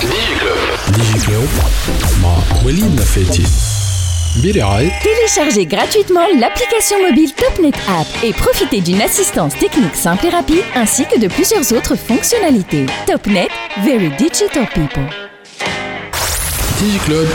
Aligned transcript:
ديجي 0.00 0.40
كلوب 0.40 0.58
ديجي 0.96 1.26
كلوب 1.26 1.48
مع 2.22 2.36
وليد 2.64 3.00
نفاتي 3.00 3.42
برعاية 4.42 4.90
Téléchargez 5.00 5.66
gratuitement 5.66 6.26
l'application 6.40 6.96
mobile 7.08 7.32
TopNet 7.34 7.74
App 7.88 8.06
et 8.22 8.32
profitez 8.32 8.80
d'une 8.80 9.00
assistance 9.02 9.54
technique 9.56 9.96
simple 9.96 10.26
et 10.26 10.30
rapide 10.30 10.64
ainsi 10.76 11.04
que 11.06 11.18
de 11.18 11.28
plusieurs 11.28 11.72
autres 11.72 11.96
fonctionnalités. 11.96 12.86
TopNet, 13.06 13.48
very 13.84 14.10
digital 14.10 14.66
people. 14.74 15.08
ديجي 16.80 16.98
كلوب 17.06 17.26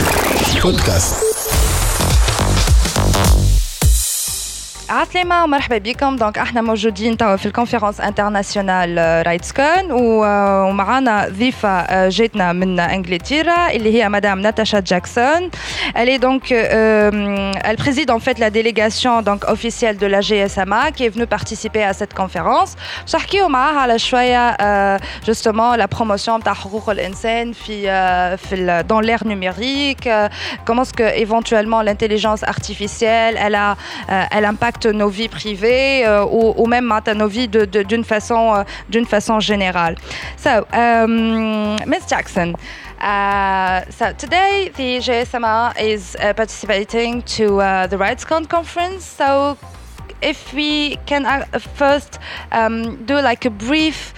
عسلامة 4.89 5.43
ومرحبا 5.43 5.77
بكم 5.77 6.15
دونك 6.15 6.37
احنا 6.37 6.61
موجودين 6.61 7.17
توا 7.17 7.35
في 7.35 7.45
الكونفرنس 7.45 8.01
انترناسيونال 8.01 9.23
رايتس 9.27 9.51
كون 9.53 9.87
ومعنا 9.91 11.27
ضيفة 11.29 11.69
آه، 11.69 12.09
جاتنا 12.09 12.53
من 12.53 12.79
انجلترا 12.79 13.69
اللي 13.71 13.93
هي 14.03 14.09
مدام 14.09 14.39
ناتاشا 14.39 14.79
جاكسون 14.79 15.49
Elle 15.95 16.09
est 16.15 16.19
donc, 16.27 16.51
euh, 16.51 17.51
elle 17.69 17.77
préside 17.85 18.09
en 18.11 18.19
fait 18.25 18.37
la 18.39 18.49
délégation 18.49 19.21
donc 19.29 19.41
officielle 19.55 19.97
de 19.97 20.07
la 20.15 20.21
GSMA 20.29 20.83
qui 20.95 21.01
est 21.05 21.13
venue 21.15 21.27
participer 21.27 21.83
à 21.83 21.93
cette 21.93 22.13
conférence. 22.13 22.75
نحكيو 23.15 23.47
معاها 23.47 23.79
على 23.79 23.99
شوية 23.99 24.51
euh, 24.51 24.99
justement 25.29 25.75
la 25.77 25.87
promotion 25.97 26.43
تاع 26.43 26.53
حقوق 26.53 26.89
الإنسان 26.89 27.51
في 27.53 27.83
euh, 27.87 28.37
في 28.47 28.55
ال- 28.55 28.87
dans 28.87 29.01
l'ère 29.01 29.25
numérique, 29.27 30.07
euh, 30.07 30.29
comment 30.65 30.83
est-ce 30.83 30.93
que 30.93 31.17
éventuellement 31.23 31.81
l'intelligence 31.81 32.43
artificielle 32.43 33.35
elle 33.37 33.55
a 33.55 33.71
euh, 34.09 34.23
elle 34.35 34.45
impacte 34.45 34.76
impacte 34.78 34.86
nos 34.86 35.08
vies 35.08 35.28
privées 35.28 36.06
euh, 36.06 36.24
ou, 36.24 36.54
ou, 36.56 36.66
même 36.66 36.90
hein, 36.92 37.14
nos 37.14 37.28
vies 37.28 37.48
d'une 37.48 38.04
façon, 38.04 38.54
euh, 38.54 39.04
façon 39.04 39.40
générale. 39.40 39.96
So, 40.36 40.66
um, 40.72 41.76
Ms. 41.86 42.06
Jackson, 42.08 42.54
uh, 43.00 43.82
so 43.90 44.12
today 44.16 44.70
the 44.76 45.00
JSMR 45.00 45.72
is 45.80 46.16
uh, 46.20 46.32
participating 46.34 47.22
to 47.22 47.60
uh, 47.60 47.86
the 47.86 47.96
RightsCon 47.96 48.48
conference. 48.48 49.04
So 49.04 49.56
if 50.20 50.52
we 50.52 50.96
can 51.06 51.24
uh, 51.24 51.44
first 51.58 52.18
um, 52.52 53.04
do 53.04 53.20
like 53.20 53.44
a 53.44 53.50
brief 53.50 54.12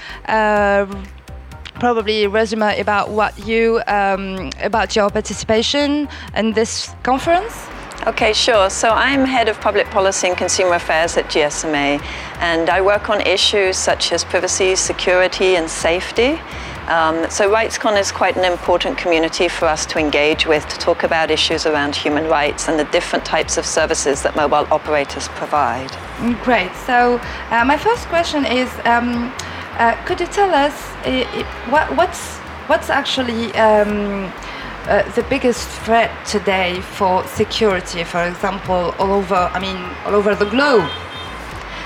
probably 1.79 2.27
resume 2.27 2.79
about 2.79 3.09
what 3.09 3.33
you 3.47 3.81
um, 3.87 4.51
about 4.63 4.95
your 4.95 5.09
participation 5.11 6.09
in 6.37 6.53
this 6.53 6.91
conference. 7.03 7.71
Okay, 8.07 8.33
sure. 8.33 8.71
So 8.71 8.89
I'm 8.89 9.27
head 9.27 9.51
of 9.51 9.61
public 9.61 9.87
policy 9.91 10.29
and 10.29 10.37
consumer 10.37 10.77
affairs 10.77 11.19
at 11.19 11.27
GSMA, 11.27 12.03
and 12.41 12.71
I 12.71 12.81
work 12.81 13.11
on 13.11 13.21
issues 13.21 13.77
such 13.77 14.11
as 14.13 14.25
privacy, 14.25 14.75
security, 14.75 15.57
and 15.57 15.69
safety. 15.69 16.41
Um, 16.89 17.29
so 17.29 17.53
RightsCon 17.53 18.01
is 18.01 18.11
quite 18.11 18.39
an 18.39 18.45
important 18.51 18.97
community 18.97 19.49
for 19.49 19.67
us 19.67 19.85
to 19.85 19.99
engage 19.99 20.47
with 20.47 20.67
to 20.69 20.79
talk 20.79 21.03
about 21.03 21.31
issues 21.31 21.67
around 21.67 21.95
human 21.95 22.27
rights 22.27 22.69
and 22.69 22.79
the 22.79 22.85
different 22.85 23.27
types 23.27 23.59
of 23.59 23.67
services 23.67 24.23
that 24.23 24.35
mobile 24.35 24.67
operators 24.73 25.29
provide. 25.29 25.91
Great. 26.43 26.75
So 26.87 27.21
uh, 27.51 27.65
my 27.67 27.77
first 27.77 28.07
question 28.07 28.47
is, 28.47 28.71
um, 28.87 29.31
uh, 29.77 29.95
could 30.07 30.21
you 30.21 30.27
tell 30.27 30.55
us 30.55 30.73
uh, 31.05 31.45
what, 31.69 31.95
what's 31.99 32.39
what's 32.71 32.89
actually 32.89 33.53
um, 33.57 34.33
uh, 34.89 35.11
the 35.13 35.23
biggest 35.25 35.69
threat 35.85 36.11
today 36.27 36.81
for 36.81 37.27
security, 37.27 38.05
for 38.05 38.23
example, 38.25 38.95
all 38.99 39.13
over? 39.13 39.35
I 39.35 39.59
mean, 39.59 39.77
all 40.05 40.15
over 40.15 40.35
the 40.35 40.49
globe. 40.49 40.91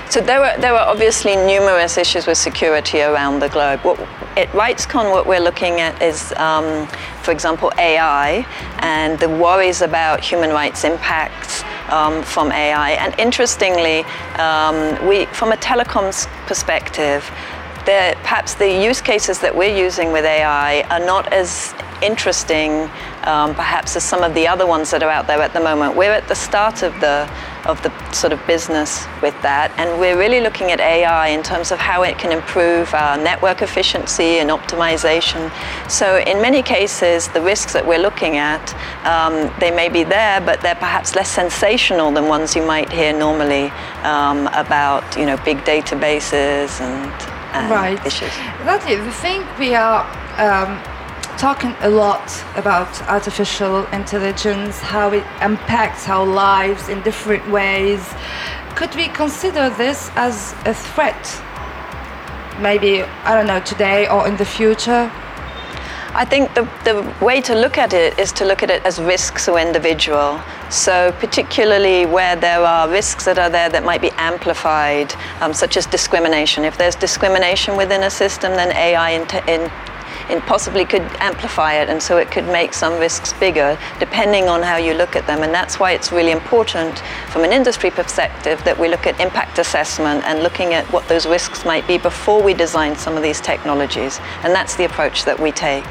So 0.09 0.21
there 0.21 0.43
are, 0.43 0.57
there 0.59 0.73
are 0.73 0.87
obviously 0.87 1.35
numerous 1.35 1.97
issues 1.97 2.27
with 2.27 2.37
security 2.37 3.01
around 3.01 3.39
the 3.39 3.49
globe. 3.49 3.79
What, 3.81 3.99
at 4.37 4.47
RightsCon, 4.49 5.11
what 5.11 5.25
we're 5.25 5.41
looking 5.41 5.81
at 5.81 6.01
is, 6.01 6.31
um, 6.33 6.87
for 7.21 7.31
example, 7.31 7.71
AI 7.77 8.45
and 8.79 9.19
the 9.19 9.27
worries 9.27 9.81
about 9.81 10.23
human 10.23 10.51
rights 10.51 10.83
impacts 10.83 11.63
um, 11.89 12.23
from 12.23 12.51
AI. 12.51 12.91
And 12.91 13.19
interestingly, 13.19 14.03
um, 14.35 15.05
we, 15.07 15.25
from 15.27 15.51
a 15.51 15.57
telecoms 15.57 16.27
perspective, 16.45 17.29
the, 17.85 18.15
perhaps 18.21 18.55
the 18.55 18.67
use 18.67 19.01
cases 19.01 19.39
that 19.39 19.55
we're 19.55 19.75
using 19.75 20.11
with 20.11 20.25
AI 20.25 20.81
are 20.89 20.99
not 20.99 21.31
as 21.31 21.73
interesting, 22.01 22.89
um, 23.23 23.55
perhaps, 23.55 23.95
as 23.95 24.03
some 24.03 24.23
of 24.23 24.33
the 24.33 24.47
other 24.47 24.65
ones 24.65 24.91
that 24.91 25.01
are 25.03 25.09
out 25.09 25.27
there 25.27 25.41
at 25.41 25.53
the 25.53 25.59
moment. 25.59 25.95
We're 25.95 26.11
at 26.11 26.27
the 26.27 26.35
start 26.35 26.83
of 26.83 26.93
the 26.99 27.29
of 27.65 27.81
the 27.81 28.11
sort 28.11 28.31
of 28.31 28.45
business 28.45 29.07
with 29.23 29.33
that, 29.41 29.71
and 29.77 29.99
we're 29.99 30.17
really 30.17 30.39
looking 30.39 30.71
at 30.71 30.79
AI 30.79 31.29
in 31.29 31.41
terms 31.41 31.71
of 31.71 31.79
how 31.79 32.03
it 32.03 32.17
can 32.19 32.31
improve 32.31 32.93
our 32.93 33.17
network 33.17 33.63
efficiency 33.63 34.37
and 34.37 34.51
optimization. 34.51 35.51
So, 35.89 36.17
in 36.19 36.41
many 36.41 36.61
cases, 36.61 37.27
the 37.29 37.41
risks 37.41 37.73
that 37.73 37.85
we're 37.85 37.99
looking 37.99 38.37
at, 38.37 38.73
um, 39.05 39.51
they 39.59 39.71
may 39.71 39.89
be 39.89 40.03
there, 40.03 40.41
but 40.41 40.61
they're 40.61 40.75
perhaps 40.75 41.15
less 41.15 41.29
sensational 41.29 42.11
than 42.11 42.27
ones 42.27 42.55
you 42.55 42.65
might 42.65 42.91
hear 42.91 43.17
normally 43.17 43.71
um, 44.03 44.47
about, 44.47 45.17
you 45.17 45.25
know, 45.25 45.37
big 45.37 45.57
databases 45.59 46.79
and 46.81 47.34
right. 47.69 48.05
issues. 48.05 48.35
That's 48.63 48.85
it. 48.85 48.99
I 48.99 49.11
think 49.11 49.59
we 49.59 49.75
are 49.75 50.01
um, 50.37 50.81
talking 51.37 51.75
a 51.81 51.89
lot 51.89 52.43
about 52.55 53.01
artificial 53.03 53.85
intelligence, 53.87 54.79
how 54.79 55.11
it 55.11 55.25
impacts 55.41 56.07
our 56.07 56.25
lives 56.25 56.89
in 56.89 57.01
different 57.01 57.49
ways. 57.49 58.01
Could 58.75 58.95
we 58.95 59.07
consider 59.07 59.69
this 59.69 60.11
as 60.15 60.53
a 60.65 60.73
threat? 60.73 61.41
Maybe, 62.59 63.03
I 63.03 63.35
don't 63.35 63.47
know, 63.47 63.59
today 63.59 64.07
or 64.07 64.27
in 64.27 64.37
the 64.37 64.45
future? 64.45 65.11
I 66.17 66.23
think 66.23 66.53
the, 66.53 66.61
the 66.85 67.13
way 67.21 67.41
to 67.41 67.53
look 67.53 67.77
at 67.77 67.91
it 67.91 68.17
is 68.17 68.31
to 68.33 68.45
look 68.45 68.63
at 68.63 68.71
it 68.71 68.81
as 68.85 69.01
risks 69.01 69.49
or 69.49 69.59
individual. 69.59 70.39
So, 70.69 71.13
particularly 71.19 72.05
where 72.05 72.37
there 72.37 72.61
are 72.61 72.89
risks 72.89 73.25
that 73.25 73.37
are 73.37 73.49
there 73.49 73.67
that 73.67 73.83
might 73.83 73.99
be 73.99 74.11
amplified, 74.11 75.13
um, 75.41 75.53
such 75.53 75.75
as 75.75 75.85
discrimination. 75.85 76.63
If 76.63 76.77
there's 76.77 76.95
discrimination 76.95 77.75
within 77.75 78.03
a 78.03 78.09
system, 78.09 78.53
then 78.53 78.71
AI 78.71 79.09
in, 79.09 80.41
possibly 80.43 80.85
could 80.85 81.01
amplify 81.19 81.73
it, 81.73 81.89
and 81.89 82.01
so 82.01 82.15
it 82.15 82.31
could 82.31 82.45
make 82.45 82.73
some 82.73 82.97
risks 82.97 83.33
bigger, 83.33 83.77
depending 83.99 84.47
on 84.47 84.63
how 84.63 84.77
you 84.77 84.93
look 84.93 85.17
at 85.17 85.27
them. 85.27 85.43
And 85.43 85.53
that's 85.53 85.81
why 85.81 85.91
it's 85.91 86.13
really 86.13 86.31
important, 86.31 86.99
from 87.27 87.43
an 87.43 87.51
industry 87.51 87.91
perspective, 87.91 88.63
that 88.63 88.79
we 88.79 88.87
look 88.87 89.05
at 89.05 89.19
impact 89.19 89.59
assessment 89.59 90.23
and 90.23 90.43
looking 90.43 90.73
at 90.73 90.85
what 90.93 91.05
those 91.09 91.25
risks 91.25 91.65
might 91.65 91.85
be 91.89 91.97
before 91.97 92.41
we 92.41 92.53
design 92.53 92.95
some 92.95 93.17
of 93.17 93.21
these 93.21 93.41
technologies. 93.41 94.21
And 94.43 94.55
that's 94.55 94.77
the 94.77 94.85
approach 94.85 95.25
that 95.25 95.37
we 95.37 95.51
take. 95.51 95.83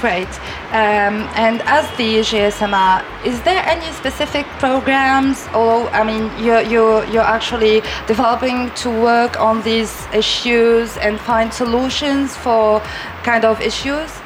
Great. 0.00 0.28
Um, 0.70 1.28
and 1.34 1.60
as 1.62 1.88
the 1.96 2.20
GSMA, 2.20 3.04
is 3.24 3.42
there 3.42 3.62
any 3.66 3.90
specific 3.92 4.46
programs, 4.58 5.48
or 5.48 5.88
I 5.90 6.04
mean, 6.04 6.30
you're, 6.44 6.62
you're, 6.62 7.04
you're 7.06 7.22
actually 7.22 7.82
developing 8.06 8.70
to 8.82 8.90
work 8.90 9.40
on 9.40 9.62
these 9.62 10.06
issues 10.14 10.96
and 10.98 11.18
find 11.18 11.52
solutions 11.52 12.36
for 12.36 12.80
kind 13.24 13.44
of 13.44 13.60
issues? 13.60 14.21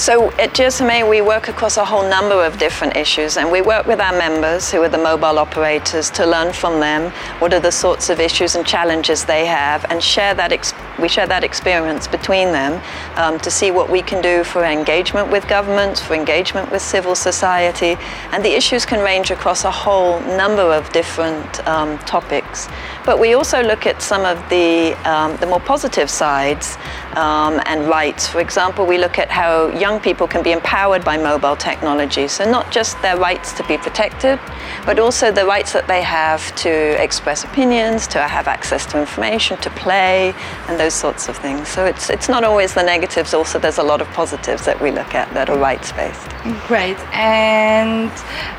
So 0.00 0.30
at 0.38 0.54
GSMA, 0.54 1.06
we 1.06 1.20
work 1.20 1.48
across 1.48 1.76
a 1.76 1.84
whole 1.84 2.08
number 2.08 2.42
of 2.42 2.56
different 2.56 2.96
issues, 2.96 3.36
and 3.36 3.52
we 3.52 3.60
work 3.60 3.84
with 3.84 4.00
our 4.00 4.16
members, 4.16 4.70
who 4.70 4.80
are 4.80 4.88
the 4.88 4.96
mobile 4.96 5.38
operators, 5.38 6.08
to 6.12 6.24
learn 6.24 6.54
from 6.54 6.80
them 6.80 7.12
what 7.38 7.52
are 7.52 7.60
the 7.60 7.70
sorts 7.70 8.08
of 8.08 8.18
issues 8.18 8.54
and 8.54 8.64
challenges 8.64 9.26
they 9.26 9.44
have, 9.44 9.84
and 9.90 10.02
share 10.02 10.32
that. 10.32 10.52
We 10.98 11.08
share 11.08 11.26
that 11.26 11.44
experience 11.44 12.08
between 12.08 12.50
them 12.50 12.80
um, 13.16 13.38
to 13.40 13.50
see 13.50 13.70
what 13.70 13.90
we 13.90 14.00
can 14.00 14.22
do 14.22 14.42
for 14.42 14.64
engagement 14.64 15.30
with 15.30 15.46
governments, 15.48 16.00
for 16.00 16.14
engagement 16.14 16.70
with 16.70 16.80
civil 16.80 17.14
society, 17.14 17.98
and 18.32 18.42
the 18.42 18.56
issues 18.56 18.86
can 18.86 19.04
range 19.04 19.30
across 19.30 19.64
a 19.64 19.70
whole 19.70 20.18
number 20.20 20.62
of 20.62 20.90
different 20.92 21.66
um, 21.68 21.98
topics. 22.00 22.68
But 23.04 23.18
we 23.18 23.34
also 23.34 23.62
look 23.62 23.84
at 23.84 24.00
some 24.00 24.24
of 24.24 24.38
the 24.48 24.94
um, 25.04 25.36
the 25.36 25.46
more 25.46 25.60
positive 25.60 26.08
sides 26.08 26.78
um, 27.16 27.60
and 27.66 27.88
rights. 27.88 28.28
For 28.28 28.40
example, 28.40 28.86
we 28.86 28.98
look 28.98 29.18
at 29.18 29.28
how 29.28 29.68
young 29.68 30.00
people 30.00 30.26
can 30.26 30.42
be 30.42 30.52
empowered 30.52 31.04
by 31.04 31.16
mobile 31.16 31.56
technology. 31.56 32.28
So 32.28 32.50
not 32.50 32.70
just 32.70 33.00
their 33.02 33.16
rights 33.16 33.52
to 33.54 33.66
be 33.66 33.76
protected, 33.78 34.38
but 34.86 34.98
also 34.98 35.32
the 35.32 35.44
rights 35.44 35.72
that 35.72 35.86
they 35.88 36.02
have 36.02 36.54
to 36.56 36.70
express 37.02 37.44
opinions, 37.44 38.06
to 38.08 38.18
have 38.20 38.46
access 38.48 38.86
to 38.86 39.00
information, 39.00 39.58
to 39.58 39.70
play, 39.70 40.34
and 40.68 40.78
those 40.78 40.94
sorts 40.94 41.28
of 41.28 41.36
things. 41.36 41.68
So 41.68 41.84
it's 41.84 42.10
it's 42.10 42.28
not 42.28 42.44
always 42.44 42.74
the 42.74 42.82
negatives. 42.82 43.34
Also, 43.34 43.58
there's 43.58 43.78
a 43.78 43.82
lot 43.82 44.00
of 44.00 44.08
positives 44.08 44.64
that 44.64 44.80
we 44.80 44.90
look 44.90 45.14
at 45.14 45.32
that 45.34 45.50
are 45.50 45.58
rights 45.58 45.92
based. 45.92 46.28
Great. 46.66 46.98
And 47.12 48.10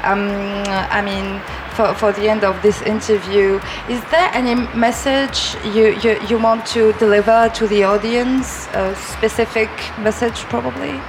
um, 0.04 0.30
I 0.92 1.02
mean, 1.02 1.42
for, 1.74 1.94
for 1.94 2.12
the 2.12 2.30
end 2.30 2.44
of 2.44 2.62
this 2.62 2.82
interview, 2.82 3.60
is 3.90 4.02
there 4.12 4.30
any 4.34 4.56
message 4.76 5.56
you, 5.76 5.96
you, 6.04 6.20
you 6.28 6.38
want 6.38 6.66
to 6.68 6.94
deliver 6.94 7.50
to 7.56 7.68
the 7.68 7.84
audience? 7.84 8.68
A 8.74 8.96
specific 8.96 9.70
message, 10.00 10.40
probably? 10.50 11.00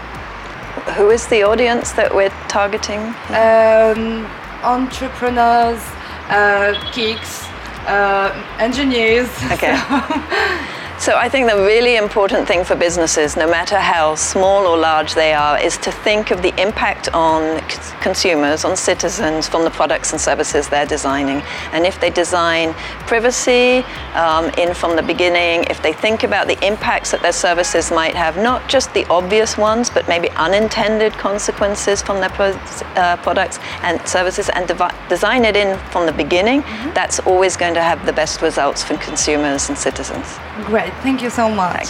Who 0.97 1.11
is 1.11 1.27
the 1.27 1.43
audience 1.43 1.93
that 1.93 2.15
we're 2.15 2.35
targeting? 2.49 3.01
Um, 3.31 4.27
entrepreneurs, 4.63 5.83
uh, 6.29 6.73
geeks, 6.93 7.45
uh, 7.87 8.33
engineers. 8.59 9.29
Okay. 9.53 9.77
So 10.82 10.82
I 11.11 11.29
think 11.29 11.51
the 11.51 11.57
really 11.57 11.97
important 11.97 12.47
thing 12.47 12.65
for 12.65 12.77
businesses, 12.77 13.37
no 13.37 13.49
matter 13.49 13.79
how 13.79 14.15
small 14.15 14.67
or 14.67 14.77
large 14.79 15.15
they 15.15 15.33
are, 15.33 15.59
is 15.59 15.77
to 15.79 15.91
think 15.91 16.31
of 16.31 16.43
the 16.43 16.55
impact 16.61 17.13
on 17.13 17.61
consumers, 18.01 18.65
on 18.65 18.77
citizens 18.77 19.49
from 19.49 19.65
the 19.65 19.71
products 19.71 20.13
and 20.13 20.21
services 20.21 20.69
they're 20.69 20.87
designing. 20.87 21.43
And 21.73 21.87
if 21.87 22.01
they 22.01 22.11
design 22.11 22.75
privacy 23.07 23.85
um, 24.15 24.51
in 24.59 24.75
from 24.75 24.95
the 24.95 25.03
beginning, 25.03 25.65
if 25.71 25.83
they 25.83 25.93
think 25.93 26.23
about 26.25 26.47
the 26.47 26.59
impacts 26.67 27.11
that 27.13 27.23
their 27.23 27.33
services 27.33 27.91
might 27.91 28.15
have, 28.15 28.37
not 28.37 28.69
just 28.69 28.93
the 28.95 29.05
obvious 29.07 29.57
ones, 29.57 29.91
but 29.91 30.07
maybe 30.09 30.31
unintended 30.31 31.13
consequences 31.15 32.03
from 32.03 32.21
their 32.21 32.31
pro- 32.31 32.59
uh, 32.95 33.17
products 33.23 33.59
and 33.83 34.01
services, 34.07 34.49
and 34.51 34.69
devi- 34.69 34.95
design 35.09 35.45
it 35.45 35.57
in 35.57 35.79
from 35.91 36.07
the 36.07 36.13
beginning, 36.13 36.63
mm-hmm. 36.63 36.95
that's 36.95 37.19
always 37.21 37.57
going 37.57 37.75
to 37.75 37.83
have 37.83 38.05
the 38.07 38.13
best 38.13 38.43
results 38.43 38.83
for 38.83 38.97
consumers 38.99 39.69
and 39.69 39.77
citizens. 39.77 40.39
Great, 40.67 40.92
thank 41.04 41.22
you 41.22 41.30
so 41.30 41.50
much. 41.50 41.88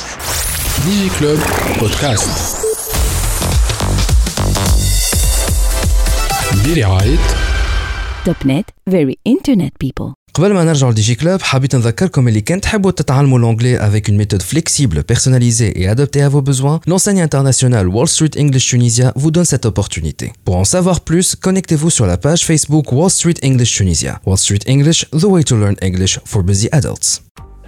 Digi 0.86 1.10
Club 1.18 1.40
Podcast 1.80 2.58
برعاية 6.66 7.18
توب 8.26 8.36
نت 8.46 8.66
very 8.90 9.16
internet 9.30 9.72
people 9.86 10.14
قبل 10.34 10.54
ما 10.54 10.64
نرجع 10.64 10.90
لدي 10.90 11.02
جي 11.02 11.16
كلوب 11.16 11.42
حبيت 11.42 11.76
نذكركم 11.76 12.28
اللي 12.28 12.42
كان 12.42 12.62
تحبوا 12.62 12.92
تتعلموا 12.92 13.40
l'anglais 13.40 13.78
avec 13.80 14.08
une 14.08 14.18
méthode 14.18 14.44
flexible, 14.44 15.04
personnalisée 15.04 15.82
et 15.82 15.88
adaptée 15.88 16.22
à 16.22 16.30
vos 16.30 16.42
besoins, 16.42 16.80
l'enseigne 16.88 17.22
internationale 17.22 17.88
Wall 17.88 18.08
Street 18.08 18.36
English 18.38 18.68
Tunisia 18.68 19.12
vous 19.16 19.32
donne 19.32 19.46
cette 19.46 19.66
opportunité. 19.66 20.34
Pour 20.46 20.58
en 20.58 20.64
savoir 20.64 21.02
plus, 21.02 21.36
connectez-vous 21.36 21.90
sur 21.90 22.06
la 22.06 22.18
page 22.18 22.46
Facebook 22.46 22.92
Wall 22.92 23.10
Street 23.10 23.40
English 23.44 23.74
Tunisia. 23.78 24.20
Wall 24.28 24.38
Street 24.38 24.64
English, 24.70 25.06
the 25.12 25.26
way 25.34 25.44
to 25.44 25.56
learn 25.56 25.76
English 25.82 26.20
for 26.26 26.44
busy 26.44 26.68
adults. 26.72 27.22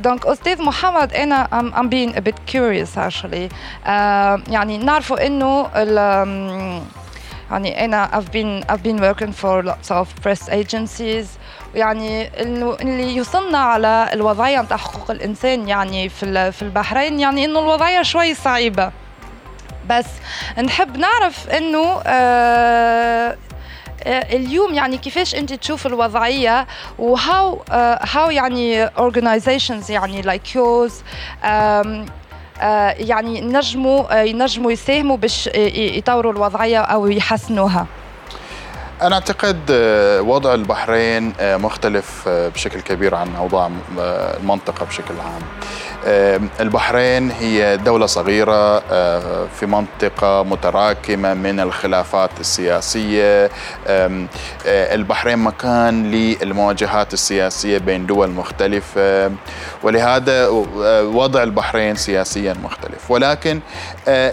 دونك 0.05 0.27
أستاذ 0.27 0.62
محمد 0.62 1.12
أنا 1.12 1.49
a 2.17 2.21
bit 2.21 2.37
curious 2.47 2.97
actually. 2.97 3.49
uh, 3.49 3.89
يعني 4.53 4.79
نعرفوا 4.79 5.27
إنه 5.27 5.69
يعني 7.51 7.85
أنا 7.85 8.11
I've 8.12 8.33
been 8.33 8.73
I've 8.73 8.83
been 8.83 9.01
working 9.01 9.33
for 9.33 9.62
lots 9.62 9.91
of 9.91 10.06
press 10.23 10.49
agencies. 10.49 11.27
يعني 11.75 12.43
انه 12.43 12.77
اللي 12.81 13.17
يوصلنا 13.17 13.59
على 13.59 14.11
الوضعية 14.12 14.62
نتاع 14.62 14.77
حقوق 14.77 15.11
الإنسان 15.11 15.69
يعني 15.69 16.09
في 16.09 16.53
في 16.53 16.62
البحرين 16.62 17.21
يعني 17.21 17.45
إنه 17.45 17.59
الوضعية 17.59 18.03
شوي 18.03 18.35
صعيبة. 18.35 18.93
بس 19.91 20.06
نحب 20.65 20.97
نعرف 20.97 21.49
إنه 21.49 22.01
آه 22.06 23.37
اليوم 24.06 24.75
يعني 24.75 24.99
كيفاش 24.99 25.35
انت 25.35 25.53
تشوف 25.53 25.87
الوضعية 25.87 26.67
وهاو 26.99 27.62
هاو 28.12 28.31
يعني 28.31 28.89
organizations 28.89 29.91
يعني 29.91 30.23
like 30.23 30.55
yours 30.55 30.93
يعني 32.99 33.41
نجموا 33.41 34.23
ينجموا 34.23 34.73
يساهموا 34.73 35.17
باش 35.17 35.47
يطوروا 35.77 36.33
الوضعية 36.33 36.81
أو 36.81 37.06
يحسنوها؟ 37.06 37.87
أنا 39.03 39.15
أعتقد 39.15 39.59
آه، 39.71 40.23
وضع 40.23 40.55
البحرين 40.55 41.33
آه، 41.41 41.56
مختلف 41.56 42.25
آه، 42.29 42.49
بشكل 42.49 42.81
كبير 42.81 43.15
عن 43.15 43.37
أوضاع 43.37 43.71
المنطقة 44.41 44.87
بشكل 44.87 45.15
عام. 45.15 45.43
البحرين 46.61 47.31
هي 47.31 47.77
دولة 47.77 48.06
صغيرة 48.06 48.79
في 49.49 49.67
منطقة 49.67 50.43
متراكمة 50.43 51.35
من 51.35 51.61
الخلافات 51.61 52.31
السياسية. 52.41 53.51
البحرين 54.67 55.39
مكان 55.39 56.11
للمواجهات 56.11 57.15
السياسية 57.15 57.79
بين 57.79 58.06
دول 58.06 58.31
مختلفة. 58.31 59.31
ولهذا 59.83 60.49
وضع 61.03 61.43
البحرين 61.43 61.97
سياسيا 61.97 62.55
مختلف. 62.65 63.11
ولكن 63.11 63.61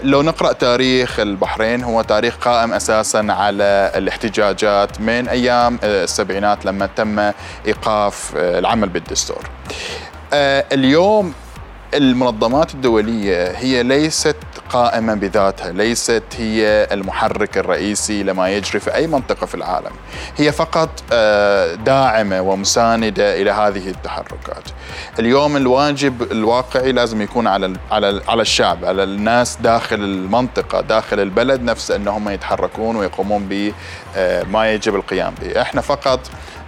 لو 0.02 0.22
نقرأ 0.22 0.52
تاريخ 0.52 1.20
البحرين 1.20 1.84
هو 1.84 2.02
تاريخ 2.02 2.36
قائم 2.36 2.72
أساسا 2.72 3.26
على 3.28 3.92
الاحتجاج 3.94 4.32
احتجاجات 4.32 5.00
من 5.00 5.28
أيام 5.28 5.78
آه، 5.84 6.04
السبعينات 6.04 6.64
لما 6.64 6.86
تم 6.86 7.32
إيقاف 7.66 8.32
آه، 8.36 8.58
العمل 8.58 8.88
بالدستور. 8.88 9.50
آه، 10.32 10.64
اليوم 10.72 11.34
المنظمات 11.94 12.74
الدولية 12.74 13.50
هي 13.50 13.82
ليست 13.82 14.36
قائمة 14.72 15.14
بذاتها 15.14 15.72
ليست 15.72 16.22
هي 16.36 16.88
المحرك 16.92 17.58
الرئيسي 17.58 18.22
لما 18.22 18.50
يجري 18.50 18.80
في 18.80 18.94
أي 18.94 19.06
منطقة 19.06 19.46
في 19.46 19.54
العالم. 19.54 19.92
هي 20.36 20.52
فقط 20.52 20.90
داعمة 21.84 22.40
ومساندة 22.40 23.42
إلى 23.42 23.50
هذه 23.50 23.88
التحركات. 23.88 24.64
اليوم 25.18 25.56
الواجب 25.56 26.32
الواقعي 26.32 26.92
لازم 26.92 27.22
يكون 27.22 27.46
على 27.46 27.72
على 27.90 28.22
على 28.28 28.42
الشعب 28.42 28.84
على 28.84 29.02
الناس 29.02 29.56
داخل 29.56 29.96
المنطقة 29.96 30.80
داخل 30.80 31.20
البلد 31.20 31.62
نفسه 31.62 31.96
أنهم 31.96 32.28
يتحركون 32.28 32.96
ويقومون 32.96 33.48
ب 33.48 33.72
آه، 34.16 34.64
يجب 34.64 34.94
القيام 34.94 35.34
به. 35.42 35.60
إحنا 35.60 35.80
فقط 35.80 36.20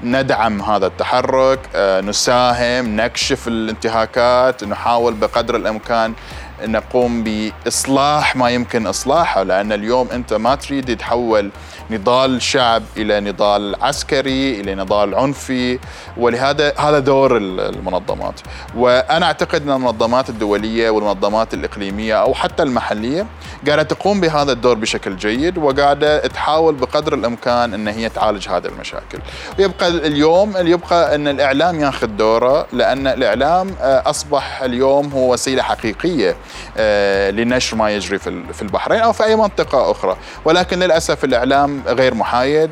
ندعم 0.03 0.63
هذا 0.63 0.87
التحرك 0.87 1.59
آه، 1.75 2.01
نساهم 2.01 2.97
نكشف 2.97 3.49
الانتهاكات 3.49 4.65
نحاول 4.65 5.15
بقدر 5.15 5.57
الإمكان 5.57 6.15
نقوم 6.63 7.25
بإصلاح 7.25 8.37
ما 8.37 8.51
يمكن 8.51 8.87
إصلاحه 8.87 9.43
لأن 9.43 9.73
اليوم 9.73 10.09
أنت 10.11 10.35
ما 10.35 10.55
تريد 10.55 10.97
تحول 10.97 11.51
نضال 11.91 12.43
شعب 12.43 12.83
إلى 12.97 13.21
نضال 13.21 13.77
عسكري 13.83 14.61
إلى 14.61 14.75
نضال 14.75 15.15
عنفي 15.15 15.79
ولهذا 16.17 16.73
هذا 16.79 16.99
دور 16.99 17.37
المنظمات. 17.37 18.41
وأنا 18.77 19.27
أعتقد 19.27 19.63
أن 19.63 19.71
المنظمات 19.71 20.29
الدولية 20.29 20.91
والمنظمات 20.91 21.55
الإقليمية 21.55 22.15
أو 22.23 22.35
حتى 22.35 22.63
المحلية 22.63 23.27
قاعدة 23.67 23.83
تقوم 23.83 24.21
بهذا 24.21 24.53
الدور 24.53 24.75
بشكل 24.75 25.17
جيد 25.17 25.59
وقاعدة 25.59 26.27
تحاول 26.27 26.75
بقدر 26.75 27.15
الإمكان 27.15 27.75
أن 27.75 27.89
هي 27.89 28.09
تعالج 28.09 28.49
هذه 28.49 28.67
المشاكل. 28.67 29.19
ويبقى 29.59 29.89
اليوم 29.89 30.55
يبقى 30.57 31.15
أن 31.15 31.29
الإعلام 31.29 31.81
ياخذ 31.81 32.07
دوره 32.07 32.67
لأن 32.73 33.07
الإعلام 33.07 33.75
آه، 33.81 34.03
أصبح 34.11 34.63
اليوم 34.63 35.13
هو 35.13 35.33
وسيلة 35.33 35.63
حقيقية 35.63 36.37
آه، 36.77 37.31
لنشر 37.31 37.77
ما 37.77 37.91
يجري 37.91 38.19
في 38.19 38.63
البحرين 38.63 39.01
أو 39.01 39.13
في 39.13 39.25
أي 39.25 39.37
منطقة 39.37 39.91
أخرى. 39.91 40.17
ولكن 40.45 40.79
للأسف 40.79 41.25
الإعلام 41.25 41.74
غير 41.87 42.15
محايد 42.15 42.71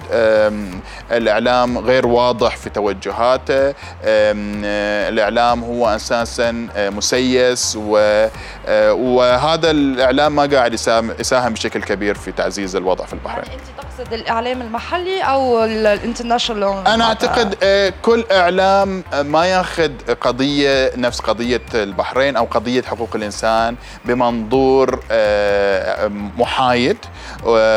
الإعلام 1.13 1.79
غير 1.79 2.07
واضح 2.07 2.57
في 2.57 2.71
توجهاته 2.71 3.75
الإعلام 5.09 5.65
هو 5.65 5.89
أساسا 5.89 6.69
آه، 6.77 6.91
مسيس 6.91 7.79
وهذا 8.93 9.71
الإعلام 9.71 10.37
ما 10.37 10.47
قاعد 10.47 10.75
يساهم 11.19 11.53
بشكل 11.53 11.83
كبير 11.83 12.15
في 12.15 12.33
تعزيز 12.33 12.77
الوضع 12.77 13.05
في 13.05 13.13
البحرين. 13.13 13.45
يعني 13.45 13.61
أنت 13.61 13.87
تقصد 13.87 14.13
الإعلام 14.13 14.63
المحلي 14.63 15.23
أو 15.23 15.65
الإنترناشونال؟ 15.65 16.87
أنا 16.87 17.05
أعتقد 17.05 17.57
آه، 17.63 17.93
كل 18.03 18.25
إعلام 18.33 19.05
ما 19.23 19.47
ياخذ 19.47 19.93
قضية 20.21 20.93
نفس 20.97 21.21
قضية 21.21 21.63
البحرين 21.75 22.37
أو 22.37 22.45
قضية 22.45 22.83
حقوق 22.83 23.11
الإنسان 23.15 23.77
بمنظور 24.05 25.01
آه، 25.11 26.09
محايد 26.39 26.97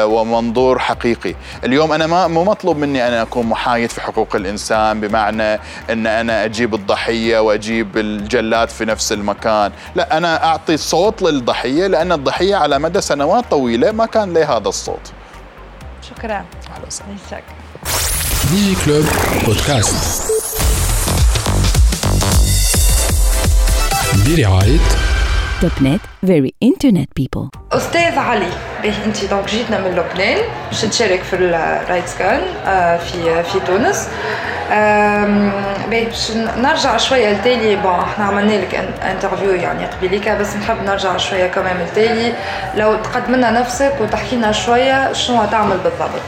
ومنظور 0.06 0.80
حقيقي. 0.80 1.15
اليوم 1.64 1.92
أنا 1.92 2.08
ما 2.08 2.28
مو 2.28 2.44
مطلوب 2.44 2.78
مني 2.78 3.08
أنا 3.08 3.22
أكون 3.22 3.46
محايد 3.46 3.92
في 3.92 4.02
حقوق 4.02 4.36
الإنسان 4.36 5.02
بمعنى 5.02 5.54
أن 5.90 6.08
أنا 6.08 6.46
أجيب 6.46 6.74
الضحية 6.74 7.40
وأجيب 7.40 7.98
الجلاد 7.98 8.70
في 8.70 8.86
نفس 8.86 9.12
المكان. 9.12 9.72
لا 9.96 10.18
أنا 10.18 10.46
أعطي 10.46 10.78
صوت 10.78 11.22
للضحية 11.22 11.88
لأن 11.88 12.12
الضحية 12.12 12.56
على 12.56 12.80
مدى 12.80 13.02
سنوات 13.02 13.46
طويلة 13.52 13.92
ما 13.92 14.06
كان 14.06 14.34
له 14.34 14.58
هذا 14.58 14.68
الصوت. 14.68 15.12
شكرا. 16.10 16.46
أهلا 16.76 16.88
وسهلا. 16.88 17.42
دي 18.52 18.76
كلوب 18.86 19.06
بودكاست. 19.46 20.32
برعاية 24.28 24.80
Topnet 25.62 26.02
very 26.26 26.52
internet 26.70 27.08
people. 27.22 27.48
أستاذ 27.72 28.20
علي 28.20 28.50
باهي 28.84 28.94
أنت 29.06 29.26
donc 29.26 29.46
جيتنا 29.50 29.80
من 29.80 29.92
لبنان 29.92 30.38
باش 30.70 30.82
تشارك 30.82 31.24
في 31.24 31.36
ال 31.36 32.18
RightsCon 32.18 32.42
آه، 32.66 32.98
في 32.98 33.44
في 33.44 33.60
تونس. 33.60 34.10
باش 35.90 36.32
نرجع 36.58 36.98
شوية 36.98 37.34
لتالي 37.34 37.76
bon 37.76 38.00
إحنا 38.00 38.26
عملنا 38.26 38.52
لك 38.54 38.76
interview 39.12 39.52
يعني 39.52 39.86
قبيليكا 39.86 40.38
بس 40.40 40.56
نحب 40.56 40.76
نرجع 40.86 41.18
شوية 41.18 41.48
كمان 41.48 41.76
لتالي 41.86 42.34
لو 42.76 42.96
تقدم 42.96 43.36
لنا 43.36 43.52
نفسك 43.52 43.94
وتحكي 44.02 44.36
لنا 44.36 44.52
شوية 44.52 45.14
شنو 45.14 45.46
تعمل 45.46 45.78
بالضبط؟ 45.78 46.26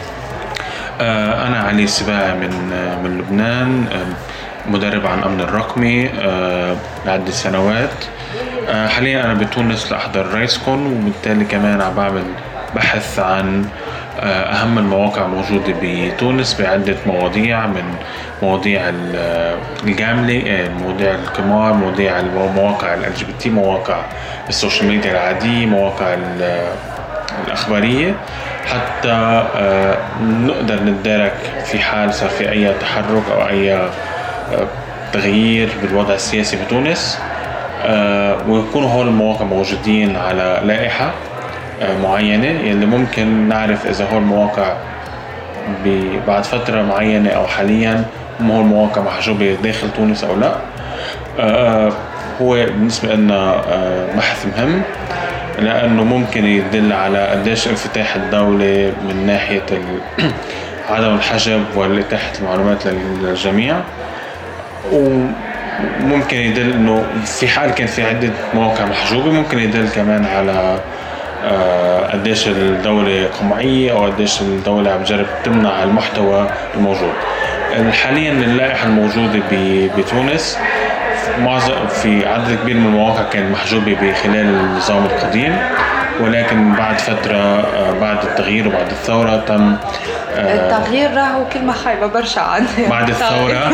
آه، 1.02 1.48
أنا 1.48 1.60
علي 1.60 1.84
السباعي 1.84 2.34
من 2.34 2.72
آه، 2.74 3.02
من 3.02 3.18
لبنان 3.18 3.86
مدرب 4.66 5.06
عن 5.06 5.20
الامن 5.20 5.42
الرقمي 5.42 6.08
لعدة 7.06 7.32
سنوات. 7.32 7.90
حاليا 8.68 9.24
أنا 9.26 9.34
بتونس 9.34 9.92
لأحضر 9.92 10.26
RightsCon 10.26 10.86
وبالتالي 10.86 11.46
كمان 11.46 11.82
عم 11.82 11.96
بعمل 11.96 12.24
بحث 12.76 13.20
عن 13.20 13.66
أهم 14.24 14.78
المواقع 14.78 15.26
الموجودة 15.26 15.74
بتونس 15.84 16.62
بعدة 16.62 16.96
مواضيع 17.06 17.68
من 17.68 17.96
مواضيع 18.42 18.82
الجاملة 19.84 20.70
مواضيع 20.82 21.12
القمار 21.16 21.74
مواضيع 21.74 22.22
مواقع 22.56 22.94
ال 22.94 23.38
LGBT 23.40 23.50
مواقع 23.50 24.02
ال 24.50 24.55
social 24.55 24.88
media 24.88 25.12
العادية 25.12 25.66
مواقع 25.66 26.18
الأخبارية. 27.48 28.14
حتى 28.66 29.44
نقدر 30.22 30.84
نتدارك 30.84 31.34
في 31.66 31.80
حال 31.80 32.14
صار 32.14 32.30
في 32.30 32.52
أي 32.52 32.74
تحرك 32.74 33.24
أو 33.32 33.48
أي 33.48 33.90
تغيير 35.14 35.70
بالوضع 35.82 36.14
السياسي 36.14 36.58
بتونس. 36.66 37.20
ويكونوا 38.48 38.90
هول 38.90 39.08
المواقع 39.08 39.46
موجودين 39.46 40.16
على 40.16 40.62
لائحة 40.64 41.12
معينة 42.04 42.48
يلي 42.48 42.86
ممكن 42.86 43.50
نعرف 43.50 43.88
إذا 43.88 44.08
هول 44.14 44.22
المواقع 44.22 44.74
بعد 46.28 46.44
فترة 46.44 46.82
معينة 46.82 47.30
أو 47.30 47.48
حاليا 47.48 48.06
هم 48.40 48.52
هول 48.52 48.62
المواقع 48.62 49.02
محجوبة 49.02 49.58
داخل 49.64 49.88
تونس 49.92 50.24
أو 50.24 50.36
لا. 50.36 50.56
هو 52.42 52.54
بالنسبة 52.54 53.16
لنا 53.16 53.62
بحث 54.18 54.46
مهم 54.46 54.82
لأنه 55.60 56.04
ممكن 56.04 56.46
يدل 56.46 56.94
على 56.94 57.28
قديش 57.28 57.68
انفتاح 57.68 58.16
الدولة 58.16 58.94
من 59.08 59.24
ناحية 59.26 59.64
عدم 60.90 61.16
الحجب 61.16 61.64
والإتاحة 61.76 62.32
المعلومات 62.40 62.88
للجميع. 62.88 63.76
وممكن 66.04 66.38
يدل 66.38 66.74
إنه 66.74 67.06
في 67.26 67.48
حال 67.48 67.72
كان 67.72 67.88
في 67.88 68.04
عدة 68.04 68.30
مواقع 68.54 68.86
محجوبة 68.86 69.32
ممكن 69.32 69.60
يدل 69.60 69.90
كمان 69.90 70.26
على 70.26 70.80
آه، 71.44 72.12
قديش 72.12 72.48
الدولة 72.48 73.30
قمعية 73.40 73.92
أو 73.92 74.06
قديش 74.06 74.42
الدولة 74.42 74.92
عم 74.92 75.04
تجرب 75.04 75.26
تمنع 75.44 75.84
المحتوى 75.84 76.48
الموجود. 76.76 77.14
حاليا 78.04 78.32
اللائحة 78.32 78.88
الموجودة 78.88 79.42
بتونس 79.98 80.58
معظم 81.40 81.88
في 81.88 82.26
عدد 82.26 82.58
كبير 82.64 82.76
من 82.76 82.86
المواقع 82.86 83.24
كانت 83.24 83.52
محجوبة 83.52 83.94
بخلال 84.02 84.46
النظام 84.46 85.06
القديم 85.06 85.58
ولكن 86.20 86.74
بعد 86.74 87.00
فترة 87.00 87.36
آه، 87.36 87.92
بعد 88.02 88.18
التغيير 88.24 88.68
وبعد 88.68 88.90
الثورة 88.90 89.44
تم 89.48 89.76
التغيير 90.38 91.14
راهو 91.14 91.46
كلمة 91.54 91.74
خايبة 91.74 92.08
برشا 92.08 92.42
عندي 92.42 92.88
بعد 92.90 93.10
الثورة. 93.14 93.72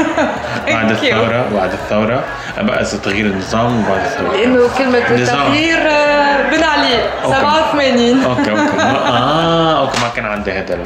بعد 0.67 0.91
الثورة. 0.91 1.45
بعد 1.53 1.71
الثورة. 1.73 2.23
بقى 2.57 2.85
تغيير 2.85 3.25
النظام 3.25 3.79
وبعد 3.85 4.05
الثورة. 4.05 4.37
لأنه 4.37 4.69
كلمة 4.77 4.97
التغيير 4.97 5.77
آه، 5.87 6.49
بن 6.49 6.63
علي 6.63 6.99
87 7.23 8.23
okay 8.23 8.51
okay. 8.51 8.81
آه 8.81 9.79
okay 9.79 10.01
ما 10.01 10.09
كان 10.15 10.25
عندي 10.25 10.51
هذا 10.51 10.73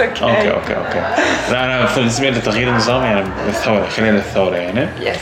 okay 0.00 0.50
okay 0.50 0.50
okay. 0.76 1.02
لا 1.50 1.64
أنا 1.64 1.86
بالنسبة 1.96 2.30
لتغيير 2.30 2.68
النظام 2.68 3.04
يعني 3.04 3.24
الثورة 3.48 3.86
خلال 3.96 4.16
الثورة 4.16 4.56
يعني. 4.56 4.88
بس 5.00 5.16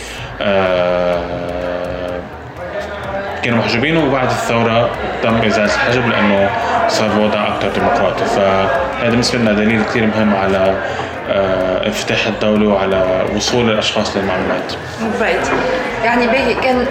كانوا 3.43 3.59
محجوبين 3.59 3.97
وبعد 3.97 4.31
الثورة 4.31 4.91
تم 5.23 5.37
إزالة 5.43 5.75
الحجب 5.75 6.09
لأنه 6.09 6.51
صار 6.89 7.07
الوضع 7.11 7.49
أكثر 7.49 7.69
ديمقراطي. 7.69 8.25
فهذا 8.99 9.11
بالنسبة 9.11 9.39
لنا 9.39 9.53
دليل 9.53 9.83
كثير 9.85 10.07
مهم 10.07 10.37
على 10.37 10.75
آه، 11.31 11.87
انفتاح 11.87 12.27
الدولة 12.27 12.69
وعلى 12.69 13.25
وصول 13.37 13.71
الأشخاص 13.71 14.17
للمعلومات. 14.17 14.73
right. 15.21 15.49
يعني 16.05 16.27
باهي 16.27 16.55
كان 16.55 16.87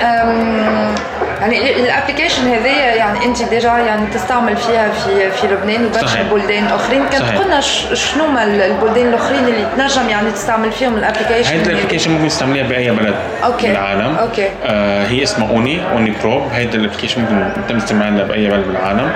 يعني 1.41 1.75
ال 1.75 1.81
application 1.81 2.47
هذايا 2.47 2.95
يعني 2.95 3.25
انت 3.25 3.43
déjà 3.43 3.69
يعني 3.69 4.07
تستعمل 4.13 4.57
فيها 4.57 4.89
في 4.89 5.31
في 5.31 5.47
لبنان 5.47 5.85
وبرشا 5.85 6.23
بلدان 6.31 6.67
أخرين. 6.67 7.05
كان 7.11 7.23
قلنا 7.23 7.61
شنو 7.93 8.23
هما 8.25 8.43
البلدان 8.43 9.07
الأخرين 9.07 9.39
اللي 9.39 9.67
تنجم 9.77 10.09
يعني 10.09 10.31
تستعمل 10.31 10.71
فيهم 10.71 10.95
ال 10.97 11.01
application 11.01 11.49
هيدي 11.51 11.69
ال 11.71 11.75
application 11.75 12.11
ممكن 12.11 12.27
تستعمليها 12.27 12.63
بأي 12.67 12.91
بلد 12.91 13.15
okay. 13.43 13.67
بالعالم 13.67 14.15
okay. 14.15 14.49
آه 14.65 15.05
هي 15.05 15.23
اسمها 15.23 15.49
OONI 15.49 15.81
OONI 15.93 16.13
Probe 16.23 16.51
هيدي 16.53 16.77
ال 16.77 16.81
application 16.81 17.21
ممكن 17.21 17.61
تم 17.69 17.77
استعمالها 17.77 18.23
بأي 18.23 18.49
بلد 18.49 18.67
بالعالم 18.67 19.11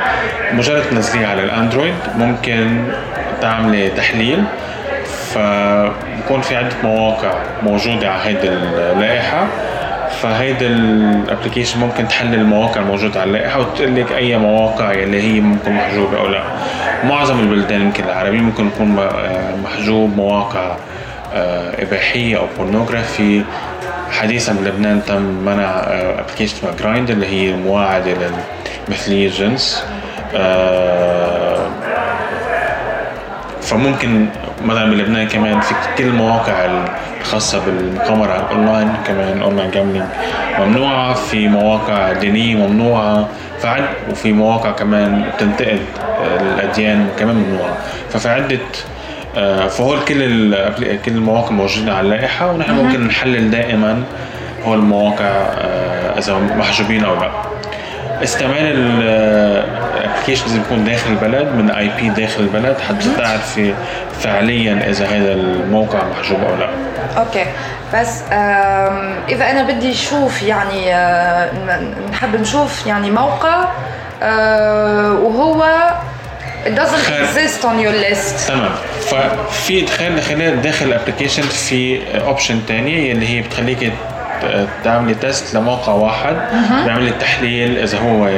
مجرد 0.54 0.84
تنزليها 0.90 1.28
على 1.28 1.44
ال 1.44 1.50
Android 1.50 1.96
ممكن 2.18 2.84
تعملي 3.42 3.90
تحليل. 3.90 4.44
فبكون 5.34 6.42
في 6.42 6.56
عدة 6.56 6.76
مواقع 6.84 7.34
موجودة 7.64 8.10
على 8.12 8.22
هيدي 8.24 8.50
اللائحة. 8.50 9.48
فهيدا 10.12 10.68
ال 10.68 10.77
application 10.77 11.80
ممكن 11.80 12.08
تحلل 12.08 12.34
المواقع 12.34 12.82
الموجودة 12.82 13.22
على 13.22 13.28
اللائحة 13.28 13.60
وتقول 13.60 13.96
لك 13.96 14.12
أي 14.12 14.38
مواقع 14.38 14.92
اللي 14.92 15.22
هي 15.22 15.40
ممكن 15.40 15.72
محجوبة 15.74 16.18
أو 16.20 16.28
لا. 16.28 16.44
معظم 17.04 17.40
البلدان 17.40 17.82
يمكن 17.82 18.04
العربية 18.04 18.40
ممكن 18.40 18.68
يكون 18.68 18.98
محجوب 19.64 20.16
مواقع 20.18 20.76
آه، 21.34 21.84
إباحية 21.84 22.38
أو 22.38 22.46
pornography 22.58 23.42
حديثا 24.12 24.54
بلبنان 24.54 25.02
تم 25.08 25.22
منع 25.22 25.70
application 26.20 26.56
اسمها 26.58 26.72
Grindr 26.80 27.10
اللي 27.10 27.28
هي 27.28 27.54
مواعدة 27.56 28.14
لمثلية 28.90 29.28
الجنس 29.28 29.84
آه، 30.36 31.68
فممكن 33.62 34.26
مثلا 34.66 34.90
بلبنان 34.90 35.28
كمان. 35.28 35.60
في 35.60 35.74
كل 35.98 36.04
المواقع 36.04 36.68
الخاصة 37.22 37.66
بالمقامرة 37.66 38.32
على 38.32 38.44
الأونلاين 38.44 38.94
كمان 39.08 39.42
online 39.42 39.72
gambling 39.72 40.06
ممنوعة. 40.60 41.14
في 41.14 41.48
مواقع 41.48 42.14
دينية 42.14 42.56
ممنوعة. 42.56 43.28
فعد 43.60 43.84
وفي 44.12 44.34
مواقع 44.34 44.72
كمان 44.72 45.26
بتنتقد 45.36 45.80
الأديان 46.42 47.08
كمان 47.20 47.36
ممنوعة. 47.36 47.78
ففي 48.10 48.30
عدة 48.30 48.60
آه، 49.38 49.68
فهول 49.68 50.00
كل 50.08 50.56
كل 51.06 51.12
المواقع 51.12 51.52
موجودة 51.52 51.94
على 51.94 52.06
اللائحة 52.06 52.52
ونحن 52.52 52.72
ممكن 52.72 53.08
نحلل 53.08 53.52
دائما 53.52 54.04
هول 54.66 54.78
المواقع 54.78 55.26
آه، 55.26 56.18
إذا 56.20 56.40
محجوبين 56.58 57.06
أو 57.06 57.16
لا. 57.16 57.32
استعمال 58.24 58.76
ال 60.22 60.24
application 60.24 60.46
لازم 60.46 60.62
يكون 60.62 60.84
داخل 60.84 61.12
البلد 61.12 61.48
من 61.48 61.72
IP 61.72 62.10
داخل 62.10 62.44
البلد 62.44 62.78
حتى 62.90 63.16
تعرف 63.18 63.60
فعليا 64.20 64.90
إذا 64.90 65.06
هذا 65.06 65.34
الموقع 65.34 66.00
محجوب 66.04 66.44
أو 66.44 66.56
لا. 66.56 66.70
أوكي. 67.18 67.46
بس 67.94 68.22
إذا 69.30 69.52
أنا 69.52 69.64
بدي 69.64 69.92
أشوف 69.92 70.44
يعني 70.44 70.96
آه، 70.96 71.50
نحب 72.12 72.36
نشوف 72.36 72.88
يعني 72.88 73.12
موقع 73.12 73.68
آه، 74.24 75.14
وهو 75.14 75.66
it 76.66 76.76
doesn't 76.76 77.08
exist 77.10 77.64
on 77.64 77.80
your 77.80 77.94
list. 78.10 78.48
تمام. 78.48 78.72
ففي 79.02 79.88
خلال 79.88 80.22
خلال 80.22 80.62
داخل 80.62 80.86
ال 80.86 80.91
application 80.91 81.42
في 81.42 82.02
option 82.22 82.62
ثانية 82.68 83.12
اللي 83.12 83.30
هي 83.30 83.42
بتخليك 83.42 83.92
تعملي 84.84 85.14
test 85.14 85.56
لموقع 85.56 85.94
واحد 85.94 86.36
بيعمل 86.86 87.04
لي 87.04 87.12
تحليل 87.12 87.78
إذا 87.78 87.98
هو 88.00 88.30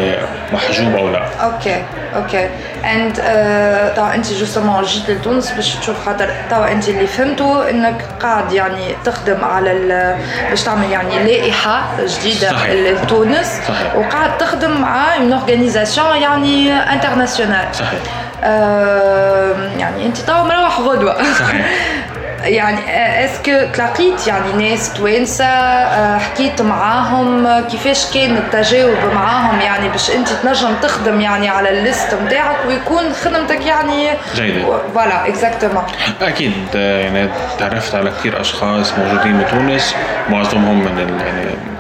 محجوب 0.54 0.96
أو 0.96 1.10
لا. 1.10 1.24
okay 1.44 1.84
أوكي. 2.16 2.50
اند 2.86 3.18
uh, 3.18 3.96
طبعا 3.98 4.16
أنت 4.16 4.34
justement 4.34 4.84
جيت 4.84 5.10
لتونس 5.10 5.52
باش 5.52 5.76
تشوف 5.76 6.06
خاطر 6.06 6.30
توا 6.50 6.72
أنت 6.72 6.90
اللي 6.90 7.08
فهمته 7.08 7.70
إنك 7.70 8.06
قاعد 8.22 8.52
يعني 8.52 8.96
تخدم 9.06 9.46
على 9.46 10.18
باش 10.50 10.64
تعمل 10.64 10.92
يعني 10.92 11.24
لائحة 11.24 11.84
جديدة 12.06 12.74
لتونس 12.74 13.62
صحيح. 13.68 13.96
وقاعد 13.96 14.38
تخدم 14.38 14.82
مع 14.82 15.16
une 15.16 15.34
organisation 15.34 16.18
يعني 16.18 16.74
internationale 16.74 17.66
صحيح. 17.74 18.00
آه 18.44 19.56
يعني 19.78 20.06
أنت 20.06 20.18
توا 20.18 20.44
مروح 20.44 20.80
غدوة. 20.80 21.34
صحيح. 21.40 21.66
يعني 22.44 22.80
est-ce 23.26 23.56
que 23.56 23.72
تلاقيت 23.74 24.28
يعني 24.28 24.70
ناس 24.70 24.94
توانسه 24.94 25.46
آه، 25.46 26.18
حكيت 26.18 26.62
معاهم 26.62 27.60
كيفاش 27.60 28.14
كان 28.14 28.38
التجاوب 28.38 28.98
معاهم 29.16 29.62
يعني 29.62 29.90
باش 29.90 30.12
انت 30.12 30.30
تنجم 30.30 30.76
تخدم 30.82 31.22
يعني 31.22 31.50
على 31.50 31.70
ال 31.70 31.77
liste 31.77 32.14
نتاعك 32.26 32.56
ويكون 32.68 33.14
خدمتك 33.14 33.66
يعني 33.66 34.08
جيدة. 34.36 34.78
Voilà 34.94 35.28
exactement 35.28 35.84
أكيد 36.22 36.54
يعني 36.76 37.30
تعرفت 37.60 37.96
على 37.96 38.10
كثير 38.10 38.42
أشخاص 38.42 38.94
موجودين 38.98 39.40
بتونس 39.40 39.96
معظمهم 40.30 40.80
من 40.80 40.98
يعني 40.98 41.73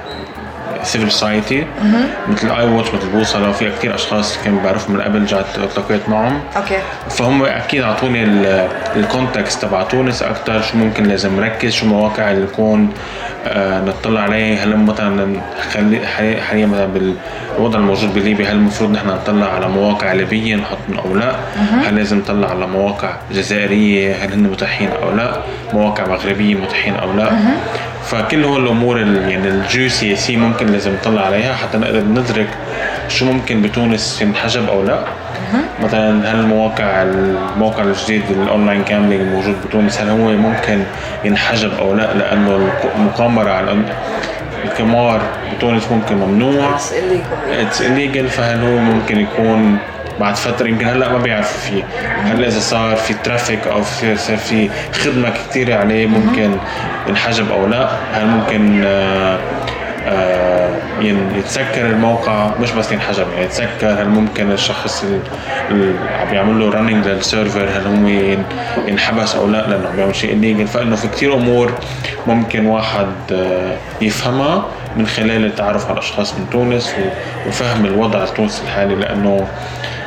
civil 0.83 1.11
society 1.11 1.65
مثل 2.27 2.51
I 2.51 2.67
Watch 2.67 2.93
مثل 2.93 3.09
بوصله 3.09 3.51
في 3.51 3.69
كثير 3.71 3.95
أشخاص 3.95 4.37
كانوا 4.43 4.63
بعرفهم 4.63 4.95
من 4.95 5.01
قبل 5.01 5.25
جات 5.25 5.45
التقيت 5.57 6.09
معهم. 6.09 6.39
Okay. 6.57 6.77
فهم 7.09 7.43
أكيد 7.45 7.81
أعطوني 7.81 8.23
ال 8.95 9.03
context 9.03 9.61
تبع 9.61 9.83
تونس 9.83 10.23
أكثر 10.23 10.61
شو 10.61 10.77
ممكن 10.77 11.03
لازم 11.03 11.39
نركز 11.39 11.71
شو 11.71 11.85
المواقع 11.85 12.31
اللي 12.31 12.43
نكون 12.43 12.93
آه 13.47 13.81
نطلع 13.81 14.21
عليه. 14.21 14.63
هل 14.63 14.77
مثلا 14.77 15.41
حاليا 16.49 16.65
مثلا 16.65 16.85
بالوضع 17.57 17.79
الموجود 17.79 18.13
بليبيا 18.13 18.45
هل 18.49 18.55
المفروض 18.55 18.91
نحن 18.91 19.07
نطلع 19.07 19.53
على 19.55 19.67
مواقع 19.67 20.13
ليبية 20.13 20.55
نحط 20.55 20.77
أو 21.05 21.15
لا؟ 21.15 21.35
هل 21.83 21.95
لازم 21.95 22.17
نطلع 22.17 22.49
على 22.49 22.67
مواقع 22.67 23.13
جزائرية؟ 23.31 24.15
هل 24.15 24.33
هن 24.33 24.43
متاحين 24.43 24.89
أو 25.03 25.11
لا؟ 25.11 25.37
مواقع 25.73 26.07
مغربية 26.07 26.55
متاحين 26.55 26.95
أو 26.95 27.13
لا؟ 27.13 27.31
فكل 28.05 28.43
هول 28.43 28.63
الأمور 28.63 28.99
يعني 28.99 29.47
الجيوسياسية 29.47 30.37
ممكن 30.37 30.65
لازم 30.67 30.93
نطلع 30.93 31.21
عليها 31.25 31.53
حتى 31.53 31.77
نقدر 31.77 31.99
ندرك 32.03 32.47
شو 33.07 33.25
ممكن 33.25 33.61
بتونس 33.61 34.21
ينحجب 34.21 34.69
أو 34.69 34.83
لا. 34.83 34.99
مثلا 35.83 36.31
هل 36.31 36.39
المواقع 36.39 37.01
الموقع 37.03 37.83
الجديد 37.83 38.21
ال 38.29 38.37
online 38.37 38.83
gambling 38.89 39.21
الموجود 39.21 39.55
بتونس 39.67 40.01
هل 40.01 40.09
هو 40.09 40.31
ممكن 40.31 40.83
ينحجب 41.25 41.73
أو 41.79 41.93
لا؟ 41.93 42.13
لأنه 42.13 42.69
المقامره 42.95 43.51
على 43.51 43.77
القمار 44.65 45.21
بتونس 45.55 45.83
ممكن 45.91 46.15
ممنوع. 46.15 46.75
It's 47.59 47.81
illegal. 47.81 48.27
فهل 48.29 48.63
هو 48.63 48.77
ممكن 48.77 49.19
يكون 49.19 49.77
بعد 50.19 50.35
فترة 50.35 50.67
يمكن 50.67 50.87
هلأ 50.87 51.09
ما 51.11 51.17
بيعرفوا 51.17 51.59
فيه. 51.69 51.83
هلأ 52.23 52.47
إذا 52.47 52.59
صار 52.59 52.95
في 52.95 53.13
traffic 53.13 53.67
أو 53.67 53.83
في 53.83 54.17
صار 54.17 54.37
في 54.37 54.69
خدمة 54.93 55.29
كثيره 55.29 55.75
عليه 55.75 56.07
ممكن 56.07 56.51
ينحجب 57.07 57.51
أو 57.51 57.67
لأ. 57.67 57.89
هل 58.13 58.27
ممكن 58.27 58.83
آه 58.85 59.39
آه 60.07 60.69
يتسكر 61.37 61.85
الموقع؟ 61.85 62.49
مش 62.61 62.71
بس 62.71 62.91
ينحجب 62.91 63.25
يعني 63.33 63.45
يتسكر. 63.45 64.01
هل 64.01 64.09
ممكن 64.09 64.51
الشخص 64.51 65.05
اللي 65.71 65.93
عم 66.21 66.33
يعمل 66.33 66.59
له 66.59 66.69
running 66.69 67.07
لل 67.07 67.21
server 67.21 67.63
هل 67.63 67.87
هو 67.87 68.07
ينحبس 68.87 69.35
أو 69.35 69.47
لأ؟ 69.47 69.67
لأنه 69.67 69.87
عم 69.89 69.95
بيعمل 69.95 70.15
شيء 70.15 70.33
illegal 70.33 70.67
فإنه 70.67 70.95
في 70.95 71.07
كثير 71.07 71.33
أمور 71.33 71.71
ممكن 72.27 72.65
واحد 72.65 73.07
آه 73.31 73.75
يفهمها 74.01 74.65
من 74.97 75.07
خلال 75.07 75.45
التعرف 75.45 75.85
على 75.85 75.93
الأشخاص 75.93 76.33
من 76.33 76.49
تونس 76.49 76.95
وفهم 77.47 77.85
الوضع 77.85 78.23
التونسي 78.23 78.61
الحالي 78.63 78.95
لأنه 78.95 79.47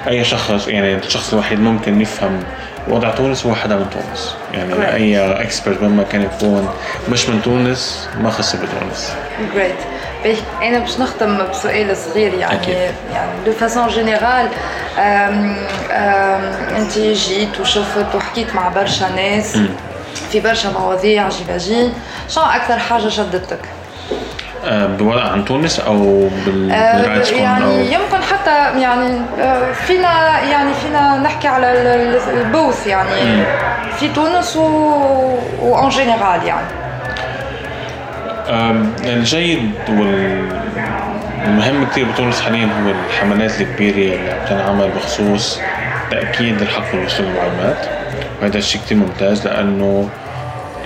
أي 0.09 0.25
شخص 0.25 0.69
يعني 0.69 0.95
الشخص 0.95 1.33
الوحيد 1.33 1.61
ممكن 1.61 2.01
يفهم 2.01 2.43
وضع 2.89 3.11
تونس 3.11 3.47
هو 3.47 3.55
حدا 3.55 3.77
من 3.77 3.87
تونس 3.91 4.35
يعني 4.55 4.75
Great. 4.75 4.95
أي 4.95 5.19
expert 5.43 5.83
مهما 5.83 6.03
كان 6.03 6.23
يكون 6.23 6.69
مش 7.09 7.29
من 7.29 7.43
تونس 7.43 8.09
ما 8.21 8.31
خصه 8.31 8.59
بتونس 8.59 9.13
Great 9.55 9.75
أنا 10.63 10.79
باش 10.79 10.99
نختم 11.01 11.39
بسؤال 11.51 11.97
صغير 11.97 12.35
يعني 12.35 12.55
أكيد. 12.63 12.75
يعني 13.15 13.31
de 13.47 13.53
façon 13.53 13.89
générale 13.89 14.49
أنت 16.79 16.99
جيت 16.99 17.61
وشفت 17.61 18.15
وحكيت 18.15 18.55
مع 18.55 18.69
برشا 18.69 19.05
ناس. 19.17 19.59
في 20.33 20.41
برشا 20.41 20.69
مواضيع 20.69 21.29
j'imagine 21.29 21.93
شنو 22.29 22.45
أكثر 22.45 22.79
حاجة 22.79 23.09
شدتك؟ 23.09 23.59
بوضع 24.69 25.23
عن 25.23 25.45
تونس 25.45 25.81
أو 25.81 26.29
بال 26.47 26.68
rights 26.68 27.33
يعني 27.33 27.65
أو 27.65 27.81
يمكن 27.81 28.23
حتى 28.23 28.81
يعني 28.81 29.21
آه، 29.41 29.73
فينا 29.73 30.41
يعني 30.43 30.75
فينا 30.75 31.19
نحكي 31.19 31.49
على 31.49 31.73
ال 32.31 32.40
booth 32.40 32.87
يعني 32.87 33.11
في 33.99 34.09
تونس 34.09 34.57
و 34.57 35.01
en 35.01 35.89
général 35.89 36.41
يعني. 36.47 36.67
الجيد 39.05 39.73
والمهم 39.89 41.87
كثير 41.91 42.07
بتونس 42.13 42.41
حاليا 42.41 42.67
هو 42.67 42.91
الحملات 43.11 43.61
الكبيرة 43.61 44.15
اللي 44.15 44.31
عم 44.31 44.47
تنعمل 44.49 44.91
بخصوص 44.97 45.61
تأكيد 46.11 46.63
الحق 46.63 46.93
بالوصول 46.93 47.27
للمعلومات. 47.27 47.87
وهذا 48.43 48.59
الشيء 48.59 48.81
كثير 48.81 48.99
ممتاز 48.99 49.47
لأنه 49.47 50.09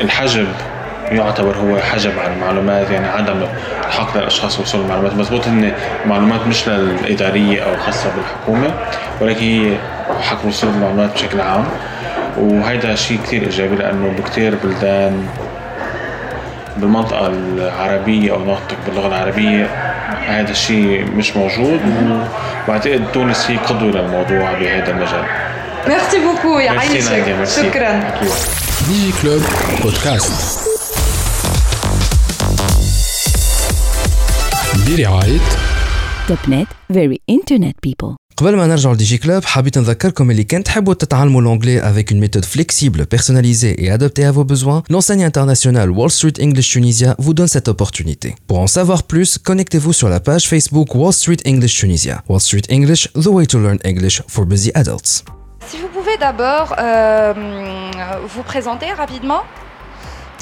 الحجب 0.00 0.48
يعتبر 1.10 1.56
هو 1.56 1.78
حجب 1.78 2.18
عن 2.18 2.32
المعلومات 2.32 2.90
يعني 2.90 3.08
عدم 3.08 3.42
الحق 3.86 4.16
للأشخاص 4.16 4.60
وصول 4.60 4.80
المعلومات. 4.80 5.14
مضبوط 5.14 5.46
إن 5.46 5.72
المعلومات 6.04 6.46
مش 6.46 6.68
للإدارية 6.68 7.62
أو 7.62 7.76
خاصة 7.86 8.10
بالحكومة 8.16 8.74
ولكن 9.20 9.40
هي 9.40 9.76
حق 10.22 10.46
وصول 10.46 10.70
المعلومات 10.70 11.12
بشكل 11.14 11.40
عام. 11.40 11.64
وهيدا 12.38 12.94
شيء 12.94 13.18
كثير 13.24 13.42
إيجابي 13.42 13.76
لأنه 13.76 14.14
بكثير 14.18 14.54
بلدان 14.64 15.26
بالمنطقة 16.76 17.26
العربية 17.26 18.32
أو 18.32 18.44
نطق 18.44 18.76
باللغة 18.86 19.06
العربية 19.06 19.66
هذا 20.26 20.50
الشيء 20.50 21.04
مش 21.16 21.36
موجود 21.36 21.80
وبعتقد 22.68 23.04
تونس 23.12 23.50
هي 23.50 23.56
قدوة 23.56 23.90
للموضوع 23.90 24.52
بهذا 24.52 24.90
المجال. 24.90 25.24
ميرسي 25.88 26.18
بوكو 26.18 26.58
يعيشك 26.58 27.44
شكرا 27.44 28.00
دي 28.88 29.10
جي 29.10 29.12
كلوب 29.22 29.42
بودكاست 34.89 34.89
برعاية 34.89 35.39
توب 36.27 36.37
نت 36.47 36.67
فيري 36.93 37.21
انترنت 37.29 37.75
بيبل 37.83 38.15
قبل 38.37 38.55
ما 38.55 38.67
نرجع 38.67 38.91
لدي 38.91 39.03
جي 39.03 39.17
كلوب 39.17 39.45
حبيت 39.45 39.77
نذكركم 39.77 40.31
اللي 40.31 40.43
كان 40.43 40.63
تحبوا 40.63 40.93
تتعلموا 40.93 41.41
l'anglais 41.41 41.79
avec 41.81 42.11
une 42.11 42.19
méthode 42.19 42.45
flexible, 42.45 43.05
personnalisée 43.05 43.83
et 43.83 43.91
adaptée 43.91 44.25
à 44.25 44.31
vos 44.31 44.43
besoins, 44.43 44.83
l'enseigne 44.89 45.23
internationale 45.23 45.89
Wall 45.89 46.09
Street 46.09 46.33
English 46.41 46.69
Tunisia 46.71 47.15
vous 47.17 47.33
donne 47.33 47.47
cette 47.47 47.69
opportunité. 47.69 48.35
Pour 48.47 48.59
en 48.59 48.67
savoir 48.67 49.03
plus, 49.03 49.37
connectez-vous 49.37 49.93
sur 49.93 50.09
la 50.09 50.19
page 50.19 50.49
Facebook 50.49 50.93
Wall 50.95 51.13
Street 51.13 51.41
English 51.47 51.75
Tunisia. 51.79 52.23
Wall 52.27 52.41
Street 52.41 52.67
English, 52.69 53.03
the 53.13 53.31
way 53.35 53.45
to 53.45 53.57
learn 53.57 53.79
English 53.85 54.21
for 54.27 54.45
busy 54.45 54.71
adults. 54.81 55.13
Si 55.69 55.77
vous 55.81 55.91
pouvez 55.97 56.17
d'abord 56.25 56.75
euh, 56.77 57.33
vous 58.33 58.43
présenter 58.43 58.87
rapidement. 59.03 59.43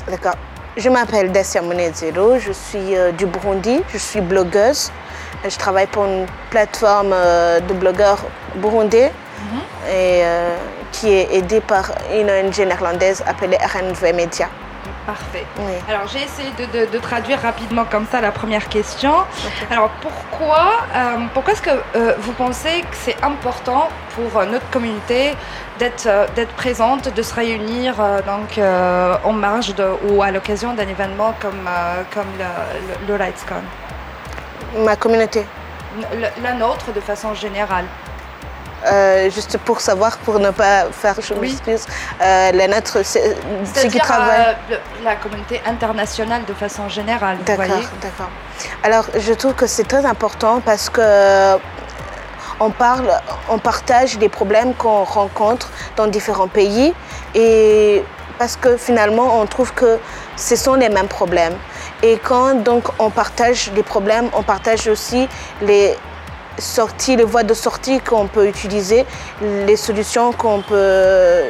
D'accord. 0.07 0.37
Je 0.78 0.88
m'appelle 0.88 1.32
Dessia 1.32 1.60
Monezero, 1.60 2.38
je 2.38 2.52
suis 2.52 2.96
euh, 2.96 3.10
du 3.10 3.26
Burundi, 3.26 3.80
je 3.92 3.98
suis 3.98 4.20
blogueuse. 4.20 4.92
Je 5.42 5.56
travaille 5.56 5.88
pour 5.88 6.04
une 6.04 6.24
plateforme 6.50 7.10
euh, 7.12 7.58
de 7.58 7.74
blogueurs 7.74 8.24
burundais 8.54 9.10
mhm. 9.40 9.58
et, 9.88 10.20
euh, 10.22 10.56
qui 10.92 11.08
est 11.08 11.34
aidée 11.34 11.60
par 11.60 11.90
une 12.14 12.30
ONG 12.30 12.60
néerlandaise 12.60 13.24
appelée 13.26 13.56
RNV 13.56 14.12
Media. 14.14 14.48
Parfait. 15.08 15.46
Alors 15.88 16.06
j'ai 16.06 16.22
essayé 16.22 16.50
de, 16.92 16.98
traduire 16.98 17.40
rapidement 17.40 17.86
comme 17.86 18.06
ça 18.12 18.20
la 18.20 18.30
première 18.30 18.68
question. 18.68 19.14
Alors 19.70 19.88
pourquoi, 20.02 20.68
pourquoi 21.32 21.54
est-ce 21.54 21.62
que 21.62 21.70
vous 22.18 22.32
pensez 22.32 22.82
que 22.82 22.94
c'est 22.94 23.16
important 23.24 23.88
pour 24.14 24.44
notre 24.44 24.68
communauté 24.68 25.34
d'être 25.78 26.06
euh, 26.06 26.26
d'être 26.34 26.52
présente, 26.54 27.14
de 27.14 27.22
se 27.22 27.34
réunir 27.34 28.00
euh, 28.00 28.20
donc 28.22 28.58
euh, 28.58 29.16
en 29.24 29.32
marge 29.32 29.74
de, 29.74 29.86
ou 30.08 30.22
à 30.22 30.30
l'occasion 30.30 30.74
d'un 30.74 30.88
événement 30.88 31.34
comme 31.40 31.68
comme 32.12 32.26
le, 32.38 33.06
le, 33.06 33.14
RightsCon. 33.14 33.62
Ma 34.84 34.96
communauté. 34.96 35.44
la 36.42 36.52
nôtre 36.54 36.92
de 36.92 37.00
façon 37.00 37.34
générale. 37.34 37.86
Juste 39.30 39.58
pour 39.58 39.80
savoir, 39.80 40.18
pour 40.18 40.38
ne 40.38 40.50
pas 40.50 40.86
faire, 40.92 41.16
je 41.20 41.34
oui. 41.34 41.40
m'excuse, 41.40 41.86
la 42.20 42.66
c'est 43.02 43.36
ceux 43.74 43.88
qui 43.88 43.98
travaillent. 43.98 44.56
la 45.04 45.16
communauté 45.16 45.60
internationale 45.66 46.44
de 46.46 46.54
façon 46.54 46.88
générale. 46.88 47.38
D'accord, 47.44 47.66
d'accord. 48.00 48.30
Alors, 48.82 49.06
je 49.16 49.32
trouve 49.32 49.54
que 49.54 49.66
c'est 49.66 49.84
très 49.84 50.04
important 50.04 50.60
parce 50.60 50.88
que 50.90 51.58
on 52.60 52.70
parle, 52.70 53.10
on 53.48 53.58
partage 53.58 54.18
des 54.18 54.28
problèmes 54.28 54.74
qu'on 54.74 55.04
rencontre 55.04 55.70
dans 55.96 56.06
différents 56.06 56.48
pays 56.48 56.92
et 57.34 58.04
parce 58.38 58.56
que 58.56 58.76
finalement 58.76 59.40
on 59.40 59.46
trouve 59.46 59.72
que 59.74 59.98
ce 60.36 60.56
sont 60.56 60.74
les 60.74 60.88
mêmes 60.88 61.08
problèmes. 61.08 61.54
Et 62.02 62.18
quand 62.18 62.54
donc 62.54 62.84
on 62.98 63.10
partage 63.10 63.70
des 63.72 63.82
problèmes, 63.82 64.28
on 64.32 64.42
partage 64.42 64.86
aussi 64.88 65.28
les 65.62 65.96
les 67.16 67.24
voies 67.24 67.42
de 67.42 67.54
sortie 67.54 68.00
qu'on 68.00 68.26
peut 68.26 68.46
utiliser, 68.46 69.06
les 69.40 69.76
solutions 69.76 70.32
qu'on 70.32 70.60
peut 70.60 71.44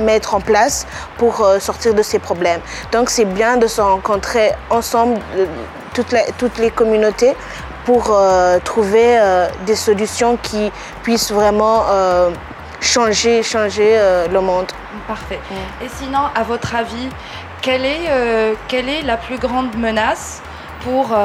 mettre 0.00 0.34
en 0.34 0.40
place 0.40 0.86
pour 1.18 1.40
euh, 1.40 1.58
sortir 1.58 1.94
de 1.94 2.02
ces 2.02 2.18
problèmes. 2.18 2.60
Donc 2.92 3.10
c'est 3.10 3.24
bien 3.24 3.56
de 3.56 3.66
se 3.66 3.80
rencontrer 3.80 4.52
ensemble, 4.70 5.18
euh, 5.36 5.46
toutes 5.94 6.12
les, 6.12 6.24
toutes 6.38 6.58
les 6.58 6.70
communautés, 6.70 7.34
pour 7.84 8.10
euh, 8.10 8.58
trouver 8.64 9.16
des 9.64 9.76
solutions 9.76 10.36
qui 10.42 10.72
puissent 11.04 11.30
vraiment 11.30 11.84
changer, 12.80 13.44
changer 13.44 13.96
le 14.28 14.40
monde. 14.40 14.66
Parfait. 15.06 15.38
Et 15.80 15.88
sinon, 15.88 16.22
à 16.34 16.42
votre 16.42 16.74
avis, 16.74 17.08
quelle 17.62 17.84
est, 17.84 18.56
quelle 18.66 18.88
est 18.88 19.02
la 19.02 19.16
plus 19.16 19.38
grande 19.38 19.76
menace 19.76 20.42
pour 20.86 21.16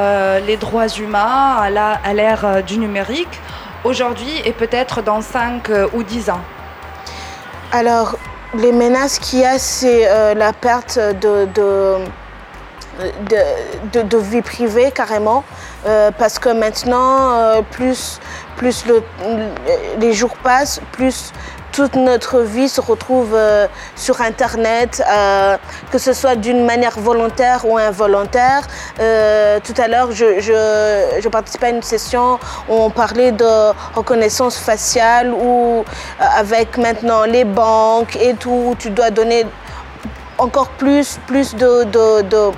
les 0.44 0.56
droits 0.56 0.88
humains 0.88 1.70
à 2.04 2.14
l'ère 2.14 2.64
du 2.64 2.78
numérique 2.78 3.40
aujourd'hui 3.84 4.32
et 4.44 4.52
peut-être 4.52 5.02
dans 5.02 5.20
5 5.20 5.70
ou 5.94 6.02
10 6.02 6.30
ans. 6.30 6.40
Alors, 7.70 8.16
les 8.54 8.72
menaces 8.72 9.20
qu'il 9.20 9.38
y 9.38 9.44
a, 9.44 9.60
c'est 9.60 10.34
la 10.34 10.52
perte 10.52 10.98
de, 10.98 11.46
de, 11.54 11.98
de, 14.02 14.18
vie 14.18 14.42
privée 14.42 14.90
carrément, 14.90 15.44
euh, 15.86 16.10
parce 16.16 16.38
que 16.38 16.50
maintenant, 16.50 17.32
euh, 17.32 17.62
plus, 17.70 18.20
plus 18.56 18.84
le, 18.86 19.02
les 19.98 20.12
jours 20.12 20.36
passent, 20.42 20.80
plus 20.92 21.32
toute 21.72 21.96
notre 21.96 22.40
vie 22.40 22.68
se 22.68 22.80
retrouve 22.80 23.34
euh, 23.34 23.66
sur 23.96 24.20
Internet, 24.20 25.02
que 25.90 25.98
ce 25.98 26.12
soit 26.12 26.36
d'une 26.36 26.64
manière 26.64 26.98
volontaire 26.98 27.64
ou 27.64 27.78
involontaire. 27.78 28.62
tout 28.96 29.78
à 29.84 29.88
l'heure, 29.88 30.12
je, 30.12 31.28
participais 31.28 31.66
à 31.66 31.70
une 31.70 31.82
session 31.82 32.38
où 32.68 32.74
on 32.74 32.90
parlait 32.90 33.32
de 33.32 33.72
reconnaissance 33.94 34.58
faciale, 34.58 35.32
ou 35.32 35.84
avec 36.18 36.76
maintenant 36.78 37.24
les 37.24 37.44
banques 37.44 38.16
et 38.16 38.34
tout, 38.34 38.74
tu 38.78 38.90
dois 38.90 39.10
donner 39.10 39.46
encore 40.38 40.68
plus, 40.68 41.18
plus 41.26 41.54
de, 41.54 41.84
de 41.84 42.52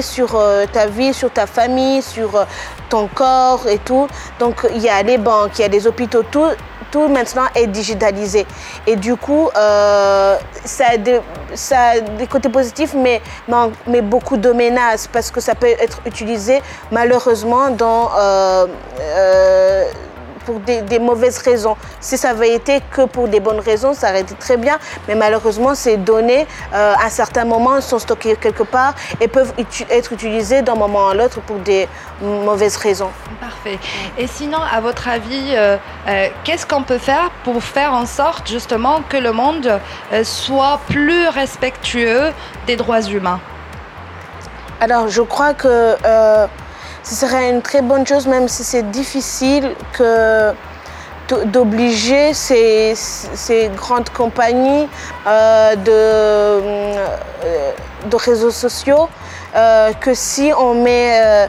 sur 0.00 0.34
euh, 0.34 0.64
ta 0.72 0.86
vie, 0.86 1.12
sur 1.12 1.30
ta 1.30 1.46
famille, 1.46 2.02
sur 2.02 2.36
euh, 2.36 2.44
ton 2.88 3.08
corps 3.08 3.66
et 3.68 3.78
tout. 3.78 4.08
Donc 4.38 4.66
il 4.74 4.80
y 4.80 4.88
a 4.88 5.02
les 5.02 5.18
banques, 5.18 5.58
il 5.58 5.62
y 5.62 5.64
a 5.64 5.68
les 5.68 5.86
hôpitaux, 5.86 6.22
tout, 6.22 6.48
tout 6.90 7.08
maintenant 7.08 7.46
est 7.54 7.66
digitalisé. 7.66 8.46
Et 8.86 8.96
du 8.96 9.16
coup, 9.16 9.48
euh, 9.56 10.36
ça, 10.64 10.84
a 10.90 10.96
des, 10.96 11.20
côtés 12.28 12.48
positifs, 12.48 12.94
mais, 12.94 13.20
mais 13.86 14.02
beaucoup 14.02 14.36
de 14.36 14.50
menaces 14.52 15.06
parce 15.06 15.30
que 15.30 15.40
ça 15.40 15.54
peut 15.54 15.66
être 15.66 16.00
utilisé 16.06 16.62
malheureusement 16.90 17.70
dans... 17.70 18.10
Euh, 18.16 18.66
euh, 19.00 19.84
pour 20.46 20.60
des, 20.60 20.98
mauvaises 20.98 21.38
raisons. 21.38 21.76
Si 22.00 22.16
ça 22.16 22.30
avait 22.30 22.54
été 22.54 22.80
que 22.90 23.02
pour 23.02 23.28
des 23.28 23.40
bonnes 23.40 23.60
raisons, 23.60 23.92
ça 23.92 24.10
aurait 24.10 24.20
été 24.20 24.34
très 24.34 24.56
bien. 24.56 24.78
Mais 25.06 25.14
malheureusement, 25.14 25.74
ces 25.74 25.96
données, 25.96 26.46
euh, 26.72 26.94
à 27.04 27.10
certains 27.10 27.44
moments, 27.44 27.80
sont 27.80 27.98
stockées 27.98 28.36
quelque 28.36 28.62
part 28.62 28.94
et 29.20 29.28
peuvent 29.28 29.52
être 29.90 30.12
utilisées 30.12 30.62
d'un 30.62 30.76
moment 30.76 31.08
à 31.08 31.14
l'autre 31.14 31.40
pour 31.40 31.56
des 31.56 31.88
mauvaises 32.22 32.76
raisons. 32.76 33.10
Parfait. 33.40 33.78
Et 34.16 34.26
sinon, 34.26 34.58
à 34.72 34.80
votre 34.80 35.08
avis, 35.08 35.48
euh, 35.54 35.76
euh, 36.08 36.28
qu'est-ce 36.44 36.64
qu'on 36.64 36.84
peut 36.84 36.98
faire 36.98 37.30
pour 37.44 37.62
faire 37.62 37.92
en 37.92 38.06
sorte 38.06 38.48
justement 38.48 39.02
que 39.08 39.16
le 39.16 39.32
monde 39.32 39.80
soit 40.22 40.80
plus 40.86 41.28
respectueux 41.28 42.32
des 42.66 42.76
droits 42.76 43.02
humains? 43.02 43.40
Alors, 44.80 45.08
je 45.08 45.22
crois 45.22 45.54
que 45.54 45.96
ce 47.06 47.14
serait 47.14 47.50
une 47.50 47.62
très 47.62 47.82
bonne 47.82 48.04
chose, 48.04 48.26
même 48.26 48.48
si 48.48 48.64
c'est 48.64 48.90
difficile 48.90 49.76
d'obliger 51.46 52.34
ces, 52.34 52.94
grandes 53.76 54.10
compagnies 54.10 54.88
euh, 55.26 55.76
de, 55.76 55.90
euh, 55.92 57.72
de, 58.10 58.16
réseaux 58.16 58.50
sociaux 58.50 59.08
euh, 59.54 59.92
que 59.92 60.14
si 60.14 60.52
on 60.58 60.74
met 60.74 61.48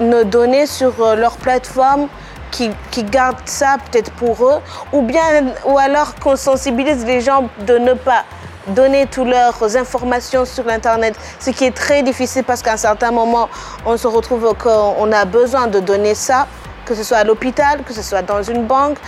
nos 0.00 0.24
données 0.24 0.66
sur 0.66 0.92
leur 1.14 1.36
plateforme, 1.36 2.08
qui, 2.50 2.70
qui, 2.90 3.04
gardent 3.04 3.36
ça 3.46 3.76
peut-être 3.84 4.10
pour 4.12 4.44
eux, 4.44 4.60
ou 4.92 5.02
bien 5.02 5.54
ou 5.66 5.78
alors 5.78 6.16
qu'on 6.16 6.36
sensibilise 6.36 7.04
les 7.04 7.20
gens 7.20 7.48
de 7.66 7.78
ne 7.78 7.94
pas 7.94 8.24
donner 8.68 9.06
toutes 9.06 9.28
leurs 9.28 9.76
informations 9.76 10.44
sur 10.44 10.64
l'Internet, 10.64 11.14
ce 11.38 11.50
qui 11.50 11.64
est 11.64 11.74
très 11.74 12.02
difficile 12.02 12.44
parce 12.44 12.62
qu'à 12.62 12.72
un 12.72 12.78
certain 12.78 13.10
moment, 13.10 13.48
on 13.86 13.96
se 13.96 14.06
retrouve 14.06 14.54
qu'on 14.54 15.12
a 15.12 15.24
besoin 15.24 15.66
de 15.66 15.80
donner 15.80 16.14
ça, 16.14 16.46
que 16.84 16.94
ce 16.94 17.02
soit 17.02 17.18
à 17.18 17.24
l'hôpital, 17.24 17.82
que 17.82 17.92
ce 17.92 18.02
soit 18.02 18.22
dans 18.22 18.42
une 18.42 18.64
banque, 18.66 18.98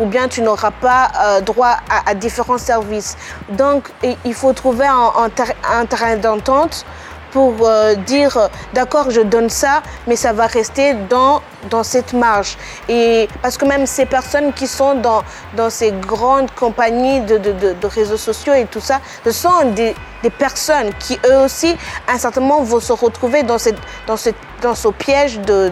ou 0.00 0.06
bien 0.06 0.28
tu 0.28 0.42
n'auras 0.42 0.72
pas 0.72 1.10
euh, 1.22 1.40
droit 1.40 1.76
à, 2.06 2.14
différents 2.14 2.58
services. 2.58 3.16
Donc, 3.50 3.90
il 4.24 4.34
faut 4.34 4.52
trouver 4.52 4.86
un 4.86 5.86
terrain 5.86 6.16
d'entente 6.16 6.84
pour 7.30 7.54
euh, 7.62 7.94
dire 7.94 8.50
d'accord 8.74 9.10
je 9.10 9.20
donne 9.20 9.50
ça 9.50 9.82
mais 10.06 10.16
ça 10.16 10.32
va 10.32 10.46
rester 10.46 10.94
dans, 11.08 11.42
dans 11.70 11.82
cette 11.82 12.12
marge 12.12 12.56
et 12.88 13.28
parce 13.42 13.56
que 13.56 13.64
même 13.64 13.86
ces 13.86 14.06
personnes 14.06 14.52
qui 14.52 14.66
sont 14.66 14.94
dans, 14.94 15.22
dans 15.56 15.70
ces 15.70 15.92
grandes 15.92 16.50
compagnies 16.52 17.20
de, 17.20 17.38
de, 17.38 17.52
de, 17.52 17.86
réseaux 17.86 18.16
sociaux 18.16 18.54
et 18.54 18.66
tout 18.66 18.80
ça 18.80 19.00
ce 19.24 19.30
sont 19.32 19.70
des, 19.74 19.94
des, 20.22 20.30
personnes 20.30 20.90
qui 20.98 21.18
eux 21.26 21.38
aussi 21.44 21.76
à 22.06 22.12
un 22.12 22.18
certain 22.18 22.40
moment 22.40 22.62
vont 22.62 22.80
se 22.80 22.92
retrouver 22.92 23.42
dans, 23.42 23.58
cette, 23.58 23.78
dans, 24.06 24.16
cette, 24.16 24.36
dans 24.62 24.74
ce 24.74 24.88
piège 24.88 25.40
de, 25.40 25.70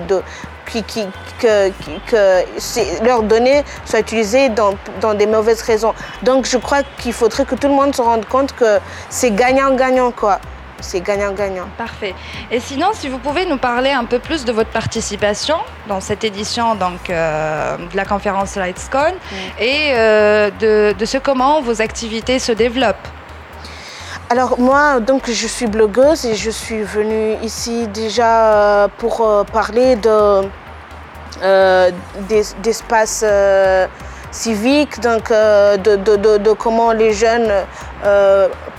qui, 0.66 0.82
qui, 0.82 1.06
que, 1.40 1.70
que 2.06 3.04
leurs 3.04 3.22
données 3.22 3.64
soient 3.84 4.00
utilisées 4.00 4.48
dans, 4.50 4.74
dans, 5.00 5.14
des 5.14 5.26
mauvaises 5.26 5.62
raisons. 5.62 5.94
Donc 6.22 6.46
je 6.46 6.58
crois 6.58 6.82
qu'il 6.98 7.12
faudrait 7.12 7.44
que 7.44 7.54
tout 7.54 7.68
le 7.68 7.74
monde 7.74 7.94
se 7.94 8.02
rende 8.02 8.26
compte 8.26 8.52
que 8.54 8.78
c'est 9.08 9.30
gagnant-gagnant 9.30 10.10
quoi 10.10 10.40
c'est 10.80 11.00
gagnant-gagnant. 11.00 11.68
Parfait. 11.76 12.14
Et 12.50 12.60
sinon, 12.60 12.88
si 12.92 13.08
vous 13.08 13.18
pouvez 13.18 13.46
nous 13.46 13.58
parler 13.58 13.90
un 13.90 14.04
peu 14.04 14.18
plus 14.18 14.44
de 14.44 14.52
votre 14.52 14.70
participation 14.70 15.56
dans 15.86 16.00
cette 16.00 16.24
édition 16.24 16.74
donc, 16.74 17.10
euh, 17.10 17.76
de 17.76 17.96
la 17.96 18.04
conférence 18.04 18.56
LightsCon 18.56 19.14
et 19.58 19.92
euh, 19.92 20.50
de, 20.60 20.94
de, 20.98 21.04
ce 21.04 21.18
comment 21.18 21.60
vos 21.62 21.80
activités 21.82 22.38
se 22.38 22.52
développent. 22.52 23.08
Alors 24.30 24.60
moi, 24.60 25.00
donc 25.00 25.30
je 25.30 25.46
suis 25.46 25.66
blogueuse 25.66 26.26
et 26.26 26.34
je 26.34 26.50
suis 26.50 26.82
venue 26.82 27.36
ici 27.42 27.88
déjà 27.88 28.52
euh, 28.52 28.88
pour 28.98 29.44
parler 29.52 29.96
de 29.96 30.48
d'espace 32.62 33.24
civique, 34.30 35.00
donc 35.00 35.30
de, 35.30 36.36
de, 36.36 36.52
comment 36.52 36.92
les 36.92 37.12
jeunes 37.12 37.50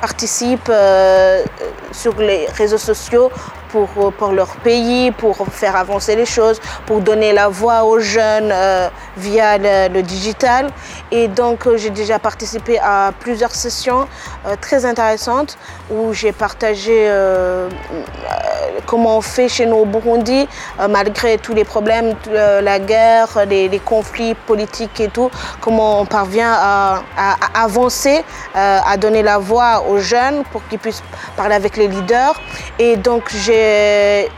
participent 0.01 0.69
euh, 0.69 1.43
sur 1.91 2.15
les 2.19 2.47
réseaux 2.47 2.77
sociaux 2.77 3.31
pour, 3.69 3.87
pour, 4.13 4.31
leur 4.31 4.55
pays, 4.57 5.11
pour 5.11 5.37
faire 5.51 5.75
avancer 5.75 6.15
les 6.15 6.25
choses, 6.25 6.59
pour 6.85 7.01
donner 7.01 7.33
la 7.33 7.47
voix 7.47 7.83
aux 7.83 7.99
jeunes 7.99 8.51
euh, 8.51 8.89
via 9.17 9.57
le, 9.57 10.01
digital. 10.01 10.69
Et 11.11 11.27
donc 11.27 11.65
euh, 11.65 11.77
j'ai 11.77 11.89
déjà 11.89 12.19
participé 12.19 12.79
à 12.79 13.11
plusieurs 13.19 13.53
sessions 13.55 14.07
très 14.61 14.85
intéressantes 14.85 15.57
où 15.91 16.13
j'ai 16.13 16.31
partagé 16.31 17.09
comment 18.85 19.17
on 19.17 19.21
fait 19.21 19.49
chez 19.49 19.65
nous 19.65 19.77
au 19.77 19.85
Burundi, 19.85 20.47
malgré 20.89 21.37
tous 21.37 21.53
les 21.53 21.63
problèmes, 21.63 22.15
la 22.31 22.79
guerre, 22.79 23.27
les, 23.47 23.81
conflits 23.83 24.33
politiques 24.33 24.99
et 24.99 25.09
tout, 25.09 25.29
comment 25.61 26.01
on 26.01 26.05
parvient 26.05 26.51
à, 26.51 27.03
à 27.17 27.63
avancer, 27.63 28.23
à 28.53 28.95
donner 28.97 29.23
la 29.23 29.37
voix 29.37 29.83
aux 29.89 29.99
jeunes 29.99 30.43
pour 30.51 30.65
qu'ils 30.67 30.79
puissent 30.79 31.03
parler 31.35 31.55
avec 31.55 31.77
les 31.77 31.87
leaders. 31.87 32.39
Et 32.77 32.95
donc 32.97 33.29
j'ai 33.59 34.29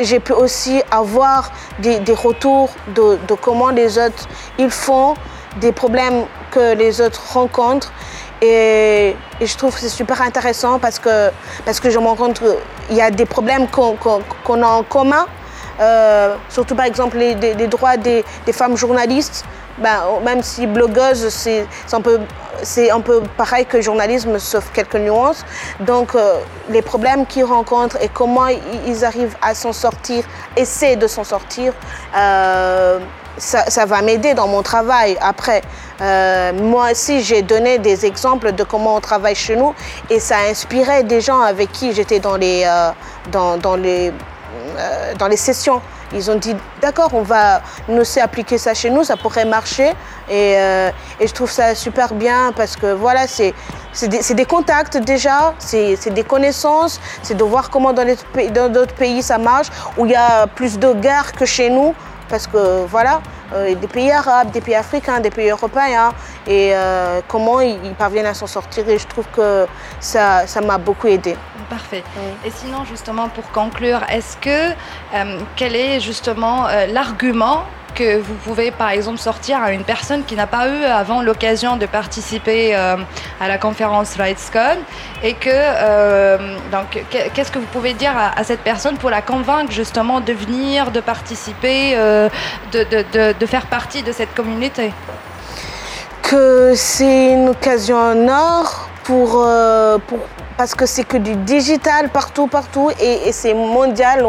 j'ai 0.00 0.20
pu 0.20 0.32
aussi 0.32 0.82
avoir 0.90 1.50
des, 1.80 2.00
retours 2.12 2.70
de, 2.94 3.18
comment 3.40 3.70
les 3.70 3.98
autres 3.98 4.28
ils 4.58 4.70
font, 4.70 5.14
des 5.60 5.72
problèmes 5.72 6.24
que 6.50 6.74
les 6.74 7.00
autres 7.00 7.22
rencontrent. 7.32 7.92
Et, 8.40 9.16
je 9.40 9.56
trouve 9.56 9.74
que 9.74 9.80
c'est 9.80 9.88
super 9.88 10.22
intéressant 10.22 10.78
parce 10.78 10.98
que, 10.98 11.30
parce 11.64 11.80
que 11.80 11.90
je 11.90 11.98
me 11.98 12.06
rends 12.06 12.16
compte 12.16 12.40
qu'il 12.40 12.96
y 12.96 13.00
a 13.00 13.10
des 13.10 13.26
problèmes 13.26 13.66
qu'on 13.68 14.62
a 14.62 14.66
en 14.66 14.82
commun, 14.82 15.26
euh, 15.80 16.36
surtout 16.48 16.76
par 16.76 16.86
exemple 16.86 17.16
les, 17.18 17.66
droits 17.66 17.96
des 17.96 18.24
femmes 18.52 18.76
journalistes. 18.76 19.44
Ben, 19.78 20.20
même 20.24 20.42
si 20.42 20.66
blogueuse, 20.66 21.28
c'est 21.30 21.66
un 21.92 22.00
peu 22.00 22.20
un 22.92 23.00
peu 23.00 23.22
pareil 23.36 23.66
que 23.66 23.80
journalisme, 23.80 24.38
sauf 24.38 24.70
quelques 24.72 24.96
nuances. 24.96 25.44
Donc, 25.80 26.14
euh, 26.14 26.38
les 26.70 26.82
problèmes 26.82 27.26
qu'ils 27.26 27.44
rencontrent 27.44 27.98
et 28.00 28.08
comment 28.08 28.46
ils 28.86 29.04
arrivent 29.04 29.36
à 29.42 29.54
s'en 29.54 29.72
sortir, 29.72 30.24
essayer 30.56 30.96
de 30.96 31.06
s'en 31.06 31.24
sortir, 31.24 31.72
euh, 32.16 33.00
ça, 33.36 33.84
va 33.84 34.00
m'aider 34.00 34.34
dans 34.34 34.46
mon 34.46 34.62
travail 34.62 35.18
après. 35.20 35.62
Euh, 36.00 36.52
moi 36.52 36.92
aussi, 36.92 37.22
j'ai 37.22 37.42
donné 37.42 37.78
des 37.78 38.06
exemples 38.06 38.52
de 38.52 38.62
comment 38.62 38.94
on 38.94 39.00
travaille 39.00 39.34
chez 39.34 39.56
nous 39.56 39.74
et 40.08 40.20
ça 40.20 40.36
a 40.38 40.50
inspiré 40.50 41.02
des 41.02 41.20
gens 41.20 41.40
avec 41.40 41.72
qui 41.72 41.92
j'étais 41.92 42.20
dans 42.20 42.38
dans, 43.32 43.56
dans, 43.56 43.76
dans 45.18 45.28
les 45.28 45.36
sessions. 45.36 45.80
Ils 46.12 46.30
ont 46.30 46.36
dit, 46.36 46.54
d'accord, 46.80 47.10
on 47.12 47.22
va 47.22 47.62
nous 47.88 48.02
appliquer 48.22 48.58
ça 48.58 48.74
chez 48.74 48.90
nous, 48.90 49.04
ça 49.04 49.16
pourrait 49.16 49.44
marcher. 49.44 49.90
Et, 50.28 50.54
euh, 50.56 50.90
et 51.20 51.26
je 51.26 51.34
trouve 51.34 51.50
ça 51.50 51.74
super 51.74 52.14
bien 52.14 52.52
parce 52.56 52.76
que 52.76 52.92
voilà, 52.92 53.26
c'est 53.26 53.54
des, 54.02 54.34
des, 54.34 54.44
contacts 54.44 54.96
déjà, 54.96 55.54
c'est 55.58 56.12
des 56.12 56.24
connaissances, 56.24 57.00
c'est 57.22 57.36
de 57.36 57.44
voir 57.44 57.70
comment 57.70 57.92
dans 57.92 58.06
d'autres 58.06 58.94
pays, 58.94 59.14
pays 59.14 59.22
ça 59.22 59.38
marche, 59.38 59.68
où 59.98 60.06
il 60.06 60.12
y 60.12 60.16
a 60.16 60.46
plus 60.46 60.78
de 60.78 60.92
guerres 60.94 61.32
que 61.32 61.44
chez 61.44 61.70
nous 61.70 61.94
parce 62.28 62.46
que 62.46 62.84
voilà, 62.86 63.20
euh, 63.52 63.74
des 63.74 63.86
pays 63.86 64.10
arabes, 64.10 64.50
des 64.50 64.60
pays 64.60 64.74
africains, 64.74 65.20
des 65.20 65.30
pays 65.30 65.50
européens, 65.50 66.12
et 66.46 66.70
euh, 66.72 67.20
comment 67.28 67.60
ils, 67.60 67.94
parviennent 67.98 68.26
à 68.26 68.34
s'en 68.34 68.46
sortir. 68.46 68.88
Et 68.88 68.98
je 68.98 69.06
trouve 69.06 69.26
que 69.34 69.66
ça 70.00 70.44
m'a 70.64 70.78
beaucoup 70.78 71.06
aidé. 71.06 71.36
Parfait. 71.70 72.02
Et 72.44 72.50
sinon, 72.50 72.84
justement, 72.84 73.28
pour 73.28 73.50
conclure, 73.52 74.00
est-ce 74.10 74.36
que, 74.36 74.70
euh, 74.70 75.40
quel 75.56 75.76
est 75.76 76.00
justement 76.00 76.66
l'argument 76.92 77.64
que 77.94 78.18
vous 78.18 78.34
pouvez 78.34 78.70
par 78.70 78.90
exemple 78.90 79.18
sortir 79.18 79.62
à 79.62 79.72
une 79.72 79.84
personne 79.84 80.24
qui 80.24 80.34
n'a 80.34 80.46
pas 80.46 80.68
eu 80.68 80.84
avant 80.84 81.22
l'occasion 81.22 81.76
de 81.76 81.86
participer 81.86 82.74
euh, 82.74 82.96
à 83.40 83.48
la 83.48 83.58
conférence 83.58 84.16
RightsCon 84.16 84.78
et 85.22 85.34
que 85.34 85.50
euh, 85.50 86.56
donc 86.72 87.04
qu'est-ce 87.10 87.50
que 87.50 87.58
vous 87.58 87.66
pouvez 87.66 87.94
dire 87.94 88.12
à, 88.16 88.42
cette 88.44 88.60
personne 88.60 88.96
pour 88.96 89.10
la 89.10 89.22
convaincre 89.22 89.72
justement 89.72 90.20
de 90.20 90.32
venir, 90.32 90.90
de 90.90 91.00
participer, 91.00 91.92
euh, 91.96 92.28
de, 92.72 92.84
de, 92.84 93.32
de, 93.38 93.46
faire 93.46 93.66
partie 93.66 94.02
de 94.02 94.12
cette 94.12 94.34
communauté? 94.34 94.92
Que 96.22 96.72
c'est 96.74 97.32
une 97.32 97.50
occasion 97.50 97.96
en 97.96 98.28
or 98.28 98.88
pour, 99.04 99.46
pour 100.06 100.18
parce 100.56 100.74
que 100.74 100.86
c'est 100.86 101.04
que 101.04 101.16
du 101.16 101.34
digital 101.36 102.08
partout, 102.10 102.46
partout, 102.46 102.90
et, 103.00 103.32
c'est 103.32 103.54
mondial. 103.54 104.24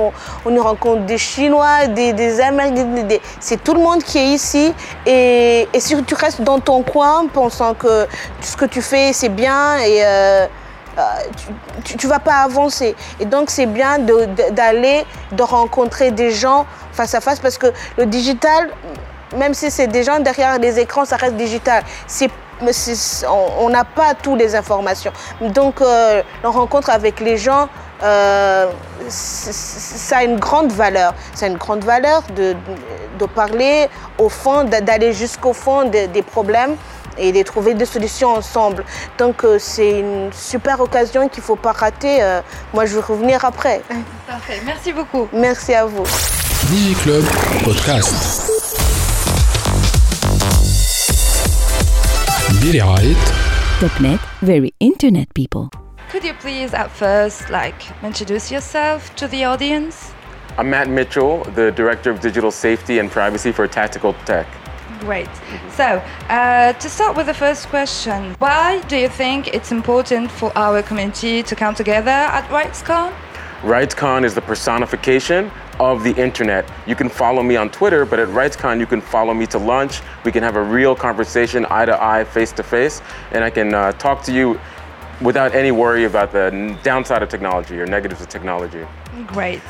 On, 0.45 0.51
y 0.53 0.59
rencontre 0.59 1.01
des 1.01 1.17
Chinois, 1.17 1.87
des, 1.87 2.41
Américains, 2.41 3.17
c'est 3.39 3.63
tout 3.63 3.73
le 3.73 3.81
monde 3.81 4.03
qui 4.03 4.17
est 4.17 4.29
ici. 4.29 4.73
Et, 5.05 5.67
si 5.77 5.95
tu 6.03 6.15
restes 6.15 6.41
dans 6.41 6.59
ton 6.59 6.81
coin, 6.81 7.27
pensant 7.31 7.73
que 7.73 8.07
ce 8.41 8.57
que 8.57 8.65
tu 8.65 8.81
fais, 8.81 9.13
c'est 9.13 9.29
bien, 9.29 9.77
et 9.77 10.03
euh, 10.03 10.47
euh, 10.97 11.01
tu 11.83 11.95
ne 11.95 12.09
vas 12.09 12.19
pas 12.19 12.37
avancer. 12.37 12.95
Et 13.19 13.25
donc, 13.25 13.49
c'est 13.49 13.65
bien 13.65 13.99
d'aller, 13.99 15.05
de, 15.31 15.43
rencontrer 15.43 16.11
des 16.11 16.31
gens 16.31 16.65
face 16.91 17.13
à 17.13 17.21
face 17.21 17.39
parce 17.39 17.57
que 17.57 17.67
le 17.97 18.05
digital, 18.05 18.69
même 19.35 19.53
si 19.53 19.69
c'est 19.69 19.87
des 19.87 20.03
gens 20.03 20.19
derrière 20.19 20.57
les 20.57 20.79
écrans, 20.79 21.05
ça 21.05 21.17
reste 21.17 21.35
digital. 21.35 21.83
On 23.59 23.69
n'a 23.69 23.83
pas 23.83 24.13
toutes 24.13 24.39
les 24.39 24.55
informations. 24.55 25.11
Donc, 25.41 25.81
euh, 25.81 26.21
la 26.43 26.49
rencontre 26.49 26.89
avec 26.89 27.19
les 27.19 27.37
gens, 27.37 27.67
euh, 28.03 28.67
ça 29.07 30.17
a 30.17 30.23
une 30.23 30.39
grande 30.39 30.71
valeur. 30.71 31.13
C'est 31.33 31.47
une 31.47 31.57
grande 31.57 31.83
valeur 31.83 32.23
de, 32.35 32.55
de 33.19 33.25
parler 33.25 33.87
au 34.17 34.29
fond, 34.29 34.63
d'aller 34.63 35.13
jusqu'au 35.13 35.53
fond 35.53 35.85
des 35.89 36.21
problèmes 36.21 36.75
et 37.17 37.31
de 37.31 37.41
trouver 37.43 37.73
des 37.73 37.85
solutions 37.85 38.29
ensemble. 38.35 38.83
Donc 39.17 39.43
euh, 39.43 39.57
c'est 39.59 39.99
une 39.99 40.31
super 40.33 40.79
occasion 40.81 41.27
qu'il 41.29 41.41
ne 41.41 41.45
faut 41.45 41.55
pas 41.55 41.71
rater. 41.71 42.21
Euh, 42.21 42.41
moi, 42.73 42.85
je 42.85 42.95
vais 42.95 43.01
revenir 43.01 43.43
après. 43.45 43.81
Parfait. 44.27 44.61
Merci 44.65 44.93
beaucoup. 44.93 45.27
Merci 45.33 45.73
à 45.73 45.85
vous. 45.85 46.03
Club 47.03 47.23
Podcast. 47.63 48.74
Topnet, 53.79 54.19
very 54.41 54.73
internet 54.79 55.31
people. 55.35 55.69
Could 56.09 56.23
you 56.23 56.33
please 56.33 56.73
at 56.73 56.89
first 56.89 57.51
like 57.51 57.75
introduce 58.03 58.51
yourself 58.51 59.15
to 59.17 59.27
the 59.27 59.43
audience? 59.43 60.13
I'm 60.57 60.71
Matt 60.71 60.89
Mitchell, 60.89 61.43
the 61.53 61.71
Director 61.71 62.09
of 62.09 62.21
Digital 62.21 62.49
Safety 62.49 62.97
and 62.97 63.11
Privacy 63.11 63.51
for 63.51 63.67
Tactical 63.67 64.13
Tech. 64.25 64.47
Great. 64.99 65.29
So, 65.69 66.01
uh, 66.29 66.73
to 66.73 66.89
start 66.89 67.15
with 67.15 67.27
the 67.27 67.35
first 67.35 67.67
question, 67.67 68.33
why 68.39 68.81
do 68.87 68.97
you 68.97 69.09
think 69.09 69.53
it's 69.53 69.71
important 69.71 70.31
for 70.31 70.51
our 70.57 70.81
community 70.81 71.43
to 71.43 71.55
come 71.55 71.75
together 71.75 72.09
at 72.09 72.49
RightsCon? 72.49 73.13
RightsCon 73.61 74.23
is 74.23 74.33
the 74.33 74.41
personification 74.41 75.51
of 75.79 76.03
the 76.03 76.15
internet. 76.15 76.69
You 76.87 76.95
can 76.95 77.09
follow 77.09 77.43
me 77.43 77.55
on 77.55 77.69
Twitter, 77.69 78.05
but 78.05 78.19
at 78.19 78.27
RightsCon, 78.29 78.79
you 78.79 78.85
can 78.85 79.01
follow 79.01 79.33
me 79.33 79.45
to 79.47 79.57
lunch. 79.57 80.01
We 80.23 80.31
can 80.31 80.43
have 80.43 80.55
a 80.55 80.63
real 80.63 80.95
conversation, 80.95 81.65
eye 81.69 81.85
to 81.85 82.01
eye, 82.01 82.23
face 82.23 82.51
to 82.53 82.63
face, 82.63 83.01
and 83.31 83.43
I 83.43 83.49
can 83.49 83.73
uh, 83.73 83.91
talk 83.93 84.23
to 84.23 84.33
you 84.33 84.59
without 85.21 85.55
any 85.55 85.71
worry 85.71 86.03
about 86.03 86.31
the 86.31 86.77
downside 86.83 87.23
of 87.23 87.29
technology 87.29 87.79
or 87.79 87.85
negatives 87.85 88.21
of 88.21 88.29
technology. 88.29 88.85
Great. 89.27 89.61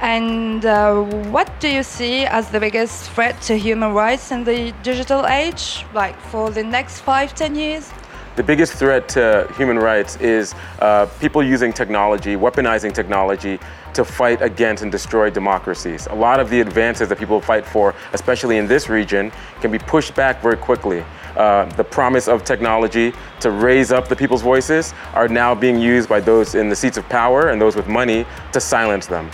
And 0.00 0.64
uh, 0.64 1.02
what 1.30 1.50
do 1.60 1.68
you 1.68 1.82
see 1.82 2.26
as 2.26 2.50
the 2.50 2.60
biggest 2.60 3.10
threat 3.10 3.40
to 3.42 3.56
human 3.58 3.92
rights 3.92 4.30
in 4.30 4.44
the 4.44 4.72
digital 4.82 5.26
age, 5.26 5.84
like 5.94 6.18
for 6.20 6.50
the 6.50 6.62
next 6.62 7.00
five, 7.00 7.34
ten 7.34 7.54
years? 7.54 7.90
The 8.36 8.42
biggest 8.42 8.72
threat 8.72 9.08
to 9.10 9.48
human 9.56 9.78
rights 9.78 10.16
is 10.16 10.56
uh, 10.80 11.06
people 11.20 11.40
using 11.40 11.72
technology, 11.72 12.34
weaponizing 12.34 12.92
technology 12.92 13.60
to 13.92 14.04
fight 14.04 14.42
against 14.42 14.82
and 14.82 14.90
destroy 14.90 15.30
democracies. 15.30 16.08
A 16.08 16.14
lot 16.14 16.40
of 16.40 16.50
the 16.50 16.60
advances 16.60 17.08
that 17.08 17.18
people 17.18 17.40
fight 17.40 17.64
for, 17.64 17.94
especially 18.12 18.58
in 18.58 18.66
this 18.66 18.88
region, 18.88 19.30
can 19.60 19.70
be 19.70 19.78
pushed 19.78 20.16
back 20.16 20.42
very 20.42 20.56
quickly. 20.56 21.04
Uh, 21.36 21.66
the 21.76 21.84
promise 21.84 22.26
of 22.26 22.44
technology 22.44 23.12
to 23.38 23.52
raise 23.52 23.92
up 23.92 24.08
the 24.08 24.16
people's 24.16 24.42
voices 24.42 24.94
are 25.12 25.28
now 25.28 25.54
being 25.54 25.78
used 25.78 26.08
by 26.08 26.18
those 26.18 26.56
in 26.56 26.68
the 26.68 26.76
seats 26.76 26.96
of 26.96 27.08
power 27.08 27.50
and 27.50 27.62
those 27.62 27.76
with 27.76 27.86
money 27.86 28.26
to 28.52 28.60
silence 28.60 29.06
them. 29.06 29.30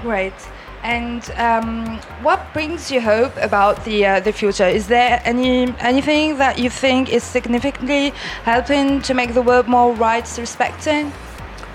Great. 0.00 0.34
And 0.82 1.30
um, 1.36 1.98
what 2.22 2.52
brings 2.52 2.90
you 2.90 3.00
hope 3.00 3.36
about 3.36 3.84
the 3.84 4.04
uh, 4.04 4.20
the 4.20 4.32
future? 4.32 4.66
Is 4.66 4.88
there 4.88 5.22
any 5.24 5.72
anything 5.78 6.38
that 6.38 6.58
you 6.58 6.70
think 6.70 7.12
is 7.12 7.22
significantly 7.22 8.10
helping 8.42 9.00
to 9.02 9.14
make 9.14 9.34
the 9.34 9.42
world 9.42 9.68
more 9.68 9.94
rights 9.94 10.40
respecting? 10.40 11.12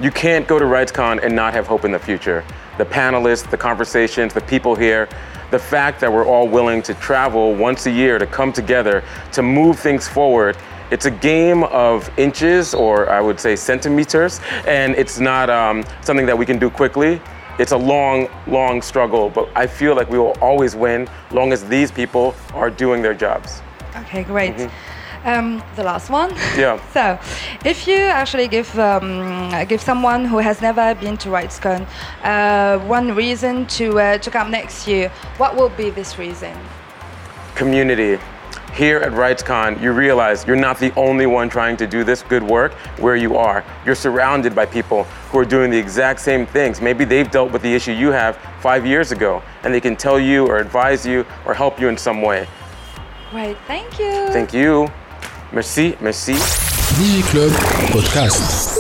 You 0.02 0.12
can't 0.12 0.46
go 0.46 0.60
to 0.60 0.66
RightsCon 0.66 1.24
and 1.24 1.34
not 1.34 1.54
have 1.54 1.68
hope 1.68 1.86
in 1.86 1.92
the 1.92 2.00
future. 2.00 2.44
The 2.78 2.86
panelists, 2.86 3.50
the 3.50 3.58
conversations, 3.58 4.34
the 4.34 4.42
people 4.42 4.76
here, 4.76 5.08
the 5.52 5.60
fact 5.60 6.02
that 6.02 6.12
we're 6.12 6.26
all 6.26 6.48
willing 6.48 6.82
to 6.84 6.94
travel 6.96 7.56
once 7.56 7.86
a 7.86 7.92
year 7.92 8.20
to 8.20 8.28
come 8.28 8.52
together 8.52 9.04
to 9.32 9.42
move 9.42 9.80
things 9.80 10.08
forward 10.08 10.58
it's 10.90 11.06
a 11.06 11.12
game 11.12 11.66
of 11.66 12.10
inches 12.18 12.74
or 12.74 13.10
I 13.10 13.20
would 13.20 13.42
say 13.42 13.58
centimeters, 13.58 14.40
and 14.66 14.96
it's 14.96 15.20
not 15.20 15.50
um, 15.50 15.84
something 16.02 16.26
that 16.26 16.38
we 16.38 16.46
can 16.46 16.58
do 16.58 16.70
quickly 16.70 17.20
it's 17.60 17.72
a 17.72 17.78
long, 17.78 18.28
long 18.48 18.82
struggle, 18.82 19.30
but 19.30 19.50
I 19.56 19.68
feel 19.68 19.96
like 19.96 20.10
we 20.10 20.20
will 20.20 20.38
always 20.42 20.76
win 20.76 21.08
long 21.32 21.52
as 21.52 21.64
these 21.66 21.92
people 21.92 22.36
are 22.54 22.70
doing 22.70 23.02
their 23.02 23.14
jobs. 23.14 23.62
Okay, 23.96 24.24
great. 24.24 24.56
Mm-hmm. 24.56 25.28
Um, 25.28 25.64
the 25.76 25.84
last 25.84 26.10
one. 26.10 26.30
Yeah. 26.56 26.80
so, 26.94 27.20
if 27.66 27.88
you 27.88 27.98
actually 27.98 28.48
give 28.48 28.78
um, 28.80 29.52
give 29.68 29.82
someone 29.82 30.26
who 30.26 30.38
has 30.38 30.62
never 30.62 30.96
been 30.96 31.18
to 31.18 31.30
RightsCon 31.30 31.86
uh, 32.24 32.80
one 32.86 33.14
reason 33.16 33.66
to 33.78 34.00
uh, 34.00 34.18
to 34.20 34.32
come 34.32 34.52
next 34.52 34.88
year, 34.88 35.10
what 35.38 35.56
will 35.56 35.70
be 35.70 35.90
this 35.90 36.18
reason? 36.18 36.56
Community 37.56 38.20
here 38.77 38.99
at 38.99 39.13
RightsCon, 39.13 39.81
you 39.83 39.93
realize 39.93 40.47
you're 40.47 40.57
not 40.57 40.79
the 40.79 40.93
only 40.95 41.27
one 41.27 41.49
trying 41.49 41.77
to 41.77 41.87
do 41.87 42.05
this 42.05 42.23
good 42.23 42.43
work 42.43 42.73
where 42.99 43.17
you 43.17 43.37
are. 43.37 43.65
You're 43.85 43.95
surrounded 43.95 44.55
by 44.55 44.67
people 44.67 45.05
who 45.31 45.39
are 45.39 45.45
doing 45.45 45.71
the 45.71 45.79
exact 45.79 46.21
same 46.21 46.47
things. 46.47 46.81
Maybe 46.81 47.05
they've 47.05 47.31
dealt 47.31 47.53
with 47.53 47.63
the 47.63 47.75
issue 47.75 47.93
you 47.93 48.11
have 48.11 48.39
five 48.61 48.87
years 48.87 49.13
ago, 49.13 49.43
and 49.63 49.75
they 49.75 49.81
can 49.81 49.97
tell 49.97 50.19
you 50.19 50.47
or 50.47 50.59
advise 50.59 51.07
you 51.07 51.27
or 51.47 51.55
help 51.55 51.81
you 51.81 51.89
in 51.89 51.97
some 51.97 52.23
way. 52.23 52.47
Right, 53.33 53.57
thank 53.67 53.99
you. 53.99 54.29
Thank 54.29 54.53
you. 54.53 54.89
Merci, 55.53 55.97
merci. 56.01 56.35
Digi 56.97 57.23
Club 57.31 57.53
Podcast. 57.93 58.79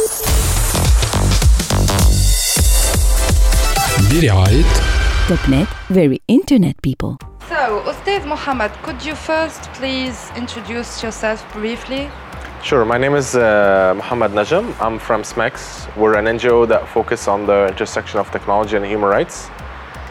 برعاية 4.13 4.65
Topnet, 5.29 5.69
very 5.91 6.21
internet 6.29 6.75
people. 6.83 7.17
so, 7.58 7.82
Ustad 7.88 8.24
Mohammed, 8.28 8.72
could 8.84 9.04
you 9.04 9.16
first 9.16 9.64
please 9.74 10.32
introduce 10.36 11.02
yourself 11.02 11.42
briefly? 11.54 12.08
Sure, 12.62 12.86
my 12.86 13.00
name 13.00 13.16
is 13.16 13.34
uh, 13.34 13.96
Mohammed 13.96 14.32
Najam. 14.34 14.76
I'm 14.80 15.00
from 15.00 15.24
SMEX. 15.24 15.90
We're 15.98 16.18
an 16.18 16.26
NGO 16.26 16.68
that 16.68 16.88
focus 16.88 17.28
on 17.28 17.48
the 17.48 17.66
intersection 17.68 18.20
of 18.20 18.30
technology 18.30 18.76
and 18.78 18.86
human 18.86 19.10
rights. 19.10 19.50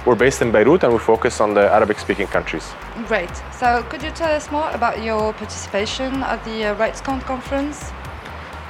We're 0.04 0.16
based 0.16 0.42
in 0.42 0.50
Beirut 0.50 0.82
and 0.82 0.92
we 0.92 0.98
focus 0.98 1.40
on 1.40 1.54
the 1.54 1.72
Arabic 1.72 2.00
speaking 2.00 2.26
countries. 2.26 2.66
Great. 3.06 3.30
So, 3.52 3.84
could 3.90 4.02
you 4.02 4.10
tell 4.10 4.34
us 4.34 4.50
more 4.50 4.68
about 4.72 5.04
your 5.04 5.32
participation 5.32 6.24
at 6.24 6.44
the 6.44 6.64
uh, 6.64 6.74
RightsCon 6.74 7.20
conference? 7.20 7.92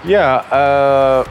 Yeah, 0.05 0.45
uh, 0.53 1.25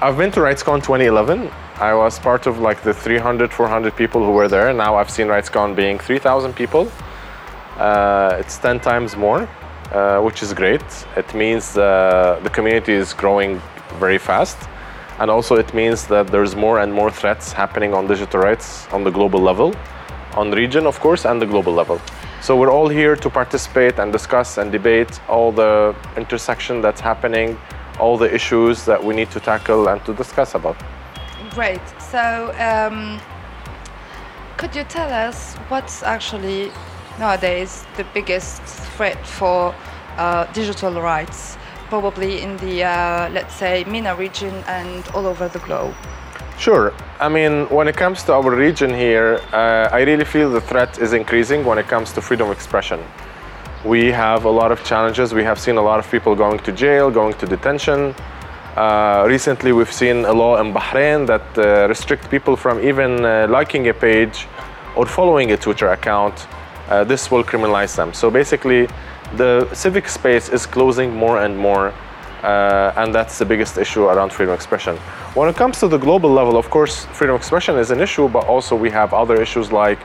I've 0.00 0.16
been 0.16 0.30
to 0.30 0.40
RightsCon 0.40 0.82
2011 0.82 1.50
I 1.80 1.94
was 1.94 2.18
part 2.18 2.48
of 2.48 2.58
like 2.58 2.82
the 2.82 2.92
300, 2.92 3.52
400 3.52 3.94
people 3.94 4.24
who 4.24 4.32
were 4.32 4.48
there. 4.48 4.72
Now 4.72 4.96
I've 4.96 5.08
seen 5.08 5.28
RightsCon 5.28 5.76
being 5.76 6.00
3,000 6.00 6.52
people. 6.56 6.90
Uh, 7.76 8.36
it's 8.40 8.58
10 8.58 8.80
times 8.80 9.16
more, 9.16 9.48
uh, 9.92 10.20
which 10.20 10.42
is 10.42 10.52
great. 10.52 10.82
It 11.16 11.32
means 11.34 11.78
uh, 11.78 12.40
the 12.42 12.50
community 12.50 12.94
is 12.94 13.12
growing 13.12 13.62
very 14.00 14.18
fast. 14.18 14.58
And 15.20 15.30
also 15.30 15.54
it 15.54 15.72
means 15.72 16.08
that 16.08 16.26
there's 16.26 16.56
more 16.56 16.80
and 16.80 16.92
more 16.92 17.12
threats 17.12 17.52
happening 17.52 17.94
on 17.94 18.08
digital 18.08 18.40
rights 18.40 18.88
on 18.88 19.04
the 19.04 19.12
global 19.12 19.38
level, 19.38 19.72
on 20.34 20.50
region, 20.50 20.84
of 20.84 20.98
course, 20.98 21.24
and 21.24 21.40
the 21.40 21.46
global 21.46 21.72
level. 21.72 22.00
So 22.42 22.56
we're 22.56 22.72
all 22.72 22.88
here 22.88 23.14
to 23.14 23.30
participate 23.30 24.00
and 24.00 24.12
discuss 24.12 24.58
and 24.58 24.72
debate 24.72 25.20
all 25.28 25.52
the 25.52 25.94
intersection 26.16 26.80
that's 26.80 27.00
happening, 27.00 27.56
all 28.00 28.18
the 28.18 28.34
issues 28.34 28.84
that 28.86 29.02
we 29.02 29.14
need 29.14 29.30
to 29.30 29.38
tackle 29.38 29.86
and 29.86 30.04
to 30.06 30.12
discuss 30.12 30.56
about. 30.56 30.76
Great. 31.58 31.82
So, 31.98 32.54
um, 32.60 33.20
could 34.58 34.76
you 34.76 34.84
tell 34.84 35.12
us 35.12 35.56
what's 35.70 36.04
actually 36.04 36.70
nowadays 37.18 37.84
the 37.96 38.04
biggest 38.14 38.62
threat 38.94 39.26
for 39.26 39.74
uh, 40.18 40.44
digital 40.52 41.02
rights, 41.02 41.58
probably 41.88 42.42
in 42.42 42.56
the, 42.58 42.84
uh, 42.84 43.28
let's 43.30 43.56
say, 43.56 43.82
MENA 43.88 44.14
region 44.14 44.54
and 44.68 45.04
all 45.16 45.26
over 45.26 45.48
the 45.48 45.58
globe? 45.58 45.96
Sure. 46.60 46.94
I 47.18 47.28
mean, 47.28 47.68
when 47.70 47.88
it 47.88 47.96
comes 47.96 48.22
to 48.26 48.34
our 48.34 48.54
region 48.54 48.90
here, 48.90 49.40
uh, 49.52 49.88
I 49.90 50.02
really 50.02 50.24
feel 50.24 50.52
the 50.52 50.60
threat 50.60 51.00
is 51.00 51.12
increasing 51.12 51.64
when 51.64 51.76
it 51.78 51.88
comes 51.88 52.12
to 52.12 52.22
freedom 52.22 52.50
of 52.50 52.56
expression. 52.56 53.00
We 53.84 54.12
have 54.12 54.44
a 54.44 54.50
lot 54.60 54.70
of 54.70 54.84
challenges. 54.84 55.34
We 55.34 55.42
have 55.42 55.58
seen 55.58 55.76
a 55.76 55.82
lot 55.82 55.98
of 55.98 56.08
people 56.08 56.36
going 56.36 56.60
to 56.60 56.70
jail, 56.70 57.10
going 57.10 57.34
to 57.34 57.46
detention. 57.46 58.14
Uh, 58.78 59.24
recently, 59.26 59.72
we've 59.72 59.92
seen 59.92 60.24
a 60.24 60.32
law 60.32 60.56
in 60.60 60.72
Bahrain 60.72 61.26
that 61.26 61.42
uh, 61.58 61.88
restrict 61.88 62.30
people 62.30 62.54
from 62.54 62.78
even 62.78 63.24
uh, 63.24 63.44
liking 63.50 63.88
a 63.88 63.92
page 63.92 64.46
or 64.94 65.04
following 65.04 65.50
a 65.50 65.56
Twitter 65.56 65.88
account. 65.88 66.46
Uh, 66.88 67.02
this 67.02 67.28
will 67.28 67.42
criminalize 67.42 67.96
them. 67.96 68.12
So 68.14 68.30
basically, 68.30 68.86
the 69.34 69.68
civic 69.74 70.08
space 70.08 70.48
is 70.48 70.64
closing 70.64 71.12
more 71.12 71.42
and 71.42 71.58
more, 71.58 71.92
uh, 72.44 72.92
and 72.94 73.12
that's 73.12 73.36
the 73.36 73.44
biggest 73.44 73.78
issue 73.78 74.04
around 74.04 74.32
freedom 74.32 74.52
of 74.52 74.60
expression. 74.60 74.96
When 75.34 75.48
it 75.48 75.56
comes 75.56 75.80
to 75.80 75.88
the 75.88 75.98
global 75.98 76.30
level, 76.30 76.56
of 76.56 76.70
course, 76.70 77.04
freedom 77.06 77.34
of 77.34 77.40
expression 77.40 77.76
is 77.78 77.90
an 77.90 78.00
issue, 78.00 78.28
but 78.28 78.46
also 78.46 78.76
we 78.76 78.90
have 78.90 79.12
other 79.12 79.42
issues 79.42 79.72
like 79.72 79.98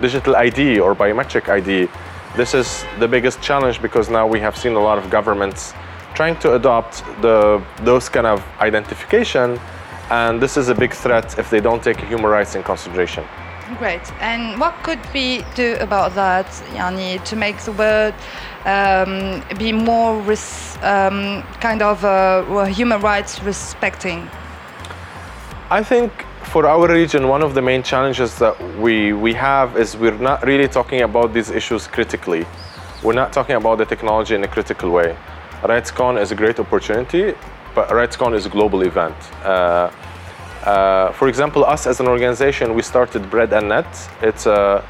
digital 0.00 0.34
ID 0.34 0.80
or 0.80 0.96
biometric 0.96 1.48
ID. 1.48 1.88
This 2.34 2.54
is 2.54 2.84
the 2.98 3.06
biggest 3.06 3.40
challenge 3.40 3.80
because 3.80 4.10
now 4.10 4.26
we 4.26 4.40
have 4.40 4.56
seen 4.56 4.72
a 4.72 4.80
lot 4.80 4.98
of 4.98 5.10
governments 5.10 5.74
trying 6.16 6.36
to 6.40 6.54
adopt 6.54 7.04
the, 7.22 7.62
those 7.82 8.08
kind 8.08 8.26
of 8.26 8.42
identification, 8.60 9.60
and 10.10 10.40
this 10.40 10.56
is 10.56 10.68
a 10.68 10.74
big 10.74 10.92
threat 10.92 11.38
if 11.38 11.50
they 11.50 11.60
don't 11.60 11.82
take 11.82 12.00
human 12.00 12.30
rights 12.30 12.54
in 12.54 12.62
consideration. 12.62 13.24
Great. 13.78 14.12
And 14.20 14.58
what 14.60 14.74
could 14.82 15.00
we 15.12 15.44
do 15.54 15.76
about 15.80 16.14
that? 16.14 16.46
Yani, 16.74 17.22
to 17.24 17.36
make 17.36 17.58
the 17.58 17.72
world 17.72 18.14
um, 18.64 19.42
be 19.58 19.72
more 19.72 20.20
res- 20.22 20.78
um, 20.82 21.42
kind 21.60 21.82
of 21.82 22.04
uh, 22.04 22.64
human 22.64 23.00
rights 23.00 23.42
respecting? 23.42 24.28
I 25.68 25.82
think 25.82 26.12
for 26.44 26.66
our 26.66 26.88
region, 26.88 27.26
one 27.26 27.42
of 27.42 27.54
the 27.54 27.62
main 27.62 27.82
challenges 27.82 28.38
that 28.38 28.54
we, 28.78 29.12
we 29.12 29.34
have 29.34 29.76
is 29.76 29.96
we're 29.96 30.16
not 30.18 30.46
really 30.46 30.68
talking 30.68 31.02
about 31.02 31.34
these 31.34 31.50
issues 31.50 31.88
critically. 31.88 32.46
We're 33.02 33.14
not 33.14 33.32
talking 33.32 33.56
about 33.56 33.78
the 33.78 33.84
technology 33.84 34.36
in 34.36 34.44
a 34.44 34.48
critical 34.48 34.90
way. 34.90 35.16
RightsCon 35.62 36.20
is 36.20 36.32
a 36.32 36.34
great 36.34 36.58
opportunity, 36.60 37.34
but 37.74 37.88
RightsCon 37.88 38.34
is 38.34 38.46
a 38.46 38.48
global 38.48 38.82
event. 38.82 39.16
Uh, 39.42 39.90
uh, 40.64 41.12
for 41.12 41.28
example, 41.28 41.64
us 41.64 41.86
as 41.86 42.00
an 42.00 42.06
organization, 42.06 42.74
we 42.74 42.82
started 42.82 43.30
Bread 43.30 43.52
and 43.52 43.68
Net. 43.68 43.86
It's, 44.20 44.46
a, 44.46 44.84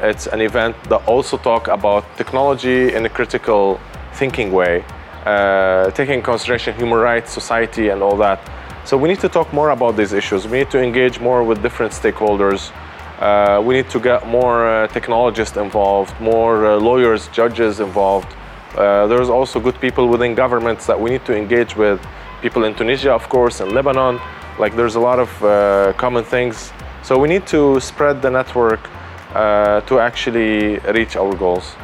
it's 0.00 0.26
an 0.26 0.40
event 0.40 0.76
that 0.84 1.06
also 1.06 1.36
talk 1.36 1.68
about 1.68 2.04
technology 2.16 2.94
in 2.94 3.06
a 3.06 3.08
critical 3.08 3.80
thinking 4.14 4.52
way, 4.52 4.84
uh, 5.24 5.90
taking 5.92 6.22
consideration 6.22 6.74
human 6.74 6.98
rights, 6.98 7.32
society, 7.32 7.90
and 7.90 8.02
all 8.02 8.16
that. 8.16 8.40
So 8.84 8.96
we 8.96 9.08
need 9.08 9.20
to 9.20 9.28
talk 9.28 9.52
more 9.52 9.70
about 9.70 9.96
these 9.96 10.12
issues. 10.12 10.48
We 10.48 10.58
need 10.58 10.70
to 10.70 10.82
engage 10.82 11.20
more 11.20 11.44
with 11.44 11.62
different 11.62 11.92
stakeholders. 11.92 12.72
Uh, 13.20 13.60
we 13.62 13.74
need 13.74 13.90
to 13.90 14.00
get 14.00 14.26
more 14.26 14.66
uh, 14.66 14.86
technologists 14.88 15.56
involved, 15.56 16.18
more 16.20 16.66
uh, 16.66 16.76
lawyers, 16.76 17.28
judges 17.28 17.80
involved. 17.80 18.34
Uh, 18.78 19.08
there's 19.08 19.28
also 19.28 19.58
good 19.58 19.80
people 19.80 20.08
within 20.08 20.36
governments 20.36 20.86
that 20.86 21.00
we 21.00 21.10
need 21.10 21.24
to 21.24 21.36
engage 21.36 21.74
with. 21.74 22.00
People 22.40 22.62
in 22.62 22.74
Tunisia, 22.76 23.12
of 23.12 23.28
course, 23.28 23.60
in 23.60 23.74
Lebanon. 23.74 24.20
Like 24.56 24.76
there's 24.76 24.94
a 24.94 25.00
lot 25.00 25.18
of 25.18 25.30
uh, 25.42 25.92
common 25.94 26.22
things. 26.22 26.72
So 27.02 27.18
we 27.18 27.28
need 27.28 27.44
to 27.48 27.80
spread 27.80 28.22
the 28.22 28.30
network 28.30 28.88
uh, 29.34 29.80
to 29.82 29.98
actually 29.98 30.78
reach 30.94 31.16
our 31.16 31.34
goals. 31.34 31.74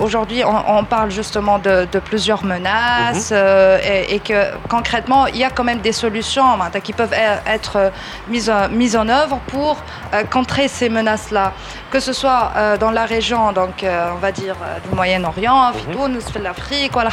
Aujourd'hui, 0.00 0.42
on, 0.44 0.84
parle 0.84 1.10
justement 1.10 1.58
de, 1.58 1.86
plusieurs 2.04 2.44
menaces 2.44 3.30
mhm. 3.30 3.36
euh, 3.38 3.78
et, 4.08 4.20
que 4.20 4.52
concrètement, 4.68 5.26
il 5.26 5.36
y 5.36 5.44
a 5.44 5.50
quand 5.50 5.64
même 5.64 5.80
des 5.80 5.92
solutions 5.92 6.44
hein, 6.60 6.70
qui 6.82 6.92
peuvent 6.92 7.12
e-, 7.12 7.48
être 7.48 7.76
euh, 7.76 7.90
mises, 8.28 8.96
en 8.96 9.08
œuvre 9.08 9.38
pour 9.48 9.76
euh, 10.12 10.24
contrer 10.24 10.68
ces 10.68 10.88
menaces-là. 10.88 11.52
Que 11.90 12.00
ce 12.00 12.12
soit 12.12 12.52
dans 12.80 12.90
la 12.90 13.04
région, 13.06 13.52
donc 13.52 13.84
on 13.84 14.18
va 14.18 14.32
dire 14.32 14.56
du 14.84 14.94
Moyen-Orient, 14.96 15.70
mm 15.70 15.92
-hmm. 15.92 16.42
l'Afrique, 16.42 16.96
ou 16.96 17.00
la 17.00 17.10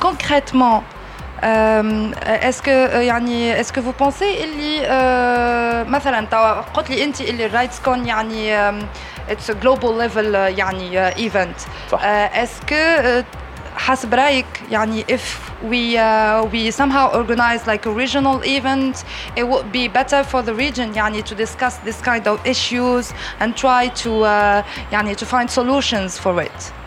concrètement, 0.00 0.82
est-ce 1.43 2.61
que 2.61 3.01
يعني 3.01 3.61
est-ce 3.61 3.73
que 3.73 3.79
vous 3.79 3.93
pensez 3.93 4.43
اللي 4.43 5.85
مثلا 5.89 6.25
توا 6.25 6.61
قلت 6.61 6.89
لي 6.89 7.03
انت 7.03 7.21
اللي 7.21 7.45
رايتس 7.45 7.79
كون 7.79 8.05
يعني 8.05 8.69
it's 9.29 9.49
a 9.49 9.55
global 9.65 9.91
level 9.99 10.35
يعني 10.35 11.11
event 11.11 11.67
est-ce 12.33 12.65
que 12.71 13.23
حسب 13.75 14.13
رايك 14.13 14.45
يعني 14.71 15.03
if 15.03 15.45
we 15.71 15.97
uh, 15.97 16.43
we 16.53 16.71
somehow 16.71 17.09
organize 17.13 17.67
like 17.67 17.85
a 17.85 17.91
regional 17.91 18.41
event 18.43 19.03
it 19.35 19.43
would 19.43 19.71
be 19.71 19.87
better 19.87 20.23
for 20.23 20.41
the 20.41 20.53
region 20.53 20.95
يعني 20.95 21.21
to 21.21 21.35
discuss 21.35 21.75
this 21.85 22.01
kind 22.01 22.27
of 22.27 22.39
issues 22.45 23.13
and 23.41 23.55
try 23.55 23.87
to 24.03 24.23
uh, 24.23 24.63
يعني 24.91 25.15
to 25.15 25.25
find 25.25 25.49
solutions 25.49 26.17
for 26.17 26.41
it 26.41 26.78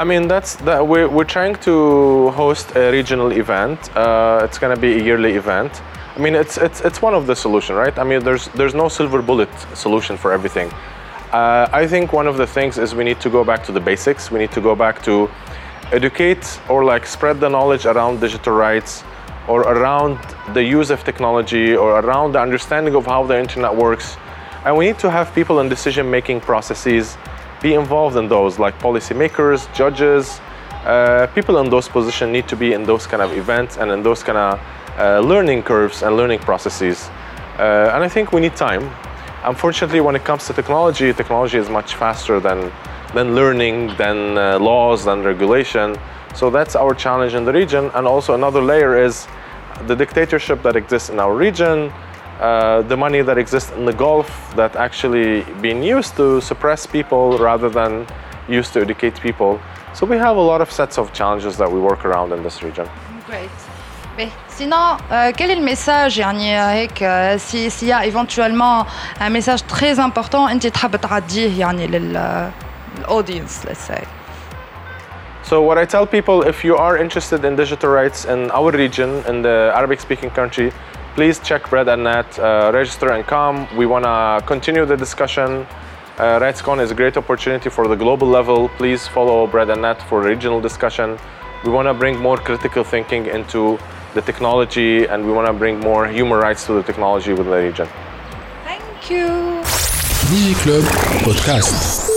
I 0.00 0.04
mean, 0.04 0.28
that's 0.28 0.54
that 0.62 0.86
we're, 0.86 1.08
we're 1.08 1.24
trying 1.24 1.56
to 1.56 2.30
host 2.30 2.76
a 2.76 2.92
regional 2.92 3.32
event. 3.32 3.80
Uh, 3.96 4.42
it's 4.44 4.56
going 4.56 4.72
to 4.72 4.80
be 4.80 4.92
a 4.92 5.02
yearly 5.02 5.32
event. 5.32 5.82
I 6.14 6.20
mean, 6.20 6.36
it's, 6.36 6.56
it's, 6.56 6.82
it's 6.82 7.02
one 7.02 7.14
of 7.14 7.26
the 7.26 7.34
solution, 7.34 7.74
right? 7.74 7.98
I 7.98 8.04
mean, 8.04 8.22
there's, 8.22 8.46
there's 8.54 8.76
no 8.76 8.88
silver 8.88 9.20
bullet 9.22 9.48
solution 9.74 10.16
for 10.16 10.32
everything. 10.32 10.70
Uh, 11.32 11.68
I 11.72 11.88
think 11.88 12.12
one 12.12 12.28
of 12.28 12.36
the 12.36 12.46
things 12.46 12.78
is 12.78 12.94
we 12.94 13.02
need 13.02 13.20
to 13.22 13.28
go 13.28 13.42
back 13.42 13.64
to 13.64 13.72
the 13.72 13.80
basics. 13.80 14.30
We 14.30 14.38
need 14.38 14.52
to 14.52 14.60
go 14.60 14.76
back 14.76 15.02
to 15.02 15.28
educate 15.90 16.60
or 16.68 16.84
like 16.84 17.04
spread 17.04 17.40
the 17.40 17.48
knowledge 17.48 17.84
around 17.84 18.20
digital 18.20 18.52
rights 18.52 19.02
or 19.48 19.62
around 19.62 20.20
the 20.54 20.62
use 20.62 20.90
of 20.90 21.02
technology 21.02 21.74
or 21.74 21.98
around 21.98 22.32
the 22.32 22.40
understanding 22.40 22.94
of 22.94 23.04
how 23.04 23.24
the 23.24 23.36
internet 23.36 23.74
works. 23.74 24.16
And 24.64 24.76
we 24.76 24.86
need 24.86 25.00
to 25.00 25.10
have 25.10 25.34
people 25.34 25.58
in 25.58 25.68
decision 25.68 26.08
making 26.08 26.42
processes 26.42 27.16
be 27.62 27.74
involved 27.74 28.16
in 28.16 28.28
those, 28.28 28.58
like 28.58 28.78
policymakers, 28.78 29.72
judges, 29.74 30.40
uh, 30.84 31.26
people 31.34 31.58
in 31.58 31.68
those 31.70 31.88
positions 31.88 32.32
need 32.32 32.48
to 32.48 32.56
be 32.56 32.72
in 32.72 32.84
those 32.84 33.06
kind 33.06 33.22
of 33.22 33.32
events 33.32 33.76
and 33.76 33.90
in 33.90 34.02
those 34.02 34.22
kind 34.22 34.38
of 34.38 34.60
uh, 34.98 35.20
learning 35.20 35.62
curves 35.62 36.02
and 36.02 36.16
learning 36.16 36.38
processes. 36.38 37.10
Uh, 37.58 37.92
and 37.92 38.04
I 38.04 38.08
think 38.08 38.32
we 38.32 38.40
need 38.40 38.56
time. 38.56 38.90
Unfortunately, 39.44 40.00
when 40.00 40.16
it 40.16 40.24
comes 40.24 40.46
to 40.46 40.52
technology, 40.52 41.12
technology 41.12 41.58
is 41.58 41.68
much 41.68 41.94
faster 41.94 42.40
than, 42.40 42.72
than 43.14 43.34
learning, 43.34 43.96
than 43.96 44.38
uh, 44.38 44.58
laws, 44.58 45.04
than 45.04 45.22
regulation. 45.22 45.96
So 46.34 46.50
that's 46.50 46.76
our 46.76 46.94
challenge 46.94 47.34
in 47.34 47.44
the 47.44 47.52
region. 47.52 47.90
And 47.94 48.06
also 48.06 48.34
another 48.34 48.62
layer 48.62 48.96
is 48.96 49.26
the 49.86 49.94
dictatorship 49.94 50.62
that 50.62 50.76
exists 50.76 51.10
in 51.10 51.18
our 51.18 51.34
region, 51.34 51.92
uh, 52.39 52.81
the 52.81 52.97
money 52.97 53.21
that 53.21 53.37
exists 53.37 53.71
in 53.71 53.85
the 53.85 53.93
Gulf 53.93 54.29
that 54.55 54.75
actually 54.75 55.43
being 55.61 55.83
used 55.83 56.15
to 56.17 56.41
suppress 56.41 56.85
people 56.85 57.37
rather 57.37 57.69
than 57.69 58.05
used 58.49 58.73
to 58.73 58.81
educate 58.81 59.19
people. 59.21 59.59
So 59.93 60.05
we 60.05 60.17
have 60.17 60.35
a 60.37 60.41
lot 60.41 60.59
of 60.61 60.71
sets 60.71 60.97
of 60.97 61.13
challenges 61.13 61.57
that 61.57 61.71
we 61.71 61.79
work 61.79 62.03
around 62.05 62.33
in 62.33 62.43
this 62.43 62.63
region. 62.63 62.87
Great. 63.27 63.49
Mais 64.17 64.29
sinon, 64.47 64.97
euh, 65.11 65.31
quel 65.35 65.51
est 65.51 65.55
le 65.55 65.63
message 65.63 66.17
يعني 66.17 66.57
هيك 66.57 67.03
si 67.39 67.69
s'il 67.71 67.87
y 67.87 67.93
a 67.93 68.05
éventuellement 68.05 68.85
un 69.19 69.29
message 69.29 69.65
très 69.67 69.99
important 69.99 70.49
انت 70.49 70.67
تحب 70.67 70.95
تعديه 70.95 71.59
يعني 71.59 71.87
للaudience 71.87 73.65
let's 73.65 73.79
say 73.79 74.03
So 75.43 75.61
what 75.61 75.77
I 75.77 75.85
tell 75.85 76.05
people 76.07 76.47
if 76.47 76.63
you 76.63 76.75
are 76.77 76.97
interested 76.97 77.43
in 77.43 77.55
digital 77.55 77.89
rights 77.89 78.25
in 78.25 78.49
our 78.51 78.71
region 78.71 79.23
in 79.27 79.41
the 79.41 79.71
Arabic 79.75 79.99
speaking 79.99 80.29
country 80.29 80.71
please 81.17 81.39
check 81.39 81.69
Bread 81.69 81.87
and 81.87 82.03
Net, 82.03 82.39
uh, 82.39 82.71
register 82.73 83.11
and 83.11 83.25
come. 83.25 83.67
We 83.75 83.85
want 83.85 84.05
to 84.05 84.43
continue 84.47 84.85
the 84.85 84.97
discussion. 84.97 85.65
Uh, 86.17 86.39
RightsCon 86.39 86.81
is 86.81 86.91
a 86.91 86.95
great 86.95 87.17
opportunity 87.17 87.69
for 87.69 87.87
the 87.87 87.95
global 87.95 88.27
level. 88.27 88.69
Please 88.77 89.07
follow 89.07 89.47
Bread 89.47 89.69
and 89.69 89.81
Net 89.81 90.01
for 90.03 90.21
regional 90.21 90.61
discussion. 90.61 91.17
We 91.63 91.71
want 91.71 91.87
to 91.87 91.93
bring 91.93 92.19
more 92.19 92.37
critical 92.37 92.83
thinking 92.83 93.25
into 93.25 93.79
the 94.13 94.21
technology 94.21 95.05
and 95.05 95.25
we 95.25 95.31
want 95.31 95.47
to 95.47 95.53
bring 95.53 95.79
more 95.79 96.07
human 96.07 96.37
rights 96.39 96.65
to 96.67 96.73
the 96.73 96.83
technology 96.83 97.31
within 97.31 97.51
the 97.51 97.57
region. 97.57 97.87
Thank 98.63 99.09
you. 99.09 99.27
Digi 100.29 100.53
Club 100.63 100.85
Podcast 101.25 102.13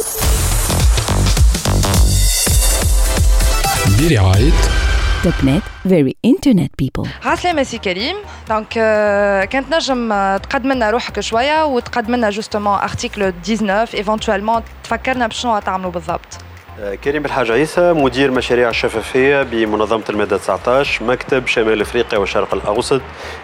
برعاية 4.01 4.53
توب 5.23 5.61
فيري 5.90 6.16
انترنت 6.26 6.72
بيبل 6.80 7.10
عسلامة 7.26 7.64
سي 7.64 7.78
كريم. 7.78 8.16
Donc 8.50 8.68
كانت 9.50 9.76
نجم 9.76 10.10
تقدم 10.38 10.72
لنا 10.72 10.90
روحك 10.90 11.20
شوية 11.20 11.66
وتقدم 11.66 12.16
لنا 12.16 12.30
justement 12.30 12.80
Article 12.80 13.34
19 13.44 13.98
éventuellement 13.98 14.62
تفكرنا 14.84 15.28
بشنو 15.28 15.60
تعملوا 15.60 15.92
بالضبط. 15.92 16.38
كريم 16.82 17.26
الحاج 17.26 17.52
عيسى 17.52 17.94
مدير 17.94 18.32
مشاريع 18.32 18.70
الشفافية 18.70 19.44
بمنظمة 19.44 20.04
المادة 20.10 20.38
19 20.38 21.04
مكتب 21.04 21.48
شمال 21.48 21.82
إفريقيا 21.82 22.20
والشرق 22.20 22.54
الأوسط 22.54 23.02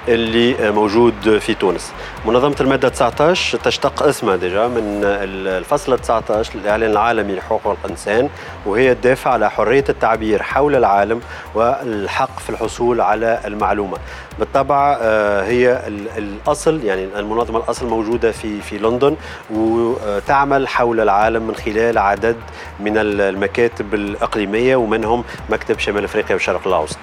اللي 0.08 0.72
موجود 0.72 1.38
في 1.40 1.54
تونس. 1.54 1.92
منظمة 2.26 2.56
المادة 2.62 2.90
19 2.90 3.58
تشتق 3.58 4.04
اسمها 4.04 4.36
ديجا 4.36 4.68
من 4.68 5.02
الفصل 5.04 6.00
19 6.00 6.60
للإعلان 6.60 6.92
العالمي 6.92 7.36
لحقوق 7.36 7.78
الإنسان 7.86 8.30
وهي 8.66 8.96
تدافع 8.96 9.32
على 9.32 9.52
حرية 9.52 9.86
التعبير 9.90 10.44
حول 10.44 10.76
العالم 10.76 11.22
والحق 11.56 12.40
في 12.40 12.50
الحصول 12.50 13.02
على 13.02 13.40
المعلومة. 13.46 13.98
بالطبع 14.40 14.98
آه، 15.02 15.44
هي 15.44 15.82
الأصل 16.18 16.84
يعني 16.84 17.04
المنظمة 17.20 17.58
الأصل 17.60 17.88
موجودة 17.88 18.32
في 18.32 18.62
في 18.62 18.78
لندن 18.78 19.16
وتعمل 19.50 20.68
حول 20.68 21.00
العالم 21.00 21.48
من 21.48 21.56
خلال 21.56 21.98
عدد 21.98 22.36
من 22.80 22.98
المكاتب 22.98 23.94
الإقليمية 23.94 24.76
ومنهم 24.76 25.24
مكتب 25.50 25.80
شمال 25.80 26.04
أفريقيا 26.04 26.34
والشرق 26.34 26.68
الأوسط. 26.68 26.98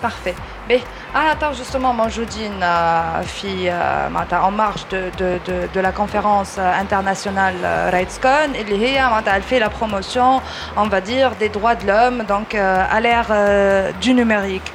parfait. 0.00 0.34
Mais 0.68 0.80
ah, 1.14 1.30
attends 1.32 1.52
euh, 3.70 3.70
euh, 3.70 4.08
en 4.42 4.50
marge 4.50 4.86
de, 4.90 5.80
la 5.80 5.92
conférence 5.92 6.56
euh, 6.58 6.72
internationale 6.80 7.54
RightsCon, 7.92 8.52
elle 9.34 9.42
fait 9.42 9.60
la 9.60 9.70
promotion, 9.70 10.42
des 11.36 11.48
droits 11.48 11.74
de 11.76 11.86
l'homme, 11.86 12.24
à 12.54 13.00
l'ère 13.00 13.32
du 14.00 14.12
numérique. 14.12 14.72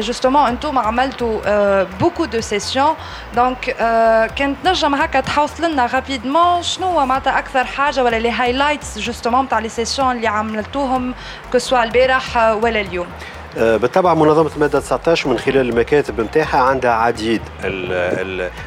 justement, 0.00 0.44
un 0.44 0.56
tour 0.56 0.72
beaucoup 1.98 2.26
de 2.26 2.40
sessions, 2.40 2.96
donc 3.34 3.74
rapidement, 5.86 6.62
les 8.20 8.32
highlights 8.32 8.98
justement 8.98 9.44
dans 9.44 9.58
les 9.58 9.68
sessions 9.68 10.10
que 11.50 11.58
ce 11.58 11.68
soit 11.68 11.84
ou 12.60 12.66
le 12.66 13.08
آه، 13.56 13.76
بالطبع 13.76 14.14
منظمة 14.14 14.50
المادة 14.56 14.80
19 14.80 15.28
من 15.28 15.38
خلال 15.38 15.68
المكاتب 15.68 16.20
نتاعها 16.20 16.58
عندها 16.58 16.90
عديد 16.90 17.40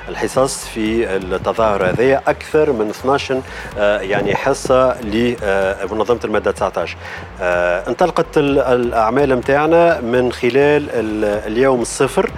الحصص 0.09 0.67
في 0.67 1.15
التظاهر 1.15 1.89
هذايا 1.89 2.21
أكثر 2.27 2.71
من 2.71 2.89
12 2.89 3.41
آه، 3.77 3.99
يعني 3.99 4.35
حصة 4.35 5.01
لمنظمة 5.01 6.19
المادة 6.23 6.51
19 6.51 6.97
آه، 7.41 7.89
انطلقت 7.89 8.37
الأعمال 8.37 9.29
نتاعنا 9.29 10.01
من 10.01 10.31
خلال 10.31 10.89
اليوم 11.47 11.81
الصفر. 11.81 12.31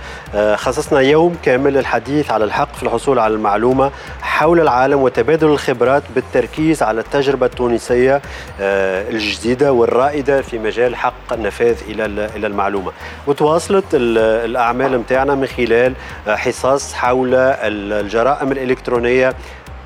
خصصنا 0.56 1.00
يوم 1.00 1.38
كامل 1.44 1.74
للحديث 1.74 2.32
على 2.32 2.46
الحق 2.46 2.76
في 2.76 2.84
الحصول 2.84 3.20
على 3.20 3.34
المعلومة 3.34 3.92
حول 4.22 4.60
العالم 4.60 5.02
وتبادل 5.02 5.48
الخبرات 5.48 6.04
بالتركيز 6.16 6.84
على 6.84 7.02
التجربة 7.02 7.46
التونسية 7.46 8.22
الجديدة 8.60 9.72
والرائدة 9.72 10.42
في 10.42 10.60
مجال 10.60 10.96
حق 10.96 11.34
النفاذ 11.34 11.76
إلى 11.90 12.06
إلى 12.36 12.48
المعلومة. 12.48 12.92
وتواصلت 13.28 13.86
الأعمال 13.94 14.98
نتاعنا 15.02 15.36
من 15.36 15.48
خلال 15.48 15.94
حصص 16.28 16.94
حول 16.94 17.36
الجرائم 17.36 18.52
الإلكترونية 18.52 19.34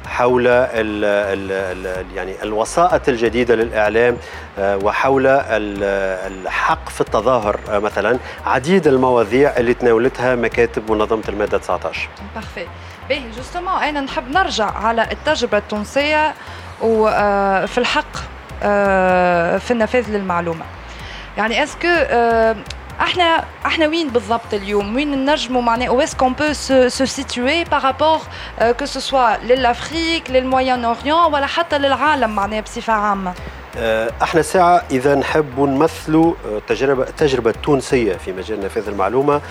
حول 0.07 0.47
ال 0.47 1.05
ال 1.05 2.05
يعني 2.15 2.43
الوسائط 2.43 3.09
الجديدة 3.09 3.55
للإعلام 3.55 4.17
آه، 4.59 4.77
وحول 4.77 5.27
الحق 5.27 6.89
في 6.89 7.01
التظاهر 7.01 7.59
آه، 7.69 7.79
مثلا 7.79 8.19
عديد 8.45 8.87
المواضيع 8.87 9.57
اللي 9.57 9.73
تناولتها 9.73 10.35
مكاتب 10.35 10.91
منظمة 10.91 11.23
المادة 11.29 11.57
19 11.57 12.09
بارفي 12.35 12.67
باهي 13.09 13.31
جوستومون 13.37 13.73
أنا 13.73 14.01
نحب 14.01 14.31
نرجع 14.31 14.71
على 14.71 15.07
التجربة 15.11 15.57
التونسية 15.57 16.33
وفي 16.81 17.13
آه، 17.15 17.67
الحق 17.77 18.17
في 19.59 19.71
النفاذ 19.71 20.09
للمعلومة. 20.09 20.65
يعني 21.37 21.63
اسكو 21.63 21.87
إحنا 23.01 23.43
إحنا 23.65 23.87
وين 23.87 24.09
بالضبط 24.09 24.53
اليوم؟ 24.53 24.95
وين 24.95 25.25
نجموا 25.31 25.61
معناها؟ 25.61 25.87
أو 25.87 26.01
اسكو 26.01 26.29
بو 26.29 26.53
سو 26.53 27.05
سيتوي 27.05 27.63
بارابور 27.63 28.19
كو 28.79 28.85
سو 28.85 28.99
سوا 28.99 29.37
للافريك 29.37 30.31
للموين 30.31 30.85
اوريون 30.85 31.33
ولا 31.33 31.45
حتى 31.45 31.77
للعالم 31.77 32.35
معناها 32.35 32.61
بصفة 32.61 32.93
عامة؟ 32.93 33.33
آه، 33.79 34.11
إحنا 34.23 34.41
ساعة 34.41 34.83
إذا 34.91 35.15
نحب 35.15 35.59
نمثلوا 35.59 36.33
آه، 36.45 36.61
تجربة 36.67 37.03
التجربة 37.03 37.49
التونسية 37.49 38.13
في 38.13 38.33
مجال 38.33 38.61
نفاذ 38.65 38.87
المعلومة 38.87 39.41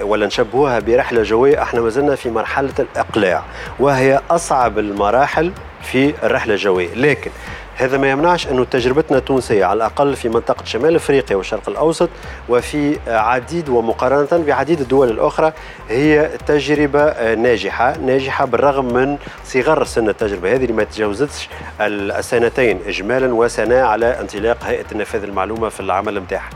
ولا 0.00 0.26
نشبهوها 0.26 0.78
برحلة 0.78 1.22
جوية 1.22 1.62
إحنا 1.62 1.80
ما 1.80 1.90
زلنا 1.90 2.14
في 2.14 2.30
مرحلة 2.30 2.74
الإقلاع 2.78 3.42
وهي 3.80 4.20
أصعب 4.30 4.78
المراحل 4.78 5.52
في 5.82 6.14
الرحلة 6.22 6.54
الجوية. 6.54 6.94
لكن 6.94 7.30
هذا 7.78 7.98
ما 7.98 8.10
يمنعش 8.10 8.46
أنه 8.46 8.64
تجربتنا 8.64 9.18
التونسية 9.18 9.64
على 9.64 9.76
الأقل 9.76 10.16
في 10.16 10.28
منطقة 10.28 10.64
شمال 10.64 10.96
أفريقيا 10.96 11.36
والشرق 11.36 11.68
الأوسط 11.68 12.08
وفي 12.48 12.98
عديد 13.06 13.68
ومقارنة 13.68 14.44
بعديد 14.44 14.80
الدول 14.80 15.10
الأخرى 15.10 15.52
هي 15.88 16.30
تجربة 16.46 17.34
ناجحة 17.34 17.96
ناجحة 17.96 18.44
بالرغم 18.44 18.84
من 18.94 19.16
صغر 19.44 19.84
سن 19.84 20.08
التجربة 20.08 20.54
هذه 20.54 20.62
اللي 20.62 20.72
ما 20.72 20.84
تجاوزتش 20.84 21.48
السنتين 21.80 22.80
إجمالا 22.86 23.34
وسنة 23.34 23.76
على 23.80 24.20
انطلاق 24.20 24.64
هيئة 24.64 24.86
النفاذ 24.92 25.22
المعلومة 25.22 25.68
في 25.68 25.80
العمل 25.80 26.18
نتاعها. 26.18 26.50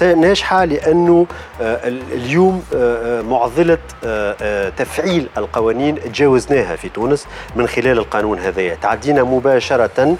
ناجحة 0.00 0.64
لأنه 0.64 1.26
آه، 1.60 1.88
اليوم 2.12 2.62
آه، 2.74 3.18
آه، 3.18 3.22
معضلة 3.22 3.78
تفعيل 4.76 5.28
القوانين 5.38 6.00
تجاوزناها 6.00 6.76
في 6.76 6.88
تونس 6.88 7.26
من 7.56 7.66
خلال 7.66 7.98
القانون 7.98 8.38
هذايا 8.38 8.74
تعدينا 8.74 9.22
مباشرة 9.22 10.16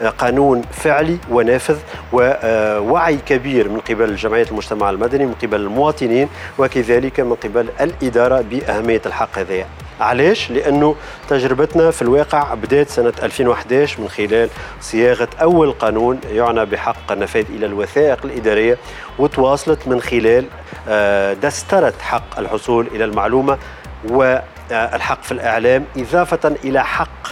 لقانون 0.00 0.62
فعلي 0.62 1.18
ونافذ 1.30 1.76
ووعي 2.12 3.16
كبير 3.16 3.68
من 3.68 3.80
قبل 3.80 4.16
جمعية 4.16 4.46
المجتمع 4.50 4.90
المدني 4.90 5.26
من 5.26 5.34
قبل 5.42 5.60
المواطنين 5.60 6.28
وكذلك 6.58 7.20
من 7.20 7.34
قبل 7.34 7.68
الإدارة 7.80 8.40
بأهمية 8.40 9.02
الحق 9.06 9.38
هذايا 9.38 9.66
علاش؟ 10.00 10.50
لأنه 10.50 10.96
تجربتنا 11.28 11.90
في 11.90 12.02
الواقع 12.02 12.54
بدات 12.54 12.88
سنة 12.88 13.12
2011 13.22 14.00
من 14.00 14.08
خلال 14.08 14.48
صياغة 14.80 15.28
أول 15.42 15.72
قانون 15.72 16.20
يعنى 16.30 16.64
بحق 16.64 17.12
النفاذ 17.12 17.44
إلى 17.50 17.66
الوثائق 17.66 18.24
الإدارية 18.36 18.78
وتواصلت 19.18 19.88
من 19.88 20.00
خلال 20.00 20.46
آه، 20.88 21.32
دسترة 21.32 21.94
حق 22.00 22.38
الحصول 22.38 22.86
إلى 22.86 23.04
المعلومة 23.04 23.58
والحق 24.10 25.22
في 25.22 25.32
الإعلام 25.32 25.84
إضافة 25.96 26.56
إلى 26.64 26.84
حق 26.84 27.28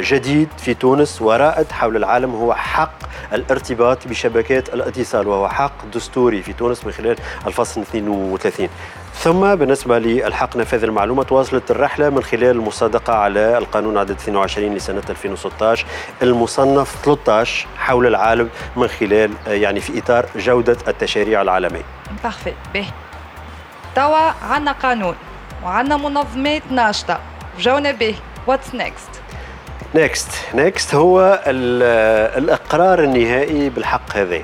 جديد 0.00 0.48
في 0.58 0.74
تونس 0.74 1.22
ورائد 1.22 1.72
حول 1.72 1.96
العالم 1.96 2.34
هو 2.34 2.54
حق 2.54 2.98
الارتباط 3.32 4.08
بشبكات 4.08 4.74
الاتصال 4.74 5.28
وهو 5.28 5.48
حق 5.48 5.86
دستوري 5.94 6.42
في 6.42 6.52
تونس 6.52 6.86
من 6.86 6.92
خلال 6.92 7.16
الفصل 7.46 7.80
32 7.80 8.68
ثم 9.14 9.54
بالنسبة 9.54 9.98
للحق 9.98 10.56
نفاذ 10.56 10.84
المعلومة 10.84 11.22
تواصلت 11.22 11.70
الرحلة 11.70 12.10
من 12.10 12.22
خلال 12.22 12.50
المصادقة 12.50 13.12
على 13.12 13.58
القانون 13.58 13.98
عدد 13.98 14.10
22 14.10 14.74
لسنة 14.74 15.02
2016 15.10 15.86
المصنف 16.22 16.96
13 17.04 17.66
حول 17.78 18.06
العالم 18.06 18.48
من 18.76 18.88
خلال 18.88 19.30
يعني 19.46 19.80
في 19.80 19.98
إطار 19.98 20.26
جودة 20.36 20.76
التشريع 20.88 21.42
العالمي 21.42 21.82
Parfait 22.24 22.52
به 22.74 22.86
توا 23.94 24.32
عندنا 24.50 24.72
قانون 24.72 25.14
وعندنا 25.64 25.96
منظمات 25.96 26.62
ناشطة. 26.70 27.20
جونا 27.58 27.92
به 27.92 28.14
what's 28.46 28.74
next 28.74 29.10
Next 29.94 30.28
next 30.54 30.94
هو 30.94 31.40
الإقرار 31.46 33.04
النهائي 33.04 33.68
بالحق 33.68 34.16
هذا 34.16 34.40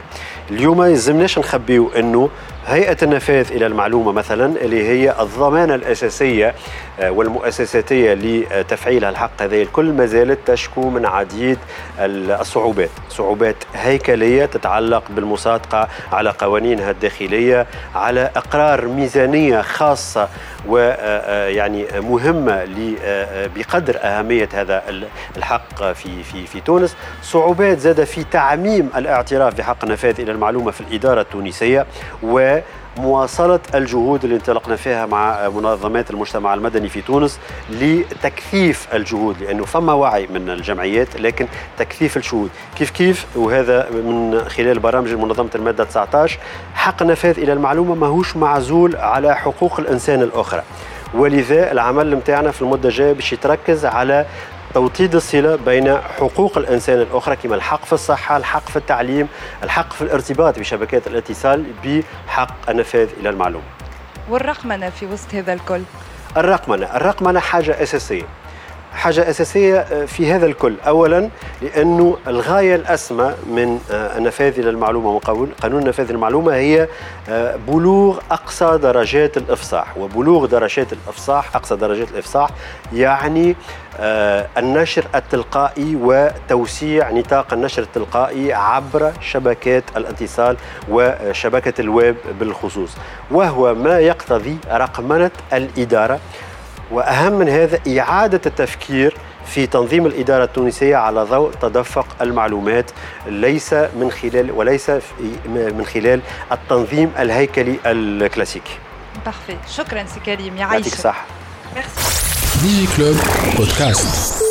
اليوم 0.51 0.82
يلزمناش 0.82 1.38
نخبيو 1.38 1.90
إنه 1.97 2.30
هيئة 2.66 2.96
النفاذ 3.02 3.52
إلى 3.52 3.66
المعلومة 3.66 4.12
مثلا 4.12 4.46
اللي 4.60 4.88
هي 4.88 5.14
الضمانة 5.20 5.74
الأساسية 5.74 6.54
آه، 7.00 7.10
والمؤسساتية 7.10 8.14
لتفعيل 8.14 9.04
الحق. 9.04 9.42
هذه 9.42 9.62
الكل 9.62 9.92
ما 9.92 10.06
زالت 10.06 10.38
تشكو 10.50 10.90
من 10.90 11.06
عديد 11.06 11.58
الصعوبات. 12.00 12.90
صعوبات 13.08 13.56
هيكلية 13.74 14.44
تتعلق 14.44 15.02
بالمصادقة 15.10 15.88
على 16.12 16.30
قوانينها 16.30 16.90
الداخلية 16.90 17.66
على 17.94 18.30
إقرار 18.36 18.86
ميزانية 18.86 19.60
خاصة 19.62 20.28
ويعني 20.68 21.84
آه، 21.90 21.96
آه، 21.96 22.00
مهمة 22.00 22.66
بقدر 23.56 23.96
أهمية 24.02 24.48
هذا 24.54 24.82
الحق 25.36 25.92
في 25.92 26.22
في 26.22 26.46
في 26.46 26.60
تونس. 26.60 26.96
صعوبات 27.22 27.78
زاد 27.78 28.04
في 28.04 28.24
تعميم 28.24 28.90
الاعتراف 28.96 29.54
بحق 29.54 29.84
النفاذ 29.84 30.20
إلى 30.20 30.32
المعلومة 30.32 30.70
في 30.70 30.80
الإدارة 30.80 31.20
التونسية 31.20 31.86
و 32.22 32.51
مواصلة 32.96 33.61
الجهود 33.74 34.24
اللي 34.24 34.36
انطلقنا 34.36 34.76
فيها 34.76 35.07
مع 35.07 35.48
منظمات 35.48 36.11
المجتمع 36.11 36.55
المدني 36.55 36.88
في 36.88 37.00
تونس 37.00 37.38
لتكثيف 37.70 38.88
الجهود 38.94 39.42
لأنه 39.42 39.64
فما 39.64 39.92
وعي 39.92 40.26
من 40.26 40.50
الجمعيات 40.50 41.20
لكن 41.20 41.46
تكثيف 41.78 42.16
الجهود. 42.16 42.50
كيف 42.78 42.90
كيف؟ 42.90 43.26
وهذا 43.36 43.90
من 43.90 44.44
خلال 44.48 44.78
برامج 44.78 45.14
منظمة 45.14 45.50
المادة 45.55 45.84
19 45.84 46.38
حق 46.74 47.03
النفاذ 47.03 47.38
إلى 47.38 47.53
المعلومة 47.53 47.94
ماهوش 47.94 48.36
معزول 48.36 48.96
على 48.96 49.36
حقوق 49.36 49.80
الإنسان 49.80 50.22
الأخرى. 50.22 50.62
ولذا 51.14 51.72
العمل 51.72 52.14
نتاعنا 52.14 52.50
في 52.50 52.62
المدة 52.62 52.88
الجاية 52.88 53.12
باش 53.12 53.32
يتركز 53.32 53.84
على 53.86 54.26
توطيد 54.74 55.14
الصلة 55.14 55.56
بين 55.56 55.96
حقوق 55.98 56.58
الإنسان 56.58 57.00
الأخرى 57.00 57.36
كما 57.36 57.54
الحق 57.54 57.84
في 57.84 57.92
الصحة 57.92 58.36
الحق 58.36 58.68
في 58.68 58.76
التعليم 58.76 59.28
الحق 59.62 59.92
في 59.92 60.02
الارتباط 60.02 60.58
بشبكات 60.58 61.06
الاتصال 61.06 61.64
بحق 61.84 62.70
النفاذ 62.70 63.08
إلى 63.20 63.28
المعلومة 63.28 63.64
والرقمنة 64.28 64.90
في 64.90 65.06
وسط 65.06 65.34
هذا 65.34 65.52
الكل؟ 65.52 65.82
الرقمنة 66.36 66.96
الرقمنة 66.96 67.40
حاجة 67.40 67.82
أساسية. 67.82 68.22
حاجة 68.95 69.30
أساسية 69.30 69.78
آه، 69.78 70.05
في 70.05 70.32
هذا 70.32 70.47
الكل. 70.47 70.74
أولا 70.86 71.28
لأنه 71.62 72.16
الغاية 72.26 72.74
الأسمى 72.74 73.34
من 73.47 73.80
آه، 73.90 74.18
النفاذ 74.18 74.59
المعلومة 74.59 75.11
وقانون 75.11 75.84
نفاذ 75.84 76.11
المعلومة 76.11 76.55
هي 76.55 76.88
آه، 77.28 77.57
بلوغ 77.68 78.18
أقصى 78.30 78.78
درجات 78.78 79.36
الإفصاح. 79.36 79.97
وبلوغ 79.99 80.47
درجات 80.47 80.93
الإفصاح 80.93 81.57
أقصى 81.57 81.76
درجات 81.76 82.11
الإفصاح 82.11 82.51
يعني 82.93 83.57
النشر 84.59 85.05
التلقائي 85.14 85.97
وتوسيع 86.03 87.11
نطاق 87.11 87.53
النشر 87.53 87.82
التلقائي 87.82 88.53
عبر 88.53 89.12
شبكات 89.20 89.84
الاتصال 89.97 90.57
وشبكة 90.88 91.80
الويب 91.80 92.16
بالخصوص. 92.40 92.90
وهو 93.30 93.74
ما 93.74 94.01
يقتضي 94.01 94.57
رقمنة 94.70 95.30
الإدارة. 95.53 96.20
وأهم 96.93 97.32
من 97.32 97.49
هذا 97.49 97.78
إعادة 97.99 98.40
التفكير 98.47 99.16
في 99.47 99.66
تنظيم 99.66 100.07
الإدارة 100.07 100.45
التونسية 100.45 100.97
على 100.97 101.22
ضوء 101.22 101.51
تدفق 101.51 102.07
المعلومات 102.20 102.90
ليس 103.26 103.72
من 103.72 104.11
خلال 104.11 104.51
وليس 104.51 104.90
من 105.47 105.84
خلال 105.95 106.20
التنظيم 106.53 107.12
الهيكلي 107.18 107.76
الكلاسيكي. 107.86 108.74
Parfait 109.24 109.56
شكرا 109.76 110.05
سي 110.05 110.20
كريم 110.20 110.57
يعيشك. 110.57 110.74
يعطيك 110.76 110.93
الصحة. 110.93 111.24
DigiClub 112.62 113.16
Podcast 113.56 114.42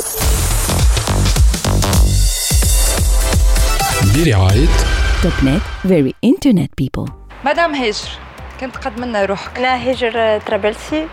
برعاية 4.16 4.68
Topnet 5.22 5.62
very 5.86 6.12
internet 6.26 6.84
people 6.84 7.10
Madame 7.44 7.74
هاجر 7.74 8.08
كانت 8.62 8.76
تقدملنا 8.76 9.24
روحك؟ 9.24 9.58
أنا 9.58 9.74
هاجر 9.74 10.40
طرابلسي 10.46 11.08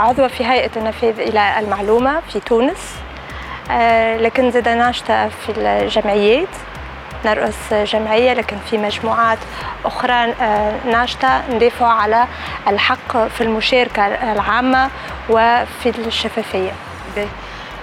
عضوة 0.00 0.28
في 0.28 0.46
هيئة 0.46 0.70
النفاذ 0.76 1.20
إلى 1.20 1.58
المعلومة 1.58 2.20
في 2.32 2.40
تونس. 2.40 2.94
آه، 3.70 4.16
لكن 4.16 4.50
زاد 4.50 4.68
ناشطة 4.68 5.28
في 5.28 5.52
الجمعيات 5.56 6.48
نرأس 7.24 7.74
جمعية 7.74 8.32
لكن 8.32 8.56
في 8.70 8.78
مجموعات 8.78 9.38
أخرى. 9.84 10.12
آه، 10.12 10.74
ناشطة 10.86 11.42
ندافع 11.50 11.86
على 11.86 12.26
الحق 12.68 13.26
في 13.28 13.40
المشاركة 13.40 14.06
العامة 14.06 14.90
وفي 15.30 15.92
الشفافية. 15.98 16.72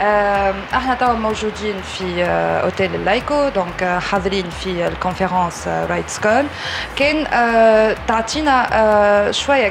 إحنا 0.01 0.95
توا 0.99 1.13
موجودين 1.13 1.81
في 1.81 2.23
hôtel 2.63 2.95
ال 2.95 3.04
Laico 3.04 3.49
donc 3.49 3.99
حاضرين 4.11 4.49
في 4.49 4.87
ال 4.87 5.67
conférence 5.67 6.09
RightsCon 6.09 6.45
كان 6.95 7.27
تعطينا 8.07 9.31
شوية 9.31 9.67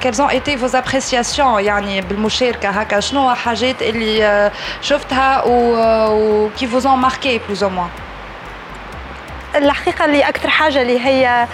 quelles 0.00 0.20
ont 0.20 0.30
été 0.30 0.56
vos 0.56 0.76
appréciations 0.76 1.64
يعني 1.64 2.00
بالمشاركه 2.00 2.68
هكا 2.68 3.00
شنو 3.00 3.34
حاجات 3.34 3.82
اللي 3.82 4.50
شفتها 4.80 5.42
و 5.46 6.48
qui 6.58 6.66
vous 6.66 6.86
ont 6.86 6.98
marqué 6.98 7.40
plus 7.46 7.62
ou 7.62 7.70
moins 7.70 7.88
الحقيقة 9.54 10.04
اللي 10.04 10.28
أكثر 10.28 10.48
حاجة 10.48 10.82
اللي 10.82 11.00
هي 11.00 11.46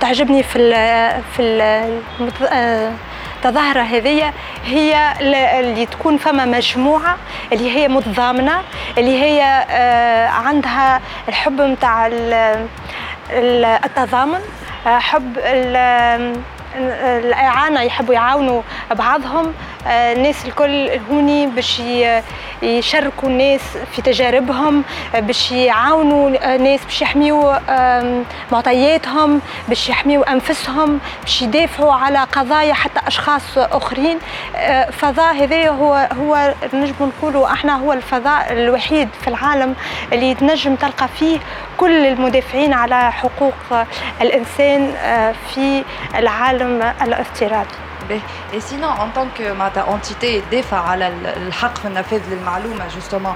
تعجبني 0.00 0.42
في 0.42 0.56
ال 0.58 0.72
في 1.36 1.42
ال 1.42 2.92
التظاهرة 3.38 3.80
هذه 3.80 4.32
هي 4.64 5.12
اللي 5.60 5.86
تكون 5.86 6.16
فما 6.16 6.44
مجموعة 6.44 7.16
اللي 7.52 7.76
هي 7.76 7.88
متضامنة 7.88 8.62
اللي 8.98 9.22
هي 9.22 9.66
آه، 9.70 10.28
عندها 10.28 11.00
الحب 11.28 11.60
متاع 11.60 12.10
التضامن 13.84 14.40
آه، 14.86 14.98
حب 14.98 15.38
الإعانة 16.76 17.82
يحبوا 17.82 18.14
يعاونوا 18.14 18.62
بعضهم 18.90 19.54
الناس 19.86 20.44
آه، 20.44 20.48
الكل 20.48 20.90
هوني 21.10 21.46
باش 21.46 21.82
يشاركوا 22.62 23.28
الناس 23.28 23.60
في 23.92 24.02
تجاربهم 24.02 24.84
باش 25.14 25.52
يعاونوا 25.52 26.56
ناس 26.56 26.84
باش 26.84 27.02
يحميوا 27.02 27.58
معطياتهم 28.52 29.40
باش 29.68 29.88
يحميوا 29.88 30.32
أنفسهم 30.32 31.00
باش 31.22 31.42
يدافعوا 31.42 31.92
على 31.92 32.18
قضايا 32.18 32.74
حتى 32.74 33.00
أشخاص 33.06 33.58
أخرين. 33.58 34.18
آه، 34.56 34.90
فضاء 34.90 35.34
هذا 35.34 35.68
هو 35.68 36.08
هو 36.20 36.54
نجم 36.74 36.94
نقولوا 37.00 37.52
إحنا 37.52 37.76
هو 37.76 37.92
الفضاء 37.92 38.52
الوحيد 38.52 39.08
في 39.20 39.28
العالم 39.28 39.74
اللي 40.12 40.34
تنجم 40.34 40.74
تلقى 40.74 41.08
فيه 41.08 41.38
كل 41.76 42.06
المدافعين 42.06 42.72
على 42.72 43.12
حقوق 43.12 43.54
الإنسان 44.20 44.94
آه، 44.96 45.34
في 45.54 45.84
العالم 46.18 46.82
الافتراضي. 47.02 47.87
باهي 48.08 48.20
et 48.54 48.60
sinon 48.60 48.90
en 48.90 49.10
tant 49.14 49.29
que 49.29 49.40
معناتها 49.40 49.82
entité 49.82 50.40
تدافع 50.40 50.76
على 50.78 51.08
الحق 51.36 51.78
في 51.78 51.84
النفاذ 51.84 52.20
للمعلومه 52.30 52.88
justement 52.94 53.34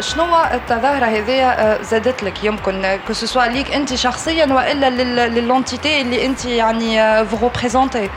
شنو 0.00 0.24
التظاهره 0.54 1.06
هذه 1.06 1.78
زادت 1.82 2.22
لك 2.22 2.44
يمكن 2.44 2.98
que 3.06 3.12
ce 3.12 3.22
soit 3.22 3.42
ليك 3.42 3.72
انت 3.72 3.94
شخصيا 3.94 4.46
والا 4.46 4.90
ل 5.28 5.36
l'entité 5.36 6.00
اللي 6.00 6.26
انت 6.26 6.44
يعني 6.44 7.24
vous 7.26 7.36
représentez 7.46 8.10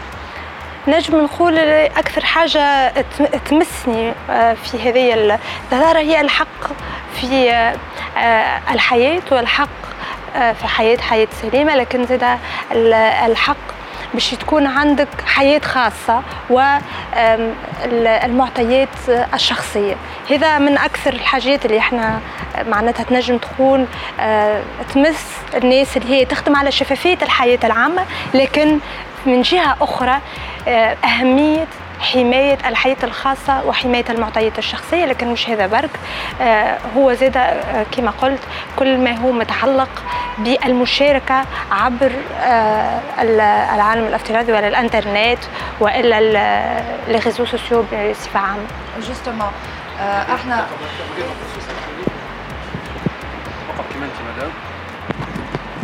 نجم 0.87 1.17
نقول 1.23 1.57
أكثر 1.97 2.25
حاجة 2.25 2.93
تمسني 3.49 4.13
في 4.55 4.89
هذه 4.89 5.13
التظاهرة 5.13 5.99
هي 5.99 6.21
الحق 6.21 6.67
في 7.13 7.51
الحياة 8.71 9.21
والحق 9.31 9.69
في 10.33 10.67
حياة 10.67 10.97
حياة 10.97 11.27
سليمة 11.41 11.75
لكن 11.75 12.05
زاد 12.05 12.37
الحق 13.25 13.80
باش 14.13 14.31
تكون 14.31 14.67
عندك 14.67 15.07
حياة 15.25 15.59
خاصة 15.59 16.21
والمعطيات 17.85 18.89
الشخصية. 19.33 19.95
هذا 20.29 20.57
من 20.59 20.77
أكثر 20.77 21.13
الحاجات 21.13 21.65
اللي 21.65 21.77
إحنا 21.79 22.19
معناتها 22.67 23.03
تنجم 23.03 23.37
تكون 23.37 23.87
آه، 24.19 24.61
تمس 24.93 25.25
الناس 25.55 25.97
اللي 25.97 26.15
هي 26.15 26.25
تخدم 26.25 26.55
على 26.55 26.71
شفافية 26.71 27.17
الحياة 27.21 27.59
العامة 27.63 28.05
لكن 28.33 28.79
من 29.25 29.41
جهة 29.41 29.75
أخرى 29.81 30.19
آه، 30.67 30.97
أهمية 31.05 31.67
حماية 32.01 32.57
الحياة 32.65 32.97
الخاصة 33.03 33.65
وحماية 33.65 34.05
المعطيات 34.09 34.57
الشخصية 34.59 35.05
لكن 35.05 35.27
مش 35.31 35.49
هذا 35.49 35.67
برك. 35.67 35.89
آه، 36.41 36.77
هو 36.97 37.13
زاد 37.13 37.37
آه، 37.37 37.85
كما 37.91 38.11
قلت 38.11 38.39
كل 38.75 38.97
ما 38.97 39.17
هو 39.17 39.31
متعلق 39.31 39.89
بالمشاركة 40.37 41.45
عبر 41.71 42.11
آه، 42.41 42.99
العالم 43.75 44.05
الافتراضي 44.07 44.51
ولا 44.51 44.67
الإنترنت 44.67 45.39
وإلا 45.79 46.21
les 47.07 47.17
réseaux 47.19 47.45
sociaux 47.45 47.83
بصفة 47.83 48.39
عامة. 48.39 48.65
justement 49.07 49.51
إحنا 50.35 50.67
فقط 53.67 53.85
كما 53.93 54.05
انت 54.05 54.37
مدام 54.37 54.51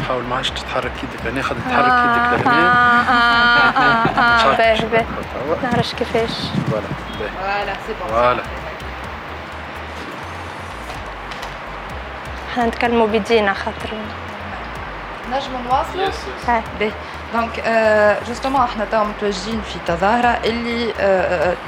حاول 0.08 0.24
ما 0.24 0.36
عادش 0.36 0.50
تتحرك 0.50 0.92
يدك 1.04 1.26
لهنا. 1.26 1.42
خلي 1.42 1.60
تتحرك 1.60 1.86
يدك 1.86 2.48
لهنا 2.48 2.64
باهي 4.58 4.86
باهي 4.86 5.06
نعرفش 5.64 5.94
كيفاش. 5.94 6.32
voilà 6.72 6.88
voilà 7.42 7.74
c'est 7.88 7.94
bon. 8.02 8.10
voilà. 8.10 8.42
إحنا 12.52 12.66
نتكلموا 12.66 13.08
بيدينا 13.08 13.54
خاطر. 13.54 13.90
نجم 15.32 15.52
نواصلوا؟ 15.70 16.10
باهي. 16.80 16.92
donc 17.34 17.64
justement 18.28 18.62
إحنا 18.62 18.86
تو 18.86 19.04
متواجدين 19.04 19.62
في 19.62 19.80
تظاهرة 19.88 20.40
اللي 20.46 20.94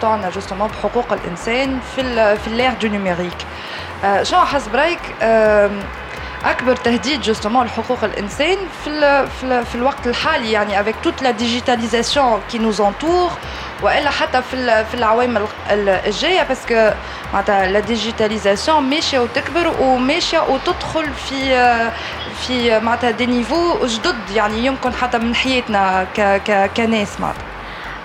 تعنى 0.02 0.30
justement 0.30 0.68
بحقوق 0.68 1.14
الإنسان 1.14 1.80
في 1.96 2.38
في 2.38 2.48
l'ère 2.48 2.74
du 2.74 2.88
numérique 2.88 3.38
شنو 4.22 4.46
حسب 4.46 4.76
رأيك؟ 4.76 5.00
أكبر 6.46 6.76
تهديد 6.76 7.22
justement 7.22 7.66
لحقوق 7.66 8.04
الإنسان 8.04 8.58
في 8.84 8.90
ال 8.90 9.28
في, 9.28 9.44
ال 9.44 9.66
في 9.66 9.76
الوقت 9.76 10.08
الحالي 10.08 10.52
يعني 10.52 10.80
avec 10.82 10.96
toute 11.04 11.22
la 11.22 11.32
digitalisation 11.32 12.42
qui 12.52 12.58
nous 12.58 12.82
entoure 12.82 13.30
وإلا 13.82 14.10
حتى 14.10 14.42
في 14.42 14.86
في 14.86 14.94
العوام 14.94 15.46
الجايه 15.72 16.44
parce 16.44 16.72
que 16.72 16.90
معناتها 17.34 17.66
la 17.68 17.80
digitalisation 17.80 18.84
ماشية 18.84 19.20
وتكبر 19.20 19.74
وماشية 19.82 20.40
وتدخل 20.40 21.14
في 21.14 21.40
في 22.48 22.80
معناتها 22.80 23.12
des 23.12 23.26
niveaux 23.26 23.86
جدد 23.86 24.16
يعني 24.36 24.66
يمكن 24.66 24.94
حتى 24.94 25.18
من 25.18 25.36
حياتنا 25.36 26.08
كناس 26.78 27.20
معناتها. 27.20 27.44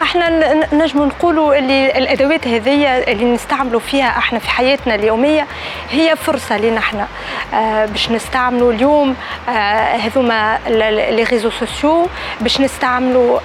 إحنا 0.03 0.55
نجم 0.73 1.03
نقولوا 1.05 1.59
اللي 1.59 1.99
الأدوات 1.99 2.49
هذه 2.49 2.99
اللي 2.99 3.25
نستعملوا 3.25 3.81
فيها 3.81 4.09
إحنا 4.19 4.39
في 4.39 4.51
حياتنا 4.51 4.95
اليومية 4.95 5.47
هي 5.91 6.17
فرصة 6.17 6.57
لنا 6.59 6.79
إحنا 6.79 7.07
آه 7.55 7.87
باش 7.87 8.11
نستعملوا 8.11 8.73
اليوم 8.73 9.17
آه 9.49 9.53
هذوما 9.97 10.59
les 10.69 11.23
réseaux 11.23 11.51
sociaux 11.51 12.07
باش 12.41 12.61
نستعملوا 12.61 13.41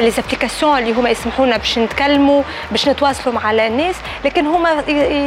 لي 0.00 0.10
زابليكاسيون 0.10 0.78
اللي 0.78 0.92
هما 0.92 1.10
يسمحونا 1.10 1.56
باش 1.56 1.78
نتكلموا 1.78 2.42
باش 2.70 2.88
نتواصلوا 2.88 3.34
مع 3.34 3.50
الناس 3.50 3.96
لكن 4.24 4.46
هما 4.46 4.70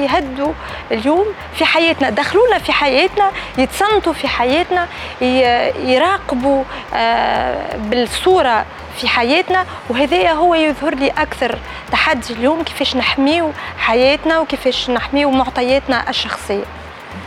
يهدوا 0.03 0.53
اليوم 0.91 1.25
في 1.55 1.65
حياتنا 1.65 2.09
دخلونا 2.09 2.57
في 2.57 2.71
حياتنا 2.71 3.31
يتصنتوا 3.57 4.13
في 4.13 4.27
حياتنا 4.27 4.87
يراقبوا 5.83 6.63
آه 6.93 7.75
بالصورة 7.77 8.65
في 8.97 9.07
حياتنا 9.07 9.65
وهذا 9.89 10.31
هو 10.31 10.55
يظهر 10.55 10.95
لي 10.95 11.09
أكثر 11.09 11.59
تحدي 11.91 12.33
اليوم 12.33 12.63
كيفاش 12.63 12.95
نحميو 12.95 13.51
حياتنا 13.77 14.39
وكيفاش 14.39 14.89
نحميو 14.89 15.31
معطياتنا 15.31 16.09
الشخصية. 16.09 16.65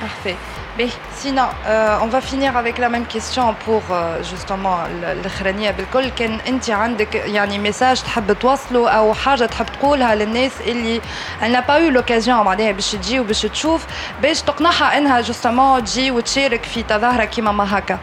Parfait. 0.01 0.37
Mais 0.79 0.89
sinon, 1.23 1.49
euh, 1.67 2.05
on 2.05 2.07
va 2.07 2.21
finir 2.21 2.57
avec 2.57 2.79
la 2.79 2.89
même 2.89 3.07
question 3.07 3.55
pour 3.67 3.83
euh, 3.91 5.73
بالكل 5.77 6.09
كان 6.09 6.39
انت 6.49 6.71
عندك 6.71 7.15
يعني 7.15 7.59
message 7.59 8.03
تحب 8.03 8.33
توصله 8.33 8.91
أو 8.91 9.15
حاجة 9.15 9.47
تحب 9.47 9.67
تقولها 9.67 10.15
للناس 10.15 10.53
اللي 10.61 11.01
n'a 11.43 11.63
pas 11.63 11.81
eu 11.81 11.91
l'occasion 11.91 12.29
معناها 12.29 12.73
باش 12.73 12.93
تجي 12.93 13.21
وباش 13.21 13.43
تشوف 13.43 13.87
باش 14.23 14.43
تقنعها 14.43 14.99
انها 14.99 15.21
justement 15.21 15.85
تجي 15.85 16.11
وتشارك 16.11 16.65
في 16.65 16.83
تظاهره 16.83 17.25
كيما 17.25 17.53
ما 17.53 17.79
هكا 17.79 17.99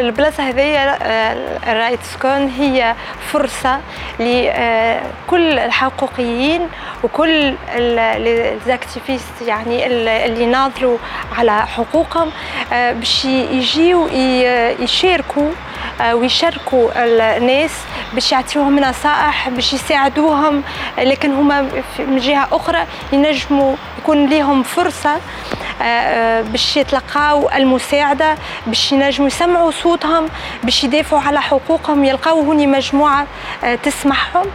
البلاصة 0.00 0.48
هذه 0.48 0.96
ال 1.72 2.02
RightsCon 2.02 2.48
هي 2.48 2.94
فرصة 3.32 3.80
لكل 4.20 5.58
الحقوقيين 5.58 6.68
وكل 7.04 7.54
الزاكتيفيست 7.76 9.42
يعني 9.46 9.86
اللي 9.86 10.42
يناضلوا 10.42 10.98
على 11.38 11.66
حقوقهم 11.66 12.30
باش 12.70 13.24
يجيو 13.24 14.08
يشاركوا 14.78 15.50
ويشاركوا 16.12 16.90
الناس 17.36 17.70
باش 18.14 18.32
يعطيوهم 18.32 18.78
نصائح 18.78 19.48
باش 19.48 19.72
يساعدوهم 19.72 20.62
لكن 20.98 21.32
هما 21.34 21.62
من 21.98 22.18
جهة 22.18 22.48
أخرى 22.52 22.86
ينجموا 23.12 23.76
يكون 23.98 24.26
لهم 24.28 24.62
فرصة 24.62 25.20
باش 26.42 26.76
يتلقاو 26.76 27.50
المساعدة 27.50 28.34
باش 28.66 28.92
ينجموا 28.92 29.26
يسمعوا 29.28 29.70
صوتهم 29.70 30.28
باش 30.62 30.84
يدافعوا 30.84 31.22
على 31.22 31.42
حقوقهم 31.42 32.04
يلقاو 32.04 32.40
هوني 32.40 32.66
مجموعة 32.66 33.26
تسمعهم 33.82 34.46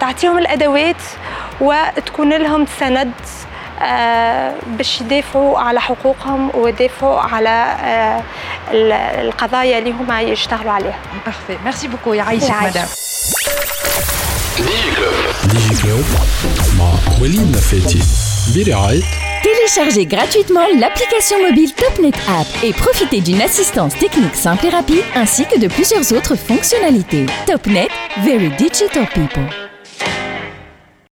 تعطيهم 0.00 0.38
الأدوات 0.38 1.02
وتكون 1.60 2.32
لهم 2.32 2.66
سند 2.80 3.12
باش 4.67 5.01
يدافعوا 5.01 5.59
على 5.59 5.81
حقوقهم 5.81 6.51
ويدافعوا 6.53 7.19
على 7.19 7.77
القضايا 9.21 9.79
اللي 9.79 9.91
هما 9.91 10.21
يشتغلوا 10.21 10.71
عليها. 10.71 10.99
بارفي 11.25 11.63
ميرسي 11.63 11.87
بوكو 11.87 12.13
يعيشك 12.13 12.51
مدام. 12.63 12.87
ديجي 14.57 14.95
كلوب 14.95 15.13
ديجي 15.43 15.81
كلوب 15.81 16.05
مع 16.79 17.21
وليد 17.21 17.57
نفاتي 17.57 17.99
برعاية 18.55 19.01
Téléchargez 19.43 20.05
gratuitement 20.15 20.67
l'application 20.81 21.37
mobile 21.47 21.71
TopNet 21.81 22.17
App 22.39 22.49
et 22.63 22.73
profitez 22.73 23.21
d'une 23.21 23.41
assistance 23.41 23.93
technique 23.95 24.35
simple 24.35 24.65
et 24.65 24.69
rapide 24.69 25.05
ainsi 25.15 25.45
que 25.45 25.57
de 25.63 25.67
plusieurs 25.67 26.11
autres 26.17 26.35
fonctionnalités. 26.35 27.27
TopNet, 27.45 27.89
Very 28.25 28.49
Digital 28.49 29.05
People. 29.17 29.60